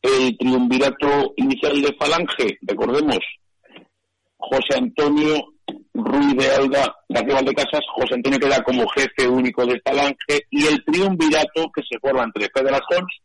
[0.00, 3.18] el triunvirato inicial de Falange, recordemos,
[4.38, 5.52] José Antonio
[5.92, 10.82] Ruiz de Alda, García Valdecasas, José Antonio queda como jefe único de Falange y el
[10.82, 13.20] triunvirato que se forma entre Pedro Jons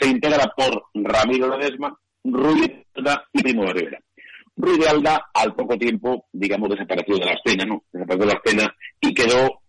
[0.00, 1.94] se integra por Ramiro Ledesma,
[2.24, 4.00] Ruiz de Alda y Primo de Rivera.
[4.56, 7.84] Ruiz de Alda al poco tiempo, digamos, desapareció de la escena, ¿no?
[7.92, 9.60] Desapareció de la escena y quedó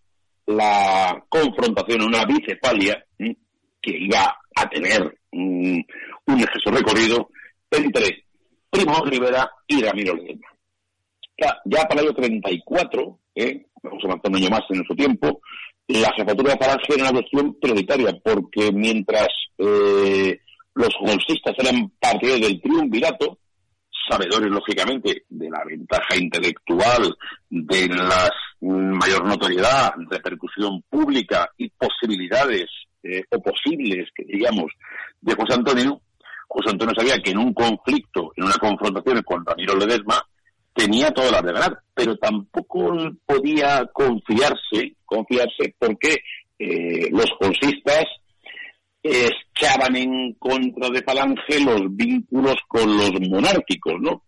[0.48, 5.80] la confrontación, una bicefalia que iba a tener mm,
[6.26, 7.28] un exceso recorrido
[7.70, 8.24] entre
[8.70, 10.48] Primo Rivera y Ramiro Ledesma.
[11.36, 13.66] Ya, para el año 34, ¿eh?
[13.82, 15.40] vamos a marcar un año más en nuestro tiempo,
[15.86, 20.40] la jefatura de Falange era una cuestión prioritaria, porque mientras eh,
[20.74, 23.38] los golsistas eran partidarios del triunvirato,
[24.08, 27.16] sabedores, lógicamente, de la ventaja intelectual,
[27.50, 28.30] de la
[28.60, 32.66] mayor notoriedad, repercusión pública y posibilidades
[33.02, 34.72] eh, o posibles, que digamos,
[35.20, 36.00] de José Antonio,
[36.48, 40.22] José Antonio sabía que en un conflicto, en una confrontación con Ramiro Ledesma,
[40.74, 42.94] tenía todas las de ganar, pero tampoco
[43.26, 46.16] podía confiarse, confiarse porque
[46.58, 48.04] eh, los consistas
[49.08, 54.22] echaban en contra de Falange los vínculos con los monárquicos, ¿no?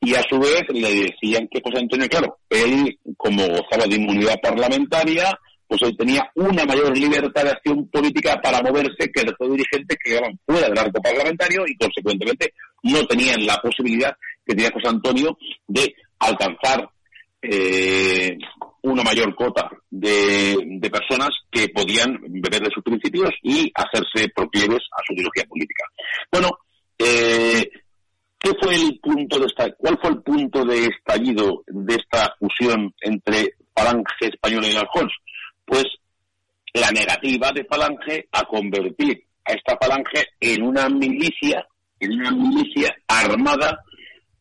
[0.00, 4.36] Y a su vez le decían que José Antonio, claro, él, como gozaba de inmunidad
[4.40, 5.36] parlamentaria,
[5.66, 9.98] pues él tenía una mayor libertad de acción política para moverse que el resto dirigentes
[10.02, 14.88] que quedaban fuera del arco parlamentario y, consecuentemente, no tenían la posibilidad que tenía José
[14.88, 15.36] Antonio
[15.66, 16.88] de alcanzar
[17.42, 18.36] eh,
[18.82, 24.82] una mayor cota de, de, personas que podían beber de sus principios y hacerse proclives
[24.92, 25.84] a su ideología política.
[26.30, 26.50] Bueno,
[26.98, 27.70] eh,
[28.38, 32.94] ¿qué fue el punto de esta, ¿cuál fue el punto de estallido de esta fusión
[33.00, 35.12] entre Falange Española y Aljons?
[35.64, 35.84] Pues
[36.74, 41.66] la negativa de Falange a convertir a esta Falange en una milicia,
[42.00, 43.84] en una milicia armada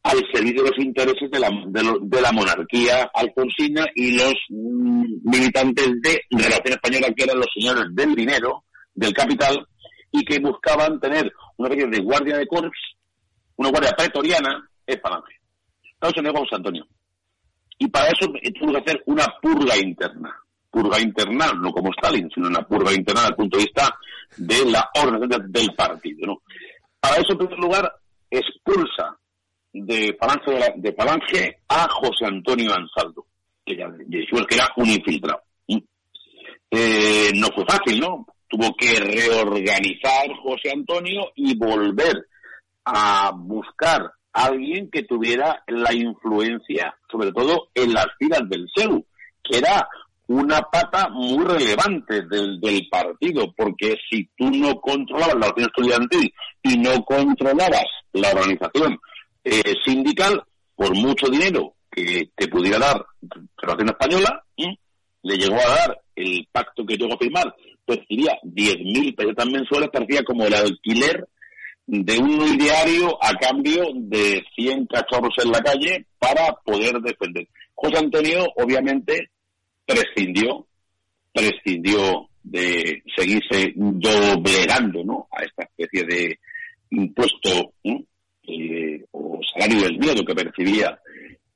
[0.07, 4.35] al servicio de los intereses de la, de, lo, de la monarquía alfonsina y los
[4.49, 8.63] mm, militantes de Relación Española, que eran los señores del dinero,
[8.93, 9.67] del capital,
[10.11, 12.71] y que buscaban tener una especie de guardia de corps,
[13.57, 15.33] una guardia pretoriana, es Falange.
[16.15, 16.85] Se negó José Antonio.
[17.79, 18.27] Y para eso
[18.59, 20.33] tuvo que hacer una purga interna.
[20.71, 23.97] Purga interna, no como Stalin, sino una purga interna desde el punto de vista
[24.37, 26.41] de la organización del partido.
[26.99, 27.91] Para eso, en primer lugar,
[28.29, 29.17] expulsa
[29.85, 33.25] de Falange, de, la, de a José Antonio Ansaldo,
[33.65, 35.41] que, ya, que era un infiltrado.
[36.69, 38.25] Eh, no fue fácil, ¿no?
[38.47, 42.27] Tuvo que reorganizar José Antonio y volver
[42.85, 49.05] a buscar a alguien que tuviera la influencia, sobre todo en las filas del SEU,
[49.43, 49.87] que era
[50.27, 56.33] una pata muy relevante del, del partido, porque si tú no controlabas la organización estudiantil
[56.63, 58.99] y no controlabas la organización
[59.49, 60.43] eh, sindical,
[60.75, 63.05] por mucho dinero que te pudiera dar
[63.57, 64.43] Federación Española,
[65.23, 67.55] le llegó a dar el pacto que llegó a firmar,
[67.85, 71.27] percibía 10.000 pesetas mensuales, parecía como el alquiler
[71.85, 77.47] de un diario a cambio de 100 cachorros en la calle para poder defender.
[77.73, 79.29] José Antonio, obviamente,
[79.85, 80.67] prescindió,
[81.33, 85.27] prescindió de seguirse doblegando ¿no?
[85.31, 86.39] a esta especie de
[86.91, 88.03] impuesto eh,
[89.11, 90.99] o salario del miedo que percibía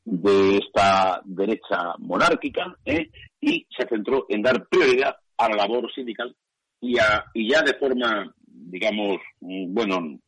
[0.03, 3.09] de esta derecha monárquica ¿eh?
[3.39, 6.35] y se centró en dar prioridad a la labor sindical
[6.81, 10.19] y, a, y ya de forma, digamos, mm, bueno,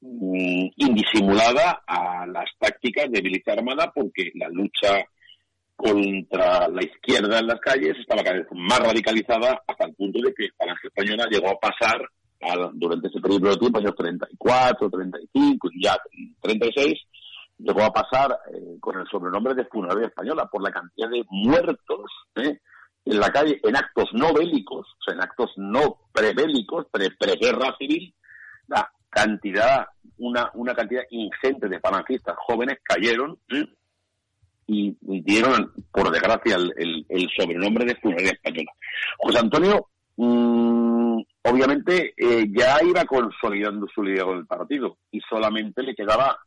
[0.00, 5.04] mm, indisimulada a las tácticas de militar armada porque la lucha
[5.74, 10.32] contra la izquierda en las calles estaba cada vez más radicalizada hasta el punto de
[10.34, 12.08] que la Falange Española llegó a pasar
[12.74, 15.96] durante ese periodo de tiempo, años 34, 35 y ya
[16.40, 16.94] 36,
[17.58, 22.10] llegó a pasar eh, con el sobrenombre de funeraria española por la cantidad de muertos
[22.36, 22.60] ¿eh?
[23.04, 28.14] en la calle en actos no bélicos, o en actos no prebélicos, pre-guerra civil,
[28.66, 29.86] la cantidad,
[30.18, 33.64] una, una cantidad ingente de falangistas jóvenes cayeron ¿eh?
[34.66, 38.72] y, dieron, por desgracia, el, el, sobrenombre de funeraria española.
[39.18, 41.20] José Antonio, mm,
[41.50, 46.38] obviamente, eh, ya iba consolidando su liderazgo del partido y solamente le quedaba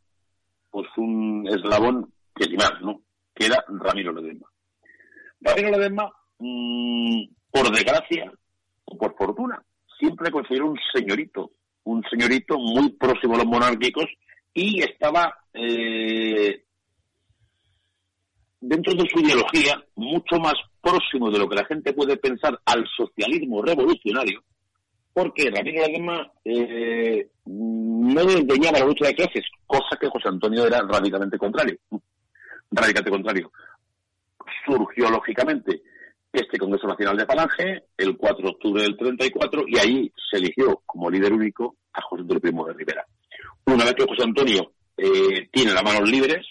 [0.70, 3.02] pues un eslabón que más, ¿no?
[3.34, 4.48] Que era Ramiro Ledesma.
[5.40, 8.32] Ramiro Ledesma, mm, por desgracia
[8.84, 9.62] o por fortuna,
[9.98, 11.52] siempre consideró un señorito,
[11.84, 14.06] un señorito muy próximo a los monárquicos
[14.54, 16.64] y estaba eh,
[18.60, 22.86] dentro de su ideología mucho más próximo de lo que la gente puede pensar al
[22.96, 24.42] socialismo revolucionario,
[25.20, 30.80] porque Ramiro Ledesma eh, no desdeñaba la lucha de clases, cosa que José Antonio era
[30.80, 31.76] radicalmente contrario.
[32.70, 33.52] Radicalmente contrario.
[34.64, 35.82] Surgió, lógicamente,
[36.32, 40.80] este Congreso Nacional de Falange, el 4 de octubre del 34, y ahí se eligió
[40.86, 43.04] como líder único a José Antonio Primo de Rivera.
[43.66, 46.46] Una vez que José Antonio eh, tiene las manos libres,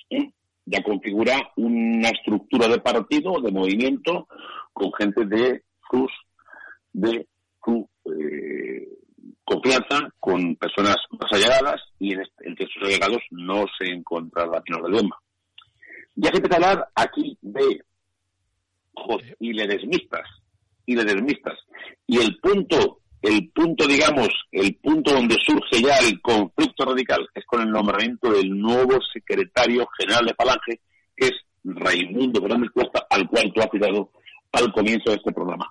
[0.63, 4.27] ya configura una estructura de partido, de movimiento,
[4.73, 6.11] con gente de sus,
[6.93, 7.27] de
[7.63, 7.89] su
[8.19, 8.88] eh,
[9.44, 14.61] confianza, con personas más allegadas, y en este, entre sus allegados no se encuentra la
[14.61, 15.18] de Lema.
[16.15, 17.84] Ya se empieza a hablar aquí de
[19.40, 20.27] y ledesmistas,
[20.86, 21.57] y ledesmistas.
[22.06, 27.45] Y el punto el punto, digamos, el punto donde surge ya el conflicto radical es
[27.45, 30.81] con el nombramiento del nuevo secretario general de Falange,
[31.15, 31.34] que es
[31.65, 34.11] Raimundo Fernández Cuesta, al cual tú has citado
[34.53, 35.69] al comienzo de este programa.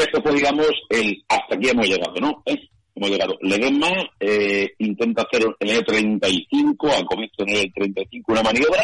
[0.00, 2.42] Esto fue, digamos, el hasta aquí hemos llegado, ¿no?
[2.46, 2.56] ¿Eh?
[2.94, 3.36] Hemos llegado.
[3.42, 8.82] Ledesma eh, intenta hacer en el 35, al comienzo del 35, una maniobra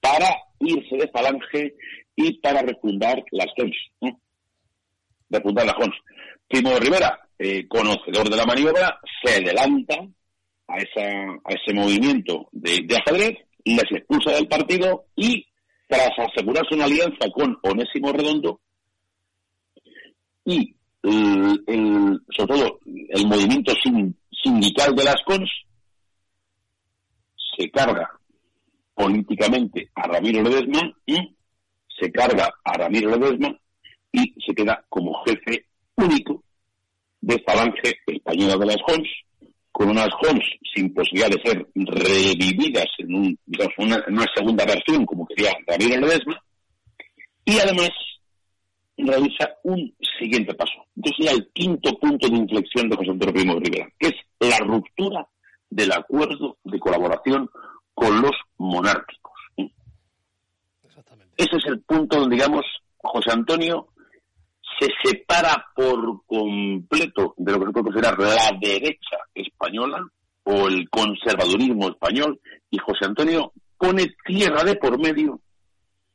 [0.00, 0.26] para
[0.60, 1.74] irse de Falange
[2.16, 4.16] y para refundar las CONS.
[5.28, 5.96] Refundar las CONS.
[6.48, 9.96] Primo Rivera, eh, conocedor de la maniobra, se adelanta
[10.66, 11.10] a, esa,
[11.44, 15.44] a ese movimiento de, de ajedrez, les expulsa del partido y,
[15.86, 18.60] tras asegurarse una alianza con Onésimo Redondo,
[20.48, 23.72] y el, sobre todo el movimiento
[24.42, 25.50] sindical de las CONS,
[27.56, 28.08] se carga
[28.94, 31.16] políticamente a Ramiro Ledesma y
[32.00, 33.56] se carga a Ramiro Ledesma
[34.10, 35.66] y se queda como jefe
[35.96, 36.42] único
[37.20, 39.08] de falange española de las Hons,
[39.70, 40.44] con unas Hons
[40.74, 43.38] sin posibilidad de ser revividas en, un,
[43.78, 46.42] una, una, segunda versión, como quería Ramiro Ledesma,
[47.44, 47.90] y además
[48.98, 50.84] realiza un siguiente paso.
[50.96, 54.14] Entonces ya el quinto punto de inflexión de José Antonio Primo de Rivera, que es
[54.40, 55.26] la ruptura
[55.70, 57.50] del acuerdo de colaboración
[57.94, 59.32] con los monárquicos.
[61.36, 62.64] Ese es el punto donde, digamos,
[62.96, 63.88] José Antonio
[64.78, 70.04] se separa por completo de lo que se puede considerar la derecha española
[70.44, 75.40] o el conservadurismo español y José Antonio pone tierra de por medio,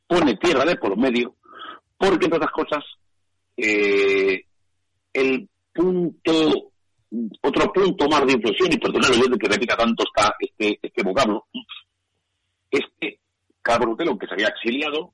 [0.08, 1.36] pone tierra de por medio,
[2.04, 2.84] porque entre otras cosas
[3.56, 4.44] eh,
[5.14, 6.72] el punto,
[7.42, 11.46] otro punto más de inflexión, y perdonadme de que repita tanto está este, este vocablo,
[12.70, 13.20] es que
[13.62, 15.14] Carlos que se había exiliado,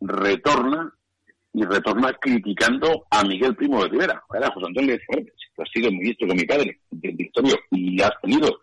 [0.00, 0.92] retorna
[1.52, 4.22] y retorna criticando a Miguel Primo de Rivera.
[4.26, 8.20] José Antonio le dice, tú has sido ministro con mi padre, de Victorio, y has
[8.20, 8.60] tenido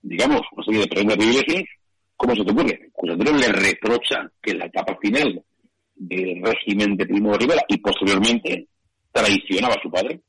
[0.00, 1.64] digamos, una serie de privilegios,
[2.16, 2.90] ¿cómo se te ocurre?
[2.92, 5.44] José Antonio le reprocha que en la etapa final
[5.94, 8.68] del régimen de Primo de Rivera y posteriormente
[9.12, 10.20] traicionaba a su padre.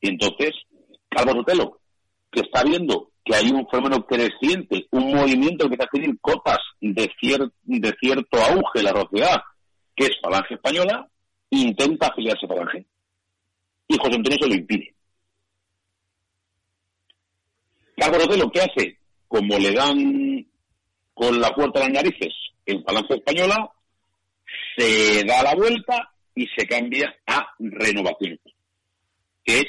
[0.00, 0.50] Y entonces,
[1.08, 1.80] Calvo Sotelo,
[2.30, 7.10] que está viendo que hay un fenómeno creciente, un movimiento que está tener cotas de,
[7.62, 9.42] de cierto auge en la sociedad,
[9.96, 11.08] que es Falange Española,
[11.50, 12.86] intenta afiliarse a Falange.
[13.88, 14.94] Y José Antonio se lo impide.
[17.96, 20.46] Carlos lo que hace, como le dan
[21.14, 22.34] con la puerta de las narices
[22.66, 23.70] en Falange Española,
[24.76, 28.38] se da la vuelta y se cambia a Renovación,
[29.44, 29.66] que es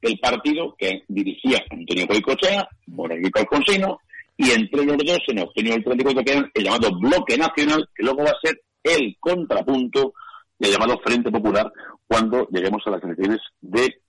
[0.00, 3.98] el partido que dirigía Antonio Coicochea, Morellico Alfonsino,
[4.36, 8.02] y entre los dos se nos obtenido el político que el llamado Bloque Nacional, que
[8.02, 10.14] luego va a ser el contrapunto
[10.58, 11.70] del llamado Frente Popular
[12.06, 14.00] cuando lleguemos a las elecciones de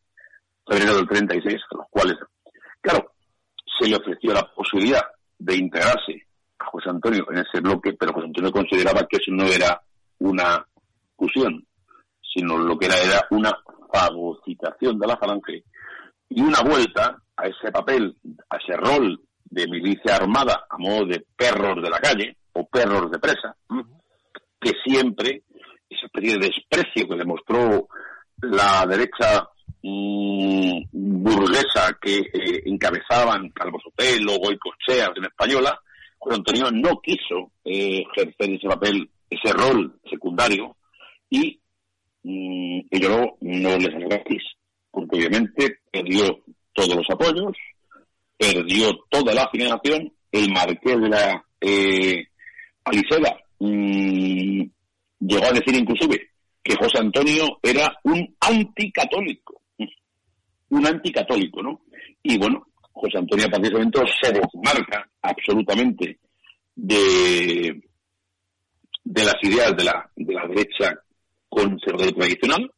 [0.66, 2.16] febrero del 36, a los cuales,
[2.82, 3.14] claro,
[3.80, 5.02] se le ofreció la posibilidad
[5.38, 6.26] de integrarse
[6.60, 9.80] a José Antonio en ese bloque, pero José Antonio consideraba que eso no era
[10.24, 10.66] una
[11.18, 11.66] fusión,
[12.22, 12.96] sino lo que era
[13.32, 13.52] una
[13.92, 15.64] fagocitación de la falange
[16.30, 18.16] y una vuelta a ese papel,
[18.50, 23.12] a ese rol de milicia armada a modo de perros de la calle o perros
[23.12, 23.56] de presa,
[24.60, 25.44] que siempre
[25.90, 27.88] esa especie de desprecio que demostró
[28.42, 29.48] la derecha
[29.82, 35.80] mm, burguesa que eh, encabezaban Calvo Sotelo, Goicochea en Española,
[36.18, 40.76] Juan Antonio no quiso eh, ejercer ese papel, ese rol secundario,
[41.30, 41.60] y
[42.24, 44.44] mm, ello no les gratis,
[44.92, 46.40] porque obviamente perdió
[46.74, 47.56] todos los apoyos,
[48.38, 52.28] perdió toda la financiación, el marqués de la eh,
[53.60, 54.62] mm,
[55.20, 56.30] llegó a decir inclusive
[56.64, 59.62] que José Antonio era un anticatólico,
[60.70, 61.82] un anticatólico, ¿no?
[62.22, 66.20] Y bueno, José Antonio a partir de ese momento se desmarca absolutamente
[66.76, 67.82] de,
[69.04, 71.00] de las ideas de la, de la derecha
[71.50, 72.72] conservadora tradicional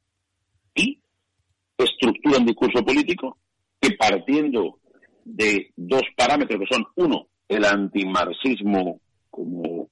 [0.73, 0.99] y
[1.77, 3.37] estructura un discurso político
[3.79, 4.79] que partiendo
[5.23, 8.99] de dos parámetros que son, uno, el antimarxismo
[9.29, 9.89] como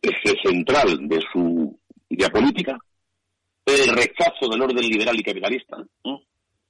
[0.00, 1.78] eje central de su
[2.08, 2.78] idea política,
[3.64, 5.76] el rechazo del orden liberal y capitalista,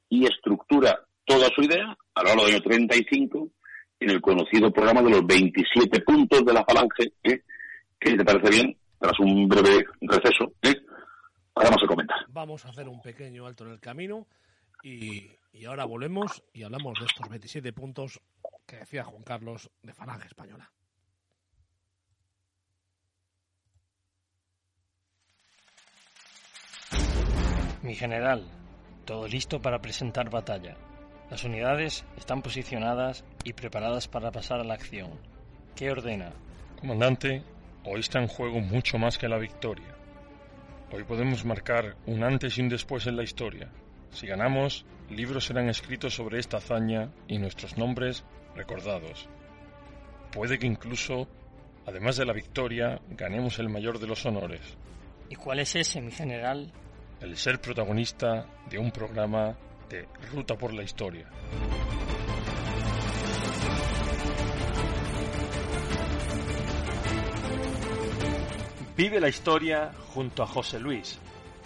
[0.09, 3.49] y estructura toda su idea a lo largo del año 35
[4.01, 7.43] en el conocido programa de los 27 puntos de la falange, ¿eh?
[7.99, 10.75] Que si te parece bien, tras un breve receso, ¿eh?
[11.55, 12.19] ahora vamos a comentar.
[12.29, 14.27] Vamos a hacer un pequeño alto en el camino
[14.83, 18.21] y, y ahora volvemos y hablamos de estos 27 puntos
[18.67, 20.71] que decía Juan Carlos de Falange Española.
[27.83, 28.43] Mi general,
[29.05, 30.77] todo listo para presentar batalla.
[31.31, 35.11] Las unidades están posicionadas y preparadas para pasar a la acción.
[35.77, 36.33] ¿Qué ordena?
[36.81, 37.45] Comandante,
[37.87, 39.95] hoy está en juego mucho más que la victoria.
[40.93, 43.71] Hoy podemos marcar un antes y un después en la historia.
[44.11, 49.29] Si ganamos, libros serán escritos sobre esta hazaña y nuestros nombres recordados.
[50.33, 51.29] Puede que incluso,
[51.87, 54.61] además de la victoria, ganemos el mayor de los honores.
[55.29, 56.73] ¿Y cuál es ese, mi general?
[57.21, 59.57] El ser protagonista de un programa
[59.89, 61.29] de Ruta por la Historia.
[68.97, 71.19] Vive la historia junto a José Luis,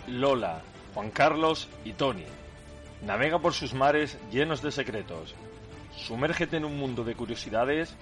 [0.09, 0.62] Lola,
[0.94, 2.24] Juan Carlos y Tony.
[3.02, 5.36] Navega por sus mares llenos de secretos.
[5.97, 7.94] Sumérgete en un mundo de curiosidades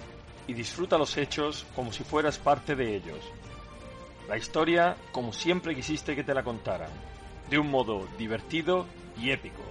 [0.47, 3.21] y disfruta los hechos como si fueras parte de ellos.
[4.31, 6.91] La historia como siempre quisiste que te la contaran,
[7.51, 8.87] de un modo divertido
[9.21, 9.63] y épico.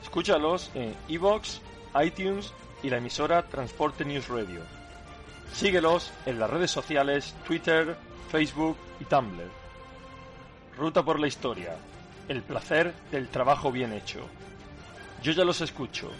[0.00, 1.58] Escúchalos en iVoox,
[2.04, 2.52] iTunes
[2.84, 4.60] y la emisora Transporte News Radio.
[5.52, 7.96] Síguelos en las redes sociales Twitter,
[8.30, 9.50] Facebook y Tumblr.
[10.78, 11.76] Ruta por la historia.
[12.28, 14.20] El placer del trabajo bien hecho.
[15.22, 16.10] Yo ya los escucho.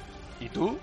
[0.41, 0.77] ¿Y tú?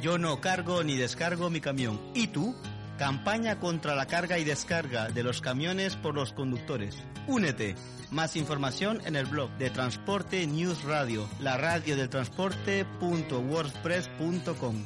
[0.00, 1.98] Yo no cargo ni descargo mi camión.
[2.14, 2.54] ¿Y tú?
[2.98, 6.96] Campaña contra la carga y descarga de los camiones por los conductores.
[7.26, 7.74] Únete.
[8.10, 14.84] Más información en el blog de Transporte News Radio, la radio del transporte.wordpress.com.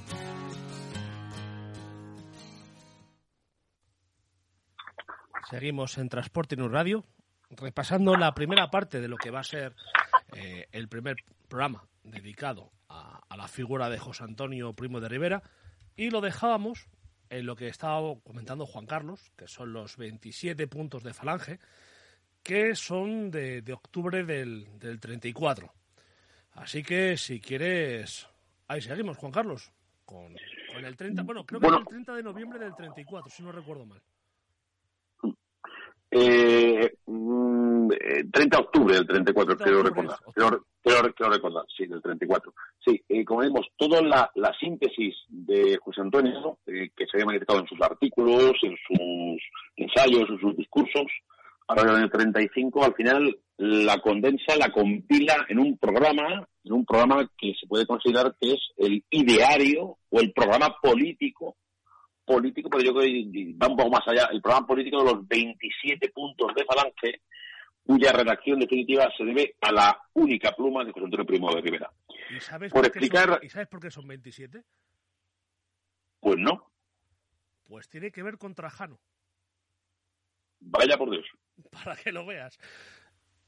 [5.49, 7.05] Seguimos en Transporte News Radio,
[7.51, 9.77] repasando la primera parte de lo que va a ser
[10.35, 11.15] eh, el primer
[11.47, 15.45] programa dedicado a, a, la figura de José Antonio Primo de Rivera
[15.95, 16.89] y lo dejábamos
[17.31, 21.61] en lo que estaba comentando Juan Carlos, que son los 27 puntos de Falange,
[22.43, 25.73] que son de, octubre del, del 34.
[26.53, 28.27] Así que si quieres,
[28.67, 29.73] ahí seguimos, Juan Carlos,
[30.05, 30.35] con,
[30.85, 33.87] el 30, bueno, creo que es el 30 de noviembre del 34, si no recuerdo
[33.87, 34.03] mal.
[36.11, 37.60] Eh, 30 mm,
[37.93, 40.19] eh, de octubre del 34, quiero recordar.
[40.83, 42.53] Quiero, recordar, sí, del 34.
[42.85, 47.27] Sí, eh, como vemos, toda la, la, síntesis de José Antonio, eh, que se había
[47.27, 49.43] manifestado en sus artículos, en sus
[49.77, 51.07] ensayos, en sus discursos,
[51.69, 56.85] ahora en el 35, al final la condensa, la compila en un programa, en un
[56.85, 61.57] programa que se puede considerar que es el ideario o el programa político
[62.31, 65.27] político, pero yo creo que va un poco más allá, el programa político de los
[65.27, 67.23] 27 puntos de Falange,
[67.91, 71.91] cuya redacción definitiva se debe a la única pluma de José Antonio Primo de Rivera.
[72.31, 73.41] ¿Y sabes por, explicar...
[73.43, 74.63] ¿Y sabes por qué son 27?
[76.21, 76.71] Pues no.
[77.65, 79.01] Pues tiene que ver con Trajano.
[80.61, 81.27] Vaya por Dios.
[81.73, 82.61] Para que lo veas.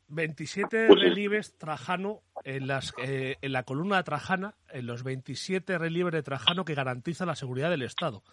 [0.09, 6.15] 27 pues relieves Trajano en, las, eh, en la columna Trajana, en los 27 relieves
[6.15, 8.25] de Trajano que garantiza la seguridad del Estado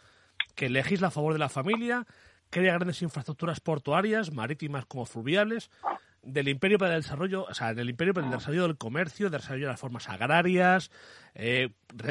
[0.55, 2.05] que legisla a favor de la familia,
[2.49, 5.69] crea grandes infraestructuras portuarias, marítimas como fluviales,
[6.21, 9.65] del imperio para el desarrollo, o sea, del imperio para el desarrollo del comercio, desarrollo
[9.65, 10.91] de las formas agrarias,
[11.33, 11.69] eh,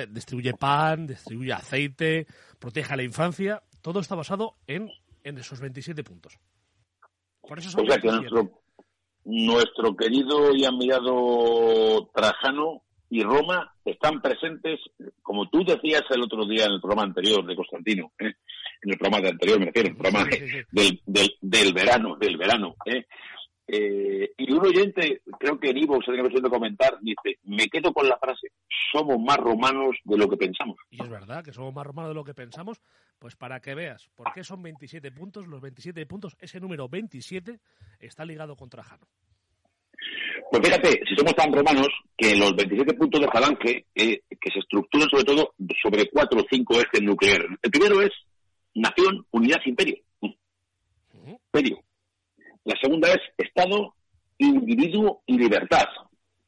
[0.08, 2.26] distribuye pan, distribuye aceite,
[2.58, 4.90] protege a la infancia, todo está basado en,
[5.24, 6.38] en esos 27 puntos.
[7.40, 8.62] Por eso o sea que nuestro,
[9.24, 14.80] nuestro querido y admirado Trajano y Roma están presentes,
[15.22, 18.34] como tú decías el otro día en el programa anterior de Constantino, ¿eh?
[18.82, 20.28] en el programa de anterior, me refiero, el programa
[20.70, 22.76] del, del, del verano, del verano.
[22.84, 23.06] ¿eh?
[23.70, 27.92] Eh, y un oyente, creo que en Ivo se tiene que comentar, dice, me quedo
[27.92, 28.48] con la frase,
[28.92, 30.76] somos más romanos de lo que pensamos.
[30.90, 32.80] Y es verdad que somos más romanos de lo que pensamos,
[33.18, 35.46] pues para que veas, ¿por qué son 27 puntos?
[35.46, 37.60] Los 27 puntos, ese número 27
[38.00, 39.06] está ligado con Trajano.
[40.50, 44.60] Pues fíjate, si somos tan romanos, que los 27 puntos de Falange, eh, que se
[44.60, 47.48] estructuran sobre todo sobre cuatro o cinco ejes nucleares.
[47.62, 48.10] El primero es
[48.74, 49.96] nación, unidad, imperio.
[51.26, 51.80] Imperio.
[52.64, 53.94] La segunda es Estado,
[54.38, 55.84] individuo y libertad.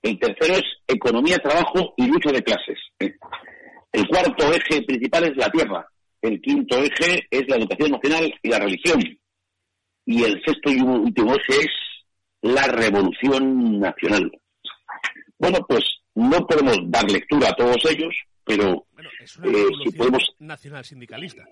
[0.02, 2.78] El tercero es economía, trabajo y lucha de clases.
[2.98, 5.86] El cuarto eje principal es la tierra.
[6.22, 9.00] El quinto eje es la educación nacional y la religión.
[10.06, 11.70] Y el sexto y último eje es
[12.42, 14.30] la revolución nacional.
[15.38, 15.84] Bueno, pues
[16.14, 18.14] no podemos dar lectura a todos ellos,
[18.44, 18.86] pero
[19.22, 21.44] es una eh, si podemos nacional sindicalista.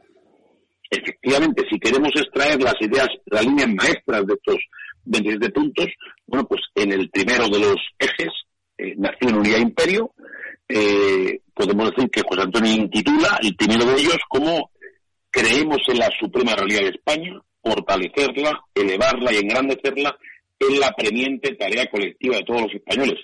[0.91, 4.57] Efectivamente, si queremos extraer las ideas, las líneas maestras de estos
[5.05, 5.87] 27 puntos,
[6.27, 8.33] bueno, pues en el primero de los ejes,
[8.79, 10.13] eh, Nación, Unidad, Imperio,
[10.69, 14.71] eh, podemos decir que José Antonio intitula el primero de ellos como
[15.31, 20.17] creemos en la suprema realidad de España, fortalecerla, elevarla y engrandecerla
[20.59, 23.19] es la premiente tarea colectiva de todos los españoles.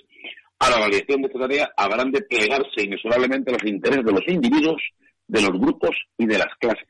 [0.59, 4.81] A la realización de esta tarea habrán de plegarse inexorablemente los intereses de los individuos,
[5.27, 6.87] de los grupos y de las clases.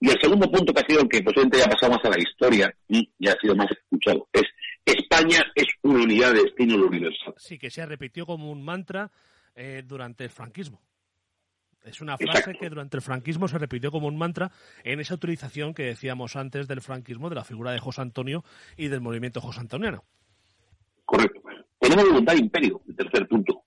[0.00, 2.74] Y el segundo punto que ha sido que posiblemente ya pasado más a la historia
[2.88, 4.44] y ya ha sido más escuchado es
[4.84, 7.34] España es una unidad de destino universal.
[7.38, 9.10] Sí, que se repitió como un mantra
[9.54, 10.82] eh, durante el franquismo.
[11.84, 14.50] Es una frase que durante el franquismo se repitió como un mantra
[14.84, 18.42] en esa utilización que decíamos antes del franquismo, de la figura de José Antonio
[18.78, 20.02] y del movimiento José Antoniano.
[21.04, 21.40] Correcto.
[21.78, 23.64] Tenemos voluntad de imperio, el tercer punto.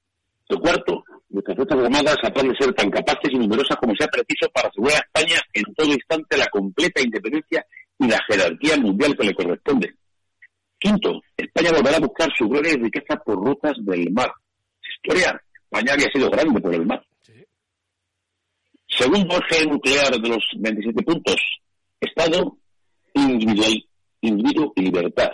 [0.49, 4.49] El cuarto, nuestras fuerzas armadas habrán de ser tan capaces y numerosas como sea preciso
[4.51, 7.63] para asegurar a España en todo instante la completa independencia
[7.99, 9.93] y la jerarquía mundial que le corresponde.
[10.79, 14.31] Quinto, España volverá a buscar su gloria y riqueza por rutas del mar.
[14.81, 17.06] Historia, España había sido grande por el mar.
[18.89, 21.35] Segundo eje nuclear de los 27 puntos,
[21.99, 22.57] Estado,
[23.13, 23.83] individual,
[24.21, 25.31] individuo y libertad.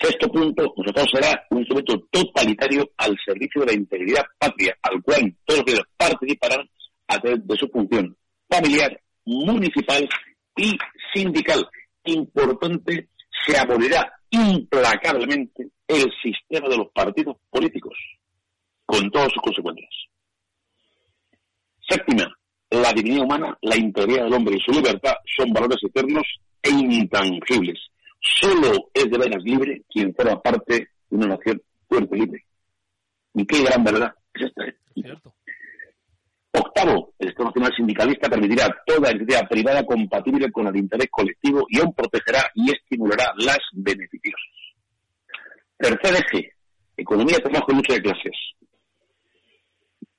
[0.00, 5.34] Sexto punto, nosotros será un instrumento totalitario al servicio de la integridad patria, al cual
[5.44, 6.68] todos los participarán
[7.08, 8.16] a través de su función
[8.48, 10.08] familiar, municipal
[10.56, 10.76] y
[11.12, 11.68] sindical.
[12.04, 13.08] Importante,
[13.46, 17.96] se abolirá implacablemente el sistema de los partidos políticos,
[18.86, 19.90] con todas sus consecuencias.
[21.88, 22.34] Séptima,
[22.74, 26.24] la dignidad humana, la integridad del hombre y su libertad son valores eternos
[26.62, 27.78] e intangibles.
[28.20, 32.44] Solo es de veras libre quien forma parte de una nación fuerte y libre.
[33.34, 34.64] Y qué gran verdad es esta.
[34.64, 34.74] ¿eh?
[36.56, 41.80] Octavo, el Estado Nacional Sindicalista permitirá toda actividad privada compatible con el interés colectivo y
[41.80, 44.40] aún protegerá y estimulará las beneficiosas.
[45.76, 46.52] Tercer eje,
[46.96, 48.36] economía, trabajo y lucha de clases.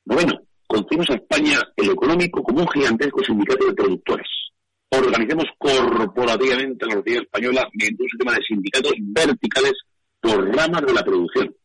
[0.04, 0.45] Bueno,
[0.76, 4.28] concibimos a España el económico como un gigantesco sindicato de productores.
[4.90, 9.74] Organicemos corporativamente la sociedad española mediante un sistema de sindicatos verticales
[10.20, 11.56] por ramas de la producción.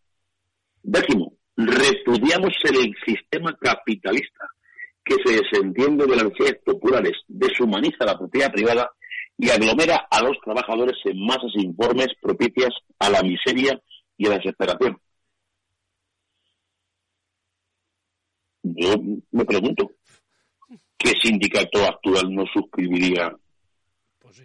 [0.82, 4.47] Décimo, repudiamos el sistema capitalista
[5.05, 8.91] que se desentiende de las necesidades populares, deshumaniza la propiedad privada
[9.37, 13.81] y aglomera a los trabajadores en masas informes propicias a la miseria
[14.16, 14.99] y a la desesperación.
[18.76, 18.94] Yo
[19.32, 19.92] me pregunto,
[20.97, 23.34] ¿qué sindicato actual no suscribiría
[24.18, 24.42] pues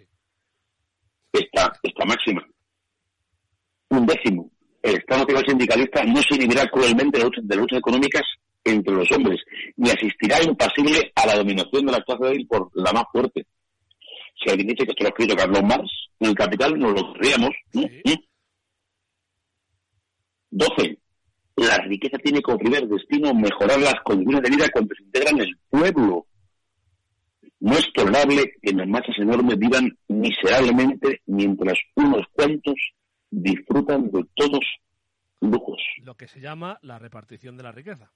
[1.32, 2.46] esta, esta máxima?
[3.90, 4.50] Un décimo.
[4.82, 8.22] El Estado Nacional Sindicalista no se inhibirá cruelmente de luchas, luchas económicas
[8.64, 9.40] entre los hombres,
[9.76, 13.46] ni asistirá impasible a la dominación de la clase débil por la más fuerte.
[14.42, 15.90] Si alguien dice que esto lo ha escrito Carlos Marx,
[16.20, 17.50] en el Capital nos lo creíamos.
[20.50, 20.98] Doce
[21.56, 25.40] la riqueza tiene como primer destino mejorar las condiciones de vida cuando se integra en
[25.40, 26.26] el pueblo.
[27.60, 32.74] No es tolerable que las masas enormes vivan miserablemente mientras unos cuantos
[33.30, 34.60] disfrutan de todos
[35.40, 35.82] lujos.
[36.02, 38.12] Lo que se llama la repartición de la riqueza.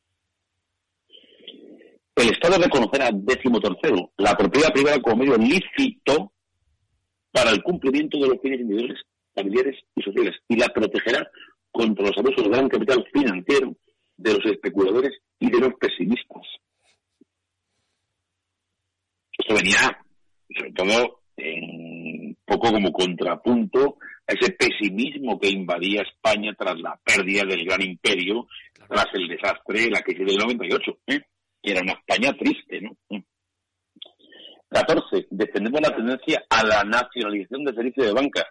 [2.14, 6.32] El Estado reconocerá, décimo tercero, la propiedad privada como medio lícito
[7.32, 9.00] para el cumplimiento de los fines individuales,
[9.34, 11.30] familiares y sociales y la protegerá
[11.70, 13.74] contra los abusos del gran capital financiero,
[14.16, 16.42] de los especuladores y de los pesimistas.
[19.38, 20.04] Esto venía,
[20.54, 27.44] sobre todo, un poco como contrapunto a ese pesimismo que invadía España tras la pérdida
[27.44, 28.46] del gran imperio,
[28.88, 31.20] tras el desastre de la crisis del 98, ¿eh?
[31.62, 32.96] que era una España triste, ¿no?
[34.68, 35.26] 14.
[35.30, 38.46] Defendemos la tendencia a la nacionalización del servicio de banca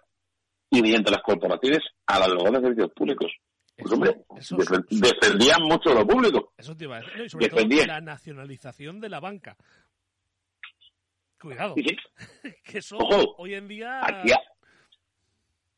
[0.70, 3.32] y mediante las corporaciones a la derogación de servicios públicos.
[3.76, 4.14] Pues hombre,
[4.90, 6.52] defendían mucho lo público.
[6.56, 7.24] Eso te iba a decir.
[7.24, 9.56] Y sobre todo la nacionalización de la banca.
[11.40, 11.74] Cuidado.
[12.64, 14.00] que eso hoy en día...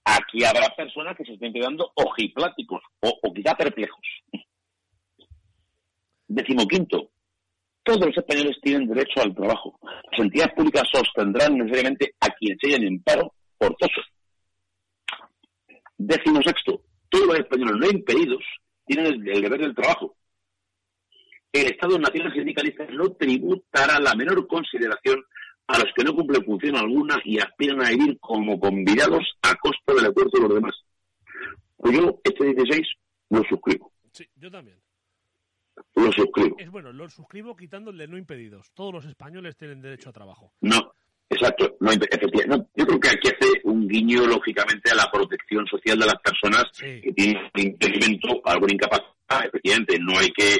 [0.04, 4.00] Aquí, habrá personas que se estén quedando ojipláticos o, o quizá perplejos.
[6.26, 7.12] Decimoquinto,
[7.84, 9.78] todos los españoles tienen derecho al trabajo.
[10.10, 14.00] Las entidades públicas sostendrán necesariamente a quienes se en paro forzoso.
[16.04, 18.42] Décimo sexto, todos los españoles no impedidos
[18.84, 20.16] tienen el, deber del trabajo.
[21.52, 25.22] El Estado Nacional Sindicalista no tributará la menor consideración
[25.68, 29.94] a los que no cumplen función alguna y aspiran a vivir como convidados a costa
[29.94, 30.74] del acuerdo de los demás.
[31.76, 32.88] Pues yo, este 16,
[33.30, 33.92] lo suscribo.
[34.12, 34.78] Sí, yo también.
[35.94, 36.56] Lo suscribo.
[36.58, 38.72] Es bueno, lo suscribo quitándole no impedidos.
[38.74, 40.52] Todos los españoles tienen derecho a trabajo.
[40.60, 40.91] No,
[41.32, 42.68] Exacto, no, efectivamente.
[42.74, 46.64] yo creo que aquí hace un guiño, lógicamente, a la protección social de las personas
[46.78, 49.46] que tienen un impedimento, alguna incapacidad.
[49.46, 50.58] Efectivamente, no hay que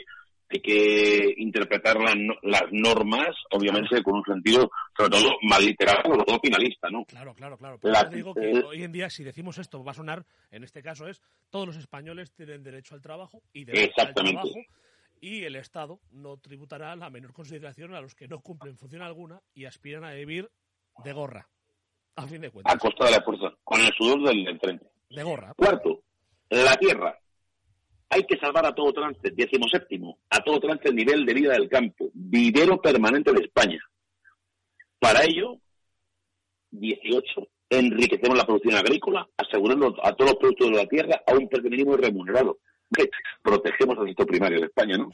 [0.52, 1.96] hay que interpretar
[2.42, 7.04] las normas, obviamente, con un sentido, sobre todo, más literal, sobre todo finalista, ¿no?
[7.06, 7.78] Claro, claro, claro.
[7.80, 11.08] Pero digo que hoy en día, si decimos esto, va a sonar, en este caso
[11.08, 14.50] es, todos los españoles tienen derecho al trabajo y derecho al trabajo
[15.22, 19.40] y el Estado no tributará la menor consideración a los que no cumplen función alguna
[19.54, 20.50] y aspiran a vivir
[21.04, 21.48] de gorra,
[22.16, 22.74] a fin de cuentas.
[22.74, 24.86] A costa de la fuerza, con el sudor del enfrente.
[25.10, 25.54] De gorra.
[25.54, 26.02] Cuarto,
[26.50, 27.18] la tierra.
[28.10, 31.52] Hay que salvar a todo trance, décimo séptimo, a todo trance el nivel de vida
[31.52, 33.80] del campo, vivero permanente de España.
[34.98, 35.56] Para ello,
[36.72, 41.48] 18, enriquecemos la producción agrícola, asegurando a todos los productos de la tierra a un
[41.48, 42.58] precio mínimo remunerado.
[43.42, 45.10] Protegemos al sector primario de España, ¿no?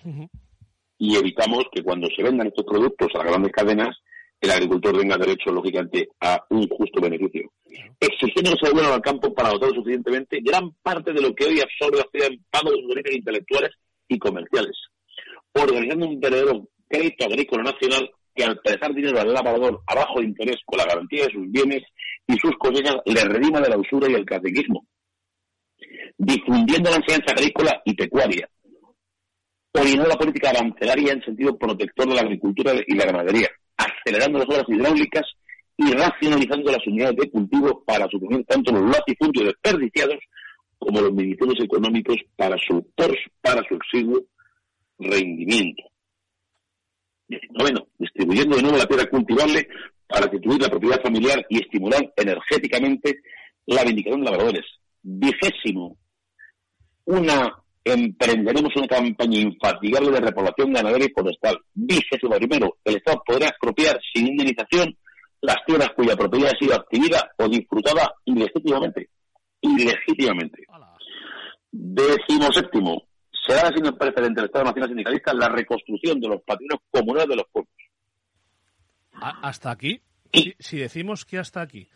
[0.99, 3.97] Y evitamos que cuando se vendan estos productos a las grandes cadenas,
[4.41, 7.51] el agricultor tenga derecho, lógicamente, a un justo beneficio.
[7.99, 11.99] Exigiendo que se al campo para dotar suficientemente gran parte de lo que hoy absorbe
[11.99, 13.71] la ciudad en pago de sus derechos intelectuales
[14.07, 14.77] y comerciales.
[15.55, 20.59] Organizando un verdadero crédito agrícola nacional que al prestar dinero al labrador a bajo interés
[20.65, 21.83] con la garantía de sus bienes
[22.29, 24.87] y sus cosechas le redima de la usura y el catequismo.
[26.17, 28.49] Difundiendo la enseñanza agrícola y pecuaria.
[29.73, 33.49] Orientando la política arancelaria en sentido protector de la agricultura y la ganadería
[33.99, 35.25] acelerando las obras hidráulicas
[35.77, 40.19] y racionalizando las unidades de cultivo para suprimir tanto los latifundios desperdiciados
[40.79, 42.85] como los ministerios económicos para su,
[43.41, 44.23] para su exiguo
[44.99, 45.85] rendimiento.
[47.51, 49.69] Noveno, distribuyendo de nuevo la tierra cultivable
[50.07, 53.21] para constituir la propiedad familiar y estimular energéticamente
[53.67, 54.65] la vindicación de labradores.
[55.03, 55.99] Vigésimo,
[57.05, 57.53] una
[57.93, 61.59] emprenderemos una campaña infatigable de repoblación ganadera y forestal.
[61.75, 64.97] Vigésimo primero, el Estado podrá expropiar sin indemnización
[65.41, 69.09] las tierras cuya propiedad ha sido adquirida o disfrutada ilegítimamente.
[69.61, 70.65] Ilegítimamente.
[71.71, 73.09] Décimo séptimo,
[73.47, 77.37] será así el precedente del Estado Nacional Sindicalista la reconstrucción de los patrimonios comunales de
[77.37, 77.73] los pueblos.
[79.21, 80.01] Hasta aquí,
[80.59, 81.89] si, decimos que hasta aquí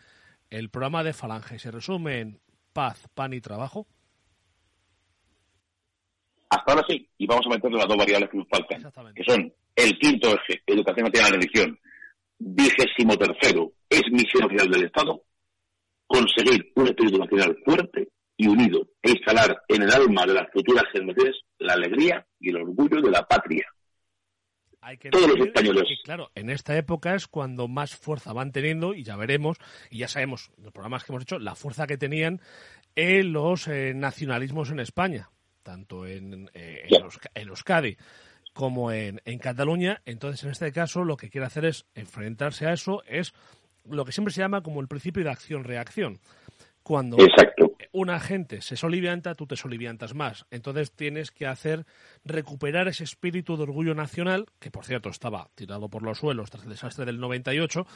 [0.51, 2.40] el programa de Falange se resume en
[2.73, 3.86] paz, pan y trabajo.
[6.53, 9.51] Hasta ahora sí, y vamos a meter las dos variables que nos faltan, que son
[9.74, 11.81] el quinto eje, educación nacional la religión,
[12.39, 15.23] vigésimo tercero, es misión oficial del Estado,
[16.07, 20.85] conseguir un espíritu nacional fuerte y unido e instalar en el alma de las futuras
[20.93, 23.66] generaciones la alegría y el orgullo de la patria.
[25.11, 25.85] Todos los españoles.
[26.05, 29.57] claro, en esta época es cuando más fuerza van teniendo, y ya veremos,
[29.89, 32.43] y ya sabemos, los programas que hemos hecho, la fuerza que tenían
[32.95, 35.31] en los eh, nacionalismos en España,
[35.62, 36.89] tanto en, eh,
[37.34, 37.97] en, Euskadi
[38.52, 40.02] como en, en Cataluña.
[40.05, 43.32] Entonces, en este caso, lo que quiere hacer es enfrentarse a eso, es
[43.84, 46.20] lo que siempre se llama como el principio de acción-reacción.
[46.82, 47.16] Cuando
[47.93, 50.47] una gente se solivianta, tú te soliviantas más.
[50.51, 51.86] Entonces tienes que hacer
[52.24, 56.64] recuperar ese espíritu de orgullo nacional, que por cierto estaba tirado por los suelos tras
[56.64, 57.86] el desastre del 98.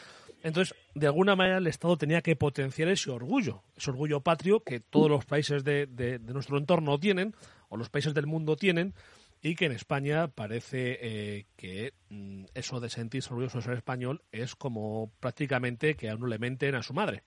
[0.43, 4.81] Entonces, de alguna manera, el Estado tenía que potenciar ese orgullo, ese orgullo patrio que
[4.81, 7.35] todos los países de, nuestro entorno tienen,
[7.69, 8.95] o los países del mundo tienen,
[9.43, 14.23] y que en España parece eh, que mm, eso de sentirse orgulloso de ser español
[14.33, 17.23] es como prácticamente que a uno le menten a su madre.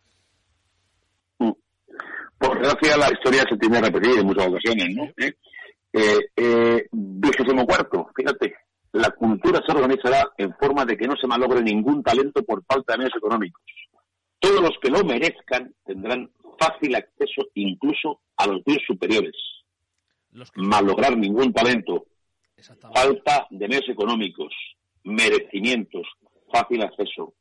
[1.37, 5.03] Por gracia la historia se tiene repetida en muchas ocasiones, ¿no?
[5.17, 5.33] ¿Eh?
[5.91, 8.53] Eh, eh, vigésimo cuarto, fíjate,
[8.93, 12.93] la cultura se organizará en forma de que no se malogre ningún talento por falta
[12.93, 13.61] de medios económicos.
[14.39, 16.29] Todos los que lo merezcan tendrán
[16.59, 19.35] fácil acceso incluso a los bienes superiores.
[20.55, 22.05] Malograr ningún talento,
[22.93, 24.53] falta de medios económicos,
[25.03, 26.07] merecimientos,
[26.51, 27.33] fácil acceso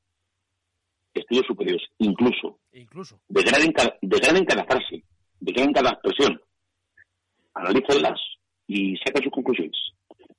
[1.19, 3.21] estudios superiores, incluso, incluso.
[3.29, 3.63] De, gran
[4.03, 5.05] de gran encarazarse,
[5.41, 6.41] de gran expresión.
[7.55, 8.21] Analícenlas
[8.67, 9.77] y sacan sus conclusiones.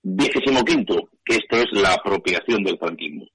[0.02, 3.26] Vigésimo quinto, que esto es la apropiación del franquismo.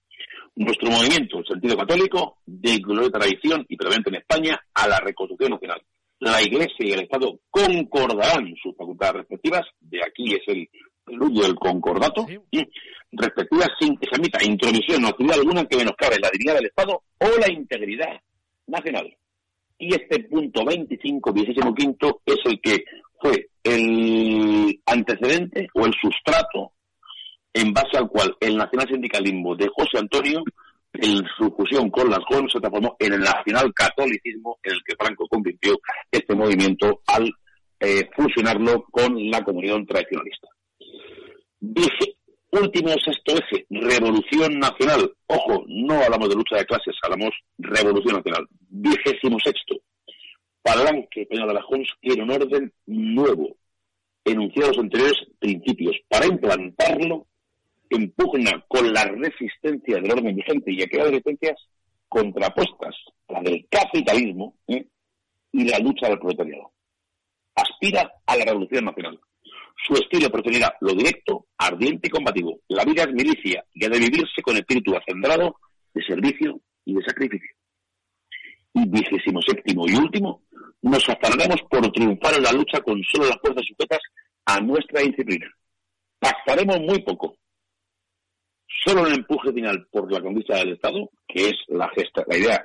[0.57, 5.53] Nuestro movimiento, el sentido católico, de gloria tradición y prevalente en España a la reconstrucción
[5.53, 5.83] nacional.
[6.21, 10.69] La Iglesia y el Estado concordarán sus facultades respectivas, de aquí es el
[11.05, 12.27] preludio del concordato,
[13.13, 17.03] respectivas sin que se admita intromisión o actividad alguna que menoscabe la dignidad del Estado
[17.19, 18.21] o la integridad
[18.67, 19.17] nacional.
[19.79, 22.85] Y este punto 25, 15 quinto, es el que
[23.21, 26.73] fue el antecedente o el sustrato
[27.53, 30.43] en base al cual el nacional sindicalismo de José Antonio,
[30.95, 34.97] en su fusión con las GON, se transformó en el nacional catolicismo en el que
[34.97, 35.79] Franco convirtió
[36.11, 37.31] este movimiento al
[37.81, 40.49] eh, fusionarlo con la comunidad tradicionalista.
[41.61, 42.17] Dije,
[42.51, 45.13] último sexto eje, revolución nacional.
[45.27, 48.47] Ojo, no hablamos de lucha de clases, hablamos revolución nacional.
[48.69, 49.77] Vigésimo sexto,
[50.63, 53.57] Palanque Peña de la Jons quiere un orden nuevo,
[54.25, 55.97] enunciado los anteriores principios.
[56.09, 57.27] Para implantarlo,
[57.95, 61.57] impugna con la resistencia del orden vigente y aquellas resistencias
[62.09, 62.95] contrapuestas,
[63.29, 64.87] la del capitalismo ¿eh?
[65.53, 66.73] y la lucha del proletariado.
[67.55, 69.19] Aspira a la revolución nacional.
[69.87, 72.61] Su estilo preferirá lo directo, ardiente y combativo.
[72.69, 75.57] La vida es milicia y ha de vivirse con espíritu acendrado
[75.93, 77.51] de servicio y de sacrificio.
[78.75, 80.43] Y vigésimo séptimo y último,
[80.83, 84.01] nos afanaremos por triunfar en la lucha con solo las fuerzas sujetas
[84.47, 85.47] a nuestra disciplina.
[86.19, 87.37] Pasaremos muy poco.
[88.85, 92.65] Solo el empuje final por la conquista del Estado, que es la, gesta, la idea,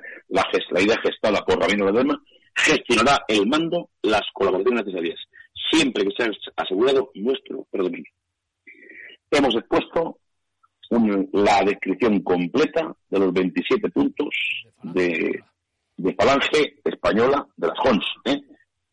[1.02, 2.20] gestada por Rabino Ledema,
[2.54, 5.18] gestionará el mando, las colaboraciones necesarias
[5.70, 8.10] siempre que sea asegurado nuestro predominio.
[9.30, 10.18] Hemos expuesto
[11.32, 14.28] la descripción completa de los 27 puntos
[14.82, 15.40] de,
[15.96, 18.40] de Falange Española de las JONS, ¿eh?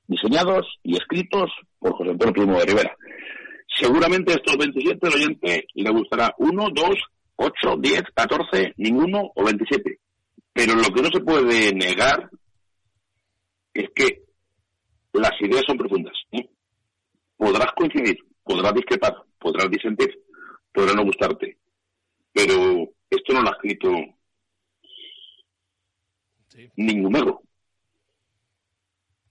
[0.06, 2.96] diseñados y escritos por José Antonio Primo de Rivera.
[3.80, 6.90] Seguramente estos 27 al oyente le gustará 1, 2,
[7.38, 10.00] 8, 10, 14, ninguno o 27.
[10.54, 12.30] Pero lo que no se puede negar
[13.74, 14.24] es que
[15.14, 16.14] las ideas son profundas.
[16.32, 16.50] ¿eh?
[17.38, 20.20] podrás coincidir, podrás discrepar, podrás disentir,
[20.74, 21.58] podrá no gustarte,
[22.34, 23.90] pero esto no lo ha escrito
[26.76, 27.42] ningún ego.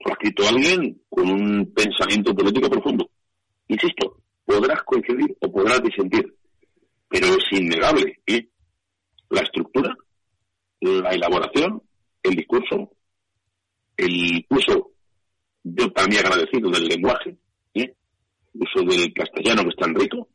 [0.04, 3.10] Lo ha escrito alguien con un pensamiento político profundo.
[3.68, 6.35] Insisto, podrás coincidir o podrás disentir,
[7.08, 8.48] pero es innegable ¿eh?
[9.30, 9.94] la estructura,
[10.80, 11.82] la elaboración,
[12.22, 12.92] el discurso,
[13.96, 14.92] el uso,
[15.62, 17.36] yo también agradecido del lenguaje,
[18.58, 20.28] uso del castellano que es tan rico,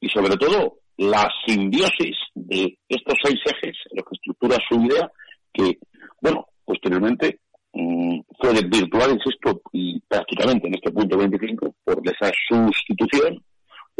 [0.00, 5.10] y sobre todo la simbiosis de estos seis ejes en los que estructura su idea,
[5.52, 5.78] que,
[6.20, 7.40] bueno, posteriormente
[7.72, 13.42] mmm, fue virtual, insisto, y prácticamente en este punto 25, por esa sustitución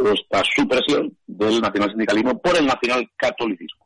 [0.07, 3.85] esta supresión del nacional sindicalismo por el nacional catolicismo.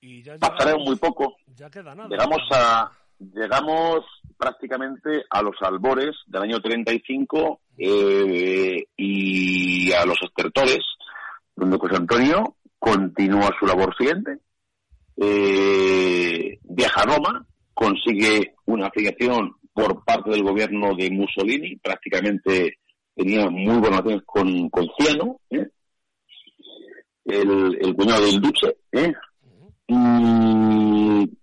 [0.00, 1.36] Y ya Pasaremos muy poco.
[1.54, 2.08] Ya queda nada.
[2.08, 4.04] Llegamos a llegamos
[4.36, 10.80] prácticamente a los albores del año 35 eh, y a los estertores,
[11.54, 14.38] donde José Antonio continúa su labor siguiente,
[15.16, 22.78] eh, viaja a Roma, consigue una afiliación por parte del gobierno de Mussolini, prácticamente
[23.14, 25.68] tenía muy buenas relaciones con, con Ciano, ¿eh?
[27.24, 29.12] el, el, cuñado del Duce, ¿eh?
[29.86, 31.38] y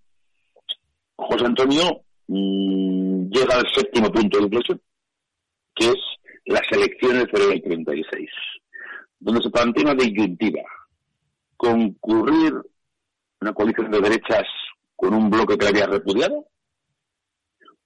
[1.16, 4.80] José Antonio mmm, llega al séptimo punto de inflexión,
[5.74, 5.98] que es
[6.46, 8.28] las elecciones del 36,
[9.20, 10.62] donde se plantea una disyuntiva,
[11.56, 12.54] concurrir
[13.40, 14.46] una coalición de derechas
[14.96, 16.46] con un bloque que le había repudiado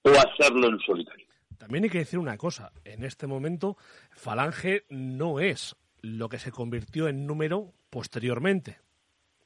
[0.01, 1.24] o hacerlo en solitario.
[1.57, 3.77] También hay que decir una cosa, en este momento
[4.11, 8.79] Falange no es lo que se convirtió en número posteriormente.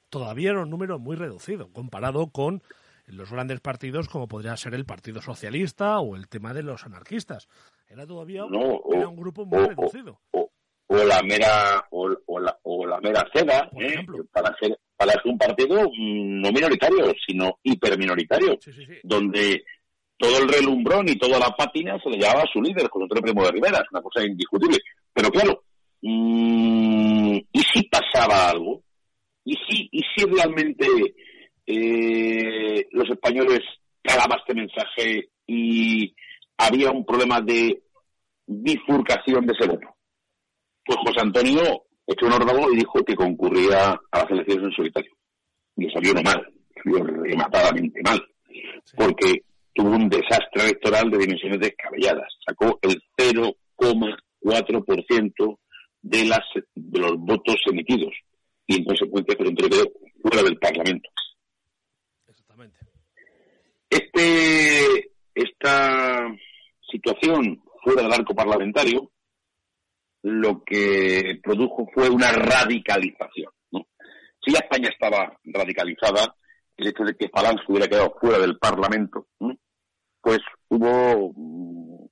[0.10, 2.64] Todavía era un número muy reducido comparado con
[3.06, 7.48] los grandes partidos como podría ser el Partido Socialista o el tema de los anarquistas.
[7.88, 10.20] Era todavía no, era un grupo muy o, reducido.
[10.32, 10.52] O,
[10.88, 12.10] o, la mera o,
[12.40, 14.06] la, o la mera seda, ¿eh?
[14.32, 18.96] para ser para ser un partido no minoritario, sino hiperminoritario, sí, sí, sí.
[19.02, 19.64] donde
[20.20, 23.24] todo el relumbrón y toda la pátina se le llevaba a su líder, José Antonio
[23.24, 24.78] Primo de Rivera, es una cosa indiscutible.
[25.14, 25.64] Pero claro,
[26.02, 28.84] mmm, ¿y si pasaba algo?
[29.46, 30.86] ¿Y si, y si realmente
[31.66, 33.62] eh, los españoles
[34.04, 36.14] calaban este mensaje y
[36.58, 37.82] había un problema de
[38.46, 39.88] bifurcación de ese voto?
[40.86, 41.62] Pues José Antonio
[42.06, 45.12] echó un órdago y dijo que concurría a las elecciones en solitario.
[45.78, 48.22] Y salió no mal, salió rematadamente mal.
[48.84, 48.96] Sí.
[48.98, 49.44] Porque
[49.80, 52.28] tuvo un desastre electoral de dimensiones descabelladas.
[52.46, 55.60] Sacó el 0,4%
[56.02, 56.44] de, las,
[56.76, 58.14] de los votos emitidos.
[58.68, 59.90] Y en consecuencia, Antonio quedó
[60.22, 61.10] fuera del Parlamento.
[62.28, 62.78] Exactamente.
[63.90, 66.28] Este, esta
[66.92, 69.10] situación fuera del arco parlamentario
[70.24, 73.54] lo que produjo fue una radicalización.
[73.72, 73.88] ¿no?
[74.44, 76.36] Si ya España estaba radicalizada,
[76.76, 79.56] el hecho de que Falange hubiera quedado fuera del Parlamento, ¿no?
[80.22, 80.40] Pues
[80.70, 82.06] hubo mmm,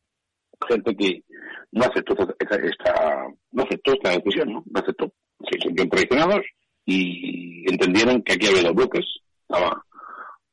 [0.67, 1.23] gente que
[1.71, 4.63] no aceptó esta, esta, no aceptó esta decisión, ¿no?
[4.65, 5.11] no aceptó,
[5.49, 6.41] se sintieron traicionados
[6.85, 9.05] y entendieron que aquí había dos bloques,
[9.41, 9.83] estaba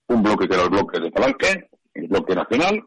[0.09, 2.82] un bloque que era el bloque de Palanque, el bloque nacional,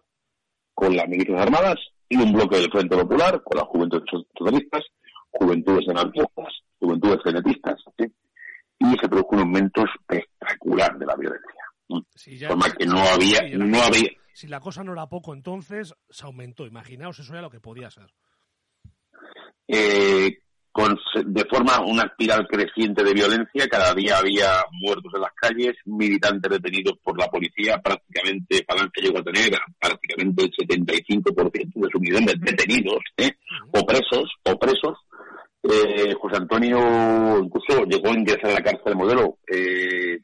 [0.74, 1.76] con las milicias armadas,
[2.10, 4.04] y un bloque del Frente Popular, con las juventudes
[4.38, 4.84] socialistas,
[5.32, 8.06] juventudes anarquistas, juventudes genetistas, ¿sí?
[8.80, 11.54] y se produjo un aumento espectacular de la violencia.
[12.16, 15.96] Sí, ya, forma que no había, no había, si la cosa no era poco entonces,
[16.12, 16.68] se aumentó.
[16.68, 18.14] Imaginaos, eso era lo que podía ser.
[19.68, 20.30] Eh,
[20.72, 20.96] con,
[21.26, 26.52] de forma una espiral creciente de violencia, cada día había muertos en las calles, militantes
[26.52, 32.40] detenidos por la policía, prácticamente Palanque llegó a tener prácticamente el 75% de sus militantes
[32.40, 33.32] detenidos, ¿eh?
[33.72, 35.00] o presos, o presos.
[35.64, 40.20] Eh, José Antonio incluso llegó a ingresar a la cárcel de modelo eh,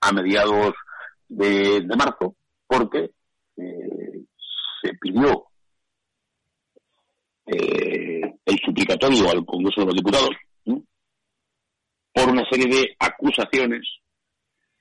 [0.00, 0.74] a mediados
[1.26, 2.36] de, de marzo,
[2.68, 3.17] porque
[3.58, 4.24] eh,
[4.82, 5.46] se pidió
[7.46, 10.30] eh, el suplicatorio al Congreso de los Diputados
[10.64, 10.84] ¿sí?
[12.12, 13.86] por una serie de acusaciones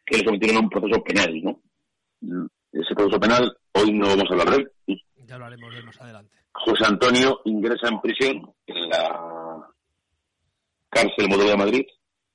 [0.05, 1.61] que le sometieron a un proceso penal, ¿no?
[2.71, 4.71] Ese proceso penal hoy no vamos a hablar de él.
[4.85, 5.05] ¿sí?
[5.25, 6.37] Ya lo haremos de más adelante.
[6.53, 9.67] José Antonio ingresa en prisión en la
[10.89, 11.85] cárcel modelo de Madrid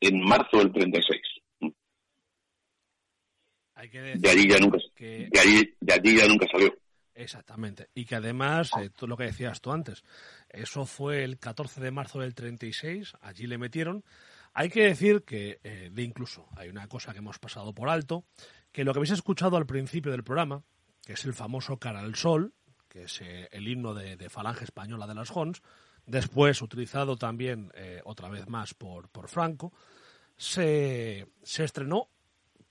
[0.00, 1.20] en marzo del 36.
[3.82, 5.28] Hay que decir De allí ya nunca, que...
[5.28, 6.72] de allí, de allí ya nunca salió.
[7.16, 7.88] Exactamente.
[7.96, 10.04] Y que además, eh, tú lo que decías tú antes,
[10.48, 14.04] eso fue el 14 de marzo del 36, allí le metieron.
[14.54, 18.24] Hay que decir que, eh, de incluso, hay una cosa que hemos pasado por alto,
[18.70, 20.62] que lo que habéis escuchado al principio del programa,
[21.04, 22.54] que es el famoso Cara al Sol,
[22.88, 25.60] que es eh, el himno de, de, Falange Española de las Jons,
[26.06, 27.72] después utilizado también
[28.04, 29.72] otra vez más por, por Franco,
[30.36, 32.11] se, se estrenó,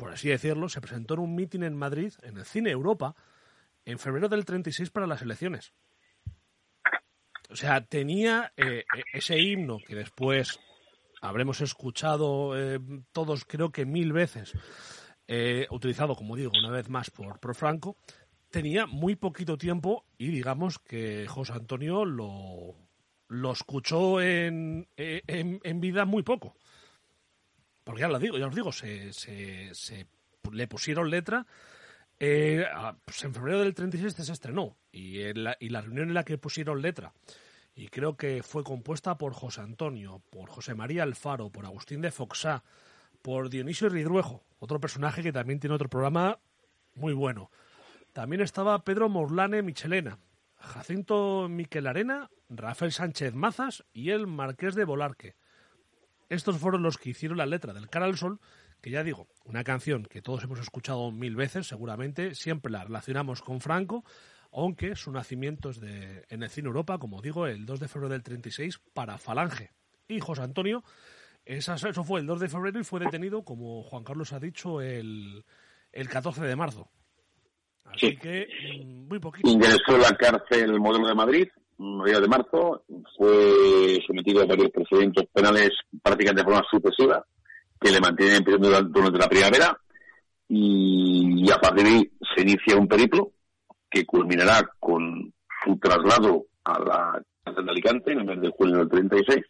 [0.01, 3.15] por así decirlo, se presentó en un mitin en Madrid, en el Cine Europa,
[3.85, 5.73] en febrero del 36 para las elecciones.
[7.51, 8.83] O sea, tenía eh,
[9.13, 10.59] ese himno que después
[11.21, 12.79] habremos escuchado eh,
[13.11, 14.53] todos, creo que mil veces,
[15.27, 17.95] eh, utilizado, como digo, una vez más por, por, Franco,
[18.49, 22.75] tenía muy poquito tiempo y digamos que José Antonio lo,
[23.27, 26.55] lo escuchó en, en, vida muy poco.
[27.83, 29.11] Porque ya lo digo, ya os digo, se,
[30.51, 31.45] le pusieron letra
[32.19, 32.63] Eh,
[33.03, 37.13] pues en febrero del 36 se estrenó y, la, reunión en la que pusieron letra
[37.73, 42.11] y creo que fue compuesta por José Antonio, por José María Alfaro, por Agustín de
[42.11, 42.63] Foxá,
[43.21, 46.39] por Dionisio Ridruejo, otro personaje que también tiene otro programa
[46.93, 47.49] muy bueno.
[48.13, 50.19] También estaba Pedro Morlane Michelena,
[50.57, 55.35] Jacinto Miquel Arena, Rafael Sánchez Mazas y el Marqués de Volarque.
[56.31, 58.39] Estos fueron los que hicieron la letra del Cara al Sol,
[58.79, 63.41] que ya digo, una canción que todos hemos escuchado mil veces, seguramente, siempre la relacionamos
[63.41, 64.05] con Franco,
[64.53, 68.13] aunque su nacimiento es de, en el cine Europa, como digo, el 2 de febrero
[68.13, 69.71] del 36 para Falange.
[70.07, 70.85] Y José Antonio,
[71.43, 71.75] eso
[72.05, 75.43] fue el 2 de febrero y fue detenido, como Juan Carlos ha dicho, el,
[75.91, 76.89] el 14 de marzo.
[77.83, 78.47] Así que
[78.85, 79.49] mm, muy poquito.
[79.49, 82.84] Ingresó a la cárcel modelo de Madrid, día de marzo,
[83.18, 85.69] fue sometido a varios procedimientos penales
[86.02, 87.26] prácticamente de forma sucesiva,
[87.80, 89.77] que le mantienen en prisión durante la primavera,
[90.48, 93.31] y a partir de ahí se inicia un periplo
[93.89, 95.34] que culminará con
[95.64, 99.45] su traslado a la cárcel de Alicante en el mes de julio del 36,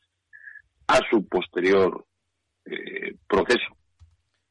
[0.88, 2.06] a su posterior
[2.65, 3.77] eh, proceso.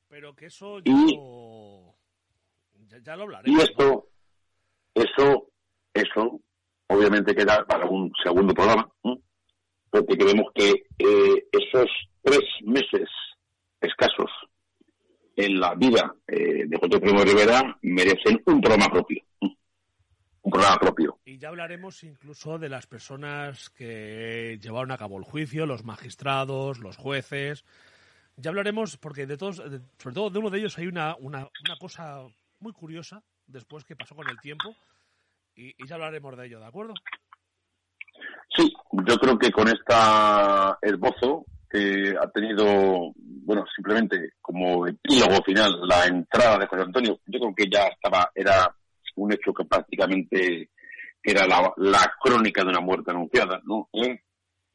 [0.09, 1.95] Pero que eso yo...
[3.03, 3.51] ya, lo hablaré.
[3.51, 4.09] Y esto,
[4.95, 5.51] eso,
[5.95, 6.41] eso,
[6.91, 8.91] obviamente queda para un segundo programa,
[9.91, 11.89] porque creemos que eh, esos
[12.23, 13.09] tres meses
[13.81, 14.31] escasos
[15.37, 19.23] en la vida eh, de José Primo Rivera merecen un programa propio
[20.43, 21.19] un programa propio.
[21.25, 26.79] Y ya hablaremos incluso de las personas que llevaron a cabo el juicio, los magistrados,
[26.79, 27.65] los jueces.
[28.37, 31.77] Ya hablaremos, porque de todos, sobre todo de uno de ellos hay una, una, una
[31.79, 32.23] cosa
[32.59, 34.75] muy curiosa después que pasó con el tiempo,
[35.55, 36.95] y, ya hablaremos de ello, ¿de acuerdo?
[38.57, 38.73] Sí,
[39.07, 46.07] yo creo que con esta esbozo que ha tenido, bueno, simplemente como epílogo final la
[46.07, 48.75] entrada de José Antonio, yo creo que ya estaba, era
[49.17, 50.71] un hecho que prácticamente
[51.23, 53.89] era la, crónica de una muerte anunciada, ¿no?
[53.93, 54.21] ¿Eh?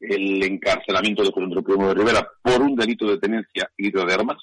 [0.00, 4.38] El encarcelamiento de José Antonio de Rivera por un delito de tenencia ilícita de armas,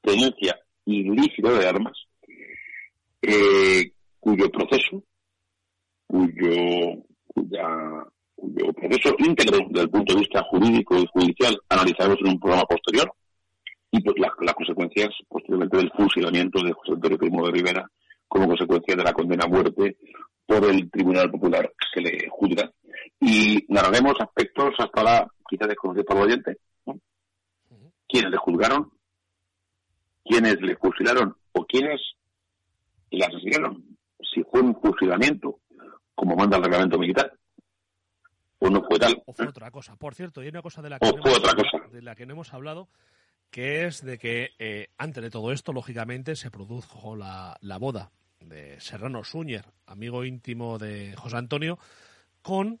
[0.00, 1.96] tenencia ilícita de armas,
[3.22, 5.02] eh, cuyo proceso,
[6.14, 12.28] cuyo, cuya, cuyo proceso íntegro desde el punto de vista jurídico y judicial analizaremos en
[12.28, 13.12] un programa posterior,
[13.90, 17.90] y pues las consecuencias posteriormente del fusilamiento de José Antonio Primo de Rivera
[18.28, 19.96] como consecuencia de la condena a muerte
[20.46, 22.70] por el Tribunal Popular que le juzga.
[23.20, 26.58] Y narraremos aspectos hasta la quizá desconocidos por el oyente.
[28.08, 28.90] ¿Quiénes le juzgaron?
[30.24, 31.36] ¿Quiénes le fusilaron?
[31.52, 32.00] ¿O quiénes
[33.10, 33.84] le asesinaron?
[34.32, 35.60] Si fue un fusilamiento,
[36.14, 37.36] como manda el reglamento militar,
[38.58, 39.22] o no fue tal.
[39.26, 39.96] O fue otra cosa.
[39.96, 42.54] Por cierto, hay una cosa de la que, no, hemos, De la que no hemos
[42.54, 42.88] hablado,
[43.50, 48.10] que es de que eh, antes de todo esto, lógicamente, se produjo la, la boda
[48.40, 51.78] de Serrano Suñer, amigo íntimo de José Antonio,
[52.42, 52.80] con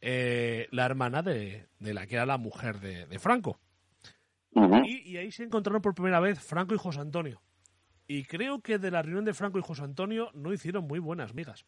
[0.00, 3.58] eh, la hermana de, la que era la mujer de, Franco.
[4.52, 7.42] y, ahí se encontraron por primera vez Franco y José Antonio.
[8.06, 11.34] Y creo que de la reunión de Franco y José Antonio no hicieron muy buenas
[11.34, 11.64] migas.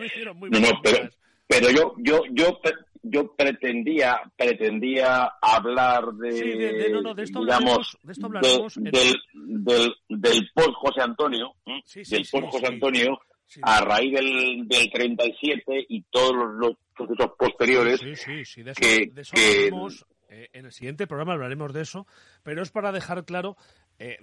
[0.00, 0.06] No, no.
[0.06, 1.18] No hicieron muy buenas migas.
[1.46, 2.60] Pero yo, yo, yo,
[3.02, 8.74] yo pretendía, pretendía hablar de, sí, de, no, no, de esto digamos, de esto hablaremos
[8.76, 13.18] del, del, del, post José Antonio, del post José Antonio,
[13.62, 17.98] a raíz del, del 37 y todos los procesos posteriores.
[17.98, 21.72] Sí, sí, sí, de eso, que, de eso hablaremos, eh, en el siguiente programa hablaremos
[21.72, 22.06] de eso,
[22.44, 23.56] pero es para dejar claro
[23.98, 24.18] eh,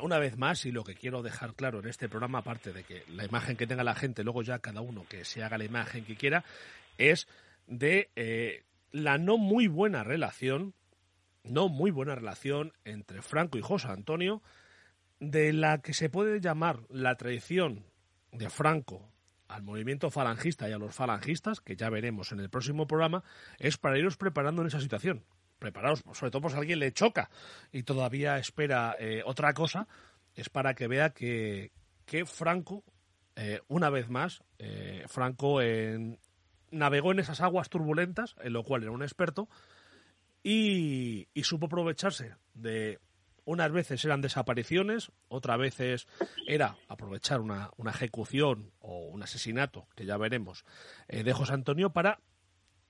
[0.00, 3.04] una vez más, y lo que quiero dejar claro en este programa, aparte de que
[3.08, 6.04] la imagen que tenga la gente, luego ya cada uno que se haga la imagen
[6.04, 6.44] que quiera,
[6.98, 7.26] es
[7.66, 10.74] de eh, la no muy buena relación,
[11.42, 14.42] no muy buena relación entre Franco y José Antonio,
[15.20, 17.84] de la que se puede llamar la traición
[18.32, 19.10] de Franco
[19.48, 23.22] al movimiento falangista y a los falangistas, que ya veremos en el próximo programa,
[23.58, 25.24] es para iros preparando en esa situación
[25.64, 27.30] preparados, sobre todo por si alguien le choca
[27.72, 29.88] y todavía espera eh, otra cosa,
[30.34, 31.72] es para que vea que,
[32.04, 32.84] que Franco,
[33.34, 35.60] eh, una vez más, eh, Franco
[36.70, 39.48] navegó en esas aguas turbulentas, en lo cual era un experto,
[40.42, 42.98] y, supo aprovecharse de
[43.46, 46.06] unas veces eran desapariciones, otras veces
[46.46, 50.66] era aprovechar una, una, ejecución o un asesinato, que ya veremos,
[51.08, 52.20] de José Antonio para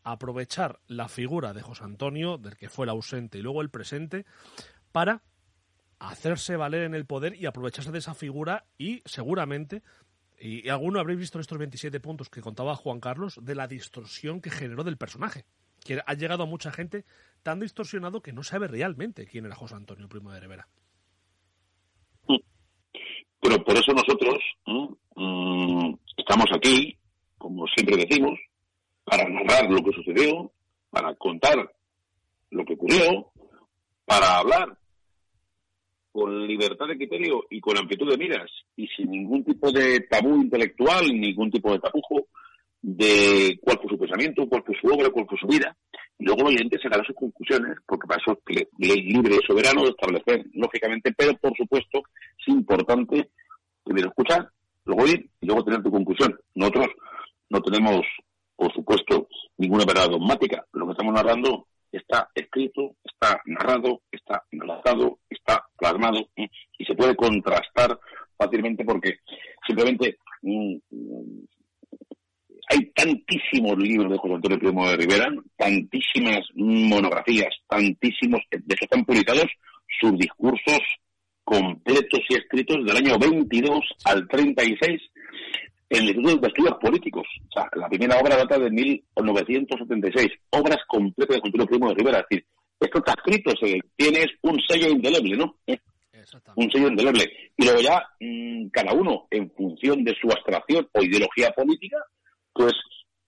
[0.05, 4.27] aprovechar la figura de José Antonio, del que fue el ausente y luego el presente,
[4.93, 5.23] para
[5.99, 9.83] hacerse valer en el poder y aprovecharse de esa figura y seguramente,
[10.39, 14.41] y, alguno habréis visto en estos 27 puntos que contaba Juan Carlos, de la distorsión
[14.41, 15.47] que generó del personaje,
[15.83, 17.05] que ha llegado a mucha gente
[17.43, 20.69] tan distorsionado que no sabe realmente quién era José Antonio Primo de Rivera.
[23.41, 26.99] por eso nosotros mm, estamos aquí,
[27.39, 28.39] como siempre decimos,
[29.05, 30.51] para narrar lo que sucedió,
[30.91, 31.71] para contar
[32.51, 33.31] lo que ocurrió,
[34.05, 34.79] para hablar
[36.13, 40.37] con libertad de criterio y con amplitud de miras y sin ningún tipo de tabú
[40.37, 42.29] intelectual, ningún tipo de tapujo
[42.81, 45.77] de cuál fue su pensamiento, cuál fue su obra, cuál fue su vida.
[46.19, 49.83] Y luego el oyente sacará sus conclusiones, porque para eso es ley libre y soberano
[49.83, 52.03] de establecer, lógicamente, pero por supuesto
[52.39, 53.31] es importante
[53.83, 54.49] primero escuchar,
[54.85, 56.39] luego oír y luego tener tu conclusión.
[56.55, 56.89] Nosotros
[57.51, 58.03] no tenemos,
[58.57, 59.29] por supuesto,
[59.59, 60.65] ninguna verdad dogmática.
[60.73, 67.15] Lo que estamos narrando está escrito, está narrado, está relatado, está plasmado y se puede
[67.15, 67.99] contrastar
[68.37, 69.19] fácilmente porque
[69.67, 70.77] simplemente mm,
[72.71, 79.05] hay tantísimos libros de José Antonio Primo de Rivera, tantísimas monografías, tantísimos, de hecho están
[79.05, 79.47] publicados
[80.01, 80.81] sus discursos
[81.45, 87.27] completos y escritos del año 22 al 36 en el Instituto de Estudios Políticos.
[87.49, 90.29] O sea, la primera obra data de 1976.
[90.51, 92.19] Obras completas de José Primo de Rivera.
[92.21, 92.47] Es decir,
[92.81, 93.53] esto está escrito,
[93.97, 95.57] tienes un sello indeleble, ¿no?
[96.57, 97.25] Un sello indeleble.
[97.57, 101.99] Y luego ya, mm, cada uno, en función de su abstracción o ideología política,
[102.53, 102.73] pues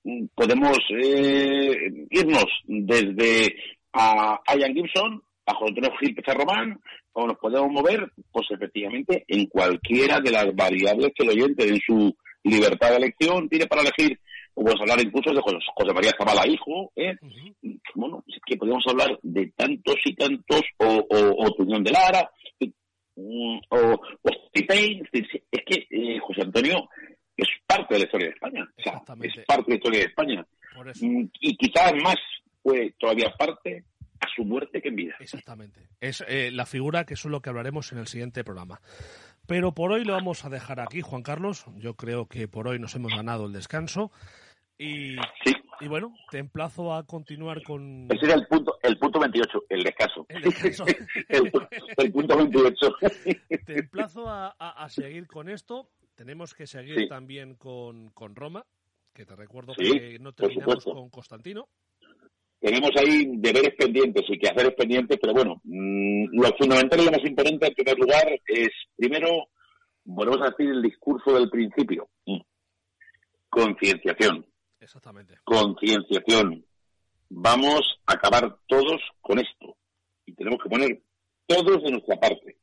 [0.05, 3.55] mm, podemos eh, irnos desde
[3.93, 6.81] a Ian Gibson, a José Gil Román,
[7.13, 11.81] o nos podemos mover, pues efectivamente, en cualquiera de las variables que el oyente en
[11.81, 12.15] su
[12.51, 14.19] libertad de elección tiene para elegir.
[14.55, 17.15] Podemos hablar incluso de José, María Zavala, hijo, ¿eh?
[17.95, 22.31] Bueno, es que podemos hablar de tantos y tantos, o, o, o de Lara,
[23.17, 26.89] mm, o, o Es que eh, José Antonio
[27.37, 28.69] es parte de la historia de España.
[28.79, 30.47] O sea, es parte de la historia de España.
[31.01, 32.17] Mm, y quizás más
[32.63, 33.85] fue todavía parte
[34.21, 35.15] a su muerte que en vida.
[35.21, 35.89] Exactamente.
[36.01, 38.81] Es eh, la figura que es lo que hablaremos en el siguiente programa.
[39.47, 41.65] Pero por hoy lo vamos a dejar aquí, Juan Carlos.
[41.77, 44.11] Yo creo que por hoy nos hemos ganado el descanso.
[44.79, 45.17] Y,
[45.81, 48.09] y bueno, te emplazo a continuar con.
[48.11, 50.27] Ese era el punto, el punto 28, el descanso.
[50.29, 50.85] El, descanso.
[51.29, 52.97] el, punto 28.
[53.65, 58.67] te emplazo a, a seguir con esto tenemos que seguir también con, con, Roma,
[59.13, 61.69] que te recuerdo que no terminamos con Constantino.
[62.61, 67.11] Tenemos ahí deberes pendientes y que hacer pendientes, pero bueno, mm, lo fundamental y lo
[67.13, 69.49] más importante en primer lugar es, primero,
[70.05, 72.09] volvemos a decir el discurso del principio.
[72.27, 72.41] Mm.
[73.49, 74.47] Concienciación.
[74.81, 75.35] Exactamente.
[75.45, 76.65] Concienciación.
[77.29, 79.77] Vamos a acabar todos con esto.
[80.25, 81.03] Y tenemos que poner
[81.47, 82.57] todos de nuestra parte.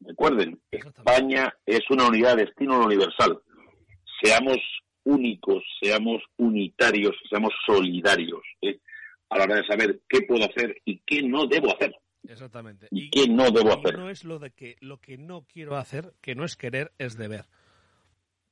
[0.00, 3.40] Recuerden, España es una unidad de destino universal.
[4.22, 4.58] Seamos
[5.08, 8.78] únicos, seamos unitarios, seamos solidarios ¿eh?
[9.30, 11.94] a la hora de saber qué puedo hacer y qué no debo hacer.
[12.28, 12.88] Exactamente.
[12.90, 13.98] Y, qué no debo hacer.
[13.98, 17.16] No es lo de que lo que no quiero hacer, que no es querer, es
[17.16, 17.46] deber.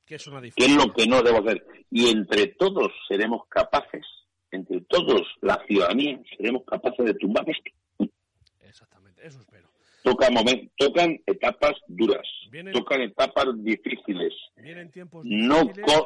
[0.05, 0.75] Que es una diferencia.
[0.75, 1.63] ¿Qué es lo que no debo hacer?
[1.91, 4.05] Y entre todos seremos capaces,
[4.49, 8.11] entre todos, la ciudadanía, seremos capaces de tumbar esto.
[8.61, 9.66] Exactamente, eso espero
[10.07, 10.33] tocan,
[10.77, 12.27] tocan etapas duras,
[12.73, 14.33] tocan etapas difíciles.
[15.23, 15.63] no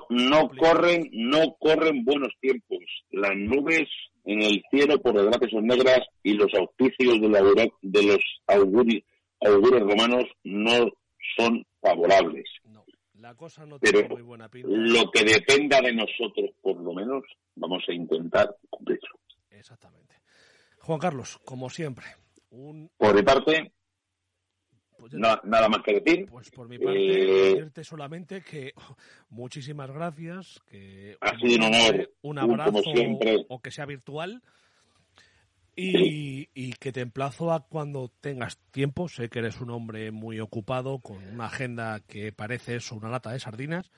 [0.10, 2.80] no corren no corren buenos tiempos.
[3.12, 3.88] Las nubes
[4.26, 7.42] en el cielo por desgracia son negras y los auspicios de, la,
[7.82, 9.04] de los augurios,
[9.82, 10.90] romanos no
[11.38, 12.46] son favorables.
[13.16, 14.70] la cosa no Pero muy buena pinta.
[14.72, 17.24] lo que dependa de nosotros, por lo menos,
[17.56, 19.20] vamos a intentar cumplirlo.
[19.50, 20.16] Exactamente.
[20.80, 22.06] Juan Carlos, como siempre,
[22.52, 22.90] un...
[22.98, 23.72] Por mi parte,
[25.02, 26.28] pues nada más que decir.
[26.28, 28.74] Pues por mi parte, eh, decirte solamente que
[29.30, 32.84] muchísimas gracias, que ha sido un honor, un abrazo
[33.50, 34.44] o que sea virtual.
[35.74, 40.40] Y, y, que te emplazo a cuando tengas tiempo, sé que eres un hombre muy
[40.40, 43.90] ocupado, con una agenda que parece eso, una lata de sardinas,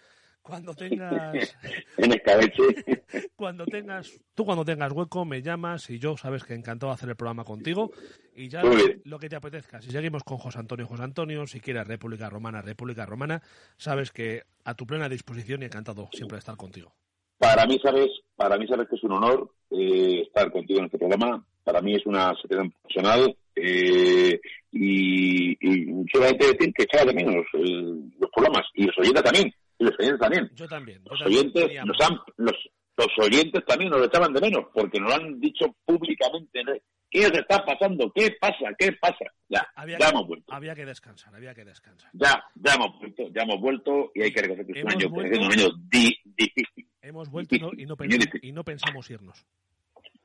[0.43, 1.57] cuando tengas.
[1.97, 2.63] en escabeche.
[3.35, 4.11] cuando tengas.
[4.35, 7.91] Tú, cuando tengas hueco, me llamas y yo, sabes que encantado hacer el programa contigo.
[8.35, 8.61] Y ya
[9.05, 9.81] lo que te apetezca.
[9.81, 11.47] Si seguimos con José Antonio, José Antonio.
[11.47, 13.41] Si quieres República Romana, República Romana.
[13.77, 16.93] Sabes que a tu plena disposición y encantado siempre de estar contigo.
[17.37, 20.97] Para mí, sabes, para mí sabes que es un honor eh, estar contigo en este
[20.97, 21.45] programa.
[21.63, 24.39] Para mí es una secretaria profesional eh,
[24.71, 29.85] y, y solamente decir que echaba de menos los programas y los oyentes también y
[29.85, 30.51] los oyentes también.
[30.55, 31.01] Yo también.
[31.09, 32.55] los oyentes nos han, los,
[32.97, 36.61] los oyentes también nos echaban de menos porque nos lo han dicho públicamente.
[37.09, 38.11] ¿Qué os está pasando?
[38.13, 38.73] ¿Qué pasa?
[38.77, 39.25] ¿Qué pasa?
[39.47, 39.67] Ya,
[39.99, 40.51] ya hemos vuelto.
[40.51, 42.09] Había que descansar, había que descansar.
[42.13, 45.07] Ya, ya hemos vuelto, ya hemos vuelto y hay que reconocer que es un año,
[45.09, 46.89] un año difícil.
[47.01, 49.45] Hemos vuelto y, no, y, no pensamos, y no pensamos irnos.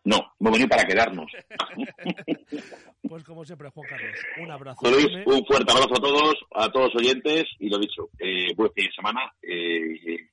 [0.08, 1.30] No, hemos venido para quedarnos.
[3.02, 4.80] pues como siempre, Juan Carlos, un abrazo.
[4.86, 8.86] un fuerte abrazo a todos, a todos los oyentes y lo dicho, eh, buen fin
[8.86, 10.30] de semana eh,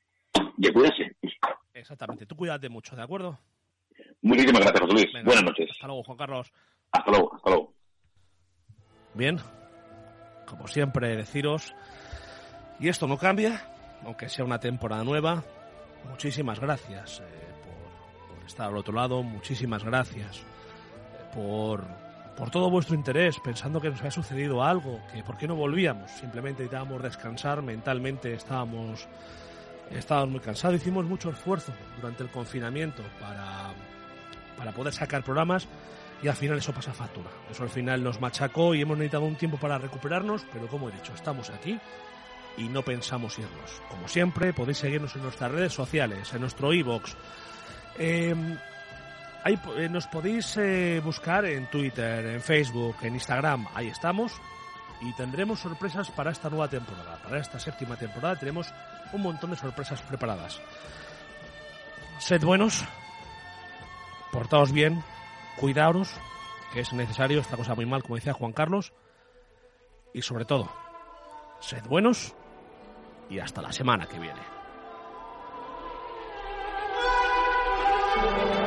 [0.58, 1.18] y cuídese.
[1.74, 3.38] Exactamente, tú cuídate mucho, ¿de acuerdo?
[4.22, 5.26] Muchísimas gracias, José Luis.
[5.26, 5.68] Buenas noches.
[5.72, 6.54] Hasta luego, Juan Carlos.
[6.94, 7.74] Hasta luego, hasta luego.
[9.14, 9.40] Bien,
[10.48, 11.76] como siempre, deciros,
[12.80, 13.70] y esto no cambia,
[14.06, 15.44] aunque sea una temporada nueva,
[16.10, 17.45] muchísimas gracias eh,
[18.48, 20.42] estar al otro lado, muchísimas gracias
[21.34, 21.84] por,
[22.38, 26.10] por todo vuestro interés, pensando que nos había sucedido algo, que por qué no volvíamos,
[26.12, 29.08] simplemente necesitábamos descansar, mentalmente estábamos,
[29.92, 33.74] estábamos muy cansados, hicimos mucho esfuerzo durante el confinamiento para,
[34.58, 35.68] para poder sacar programas
[36.24, 37.30] y al final eso pasa factura.
[37.52, 40.92] Eso al final nos machacó y hemos necesitado un tiempo para recuperarnos, pero como he
[40.92, 41.80] dicho, estamos aquí
[42.58, 43.82] y no pensamos irnos.
[43.90, 47.16] Como siempre, podéis seguirnos en nuestras redes sociales, en nuestro iBox.
[47.98, 48.58] Em,
[49.44, 54.34] ahí eh, nos podéis eh, buscar en Twitter, en Facebook, en Instagram, ahí estamos.
[55.02, 57.18] Y tendremos sorpresas para esta nueva temporada.
[57.22, 58.74] Para esta séptima temporada tenemos
[59.14, 60.62] un montón de sorpresas preparadas.
[62.18, 62.86] Sed buenos,
[64.32, 65.04] portaos bien,
[65.58, 66.10] cuidaos,
[66.74, 68.94] que es necesario, esta cosa muy mal, como decía Juan Carlos.
[70.14, 70.72] Y sobre todo,
[71.60, 72.34] sed buenos
[73.30, 74.55] y hasta la semana que viene.
[78.16, 78.65] Música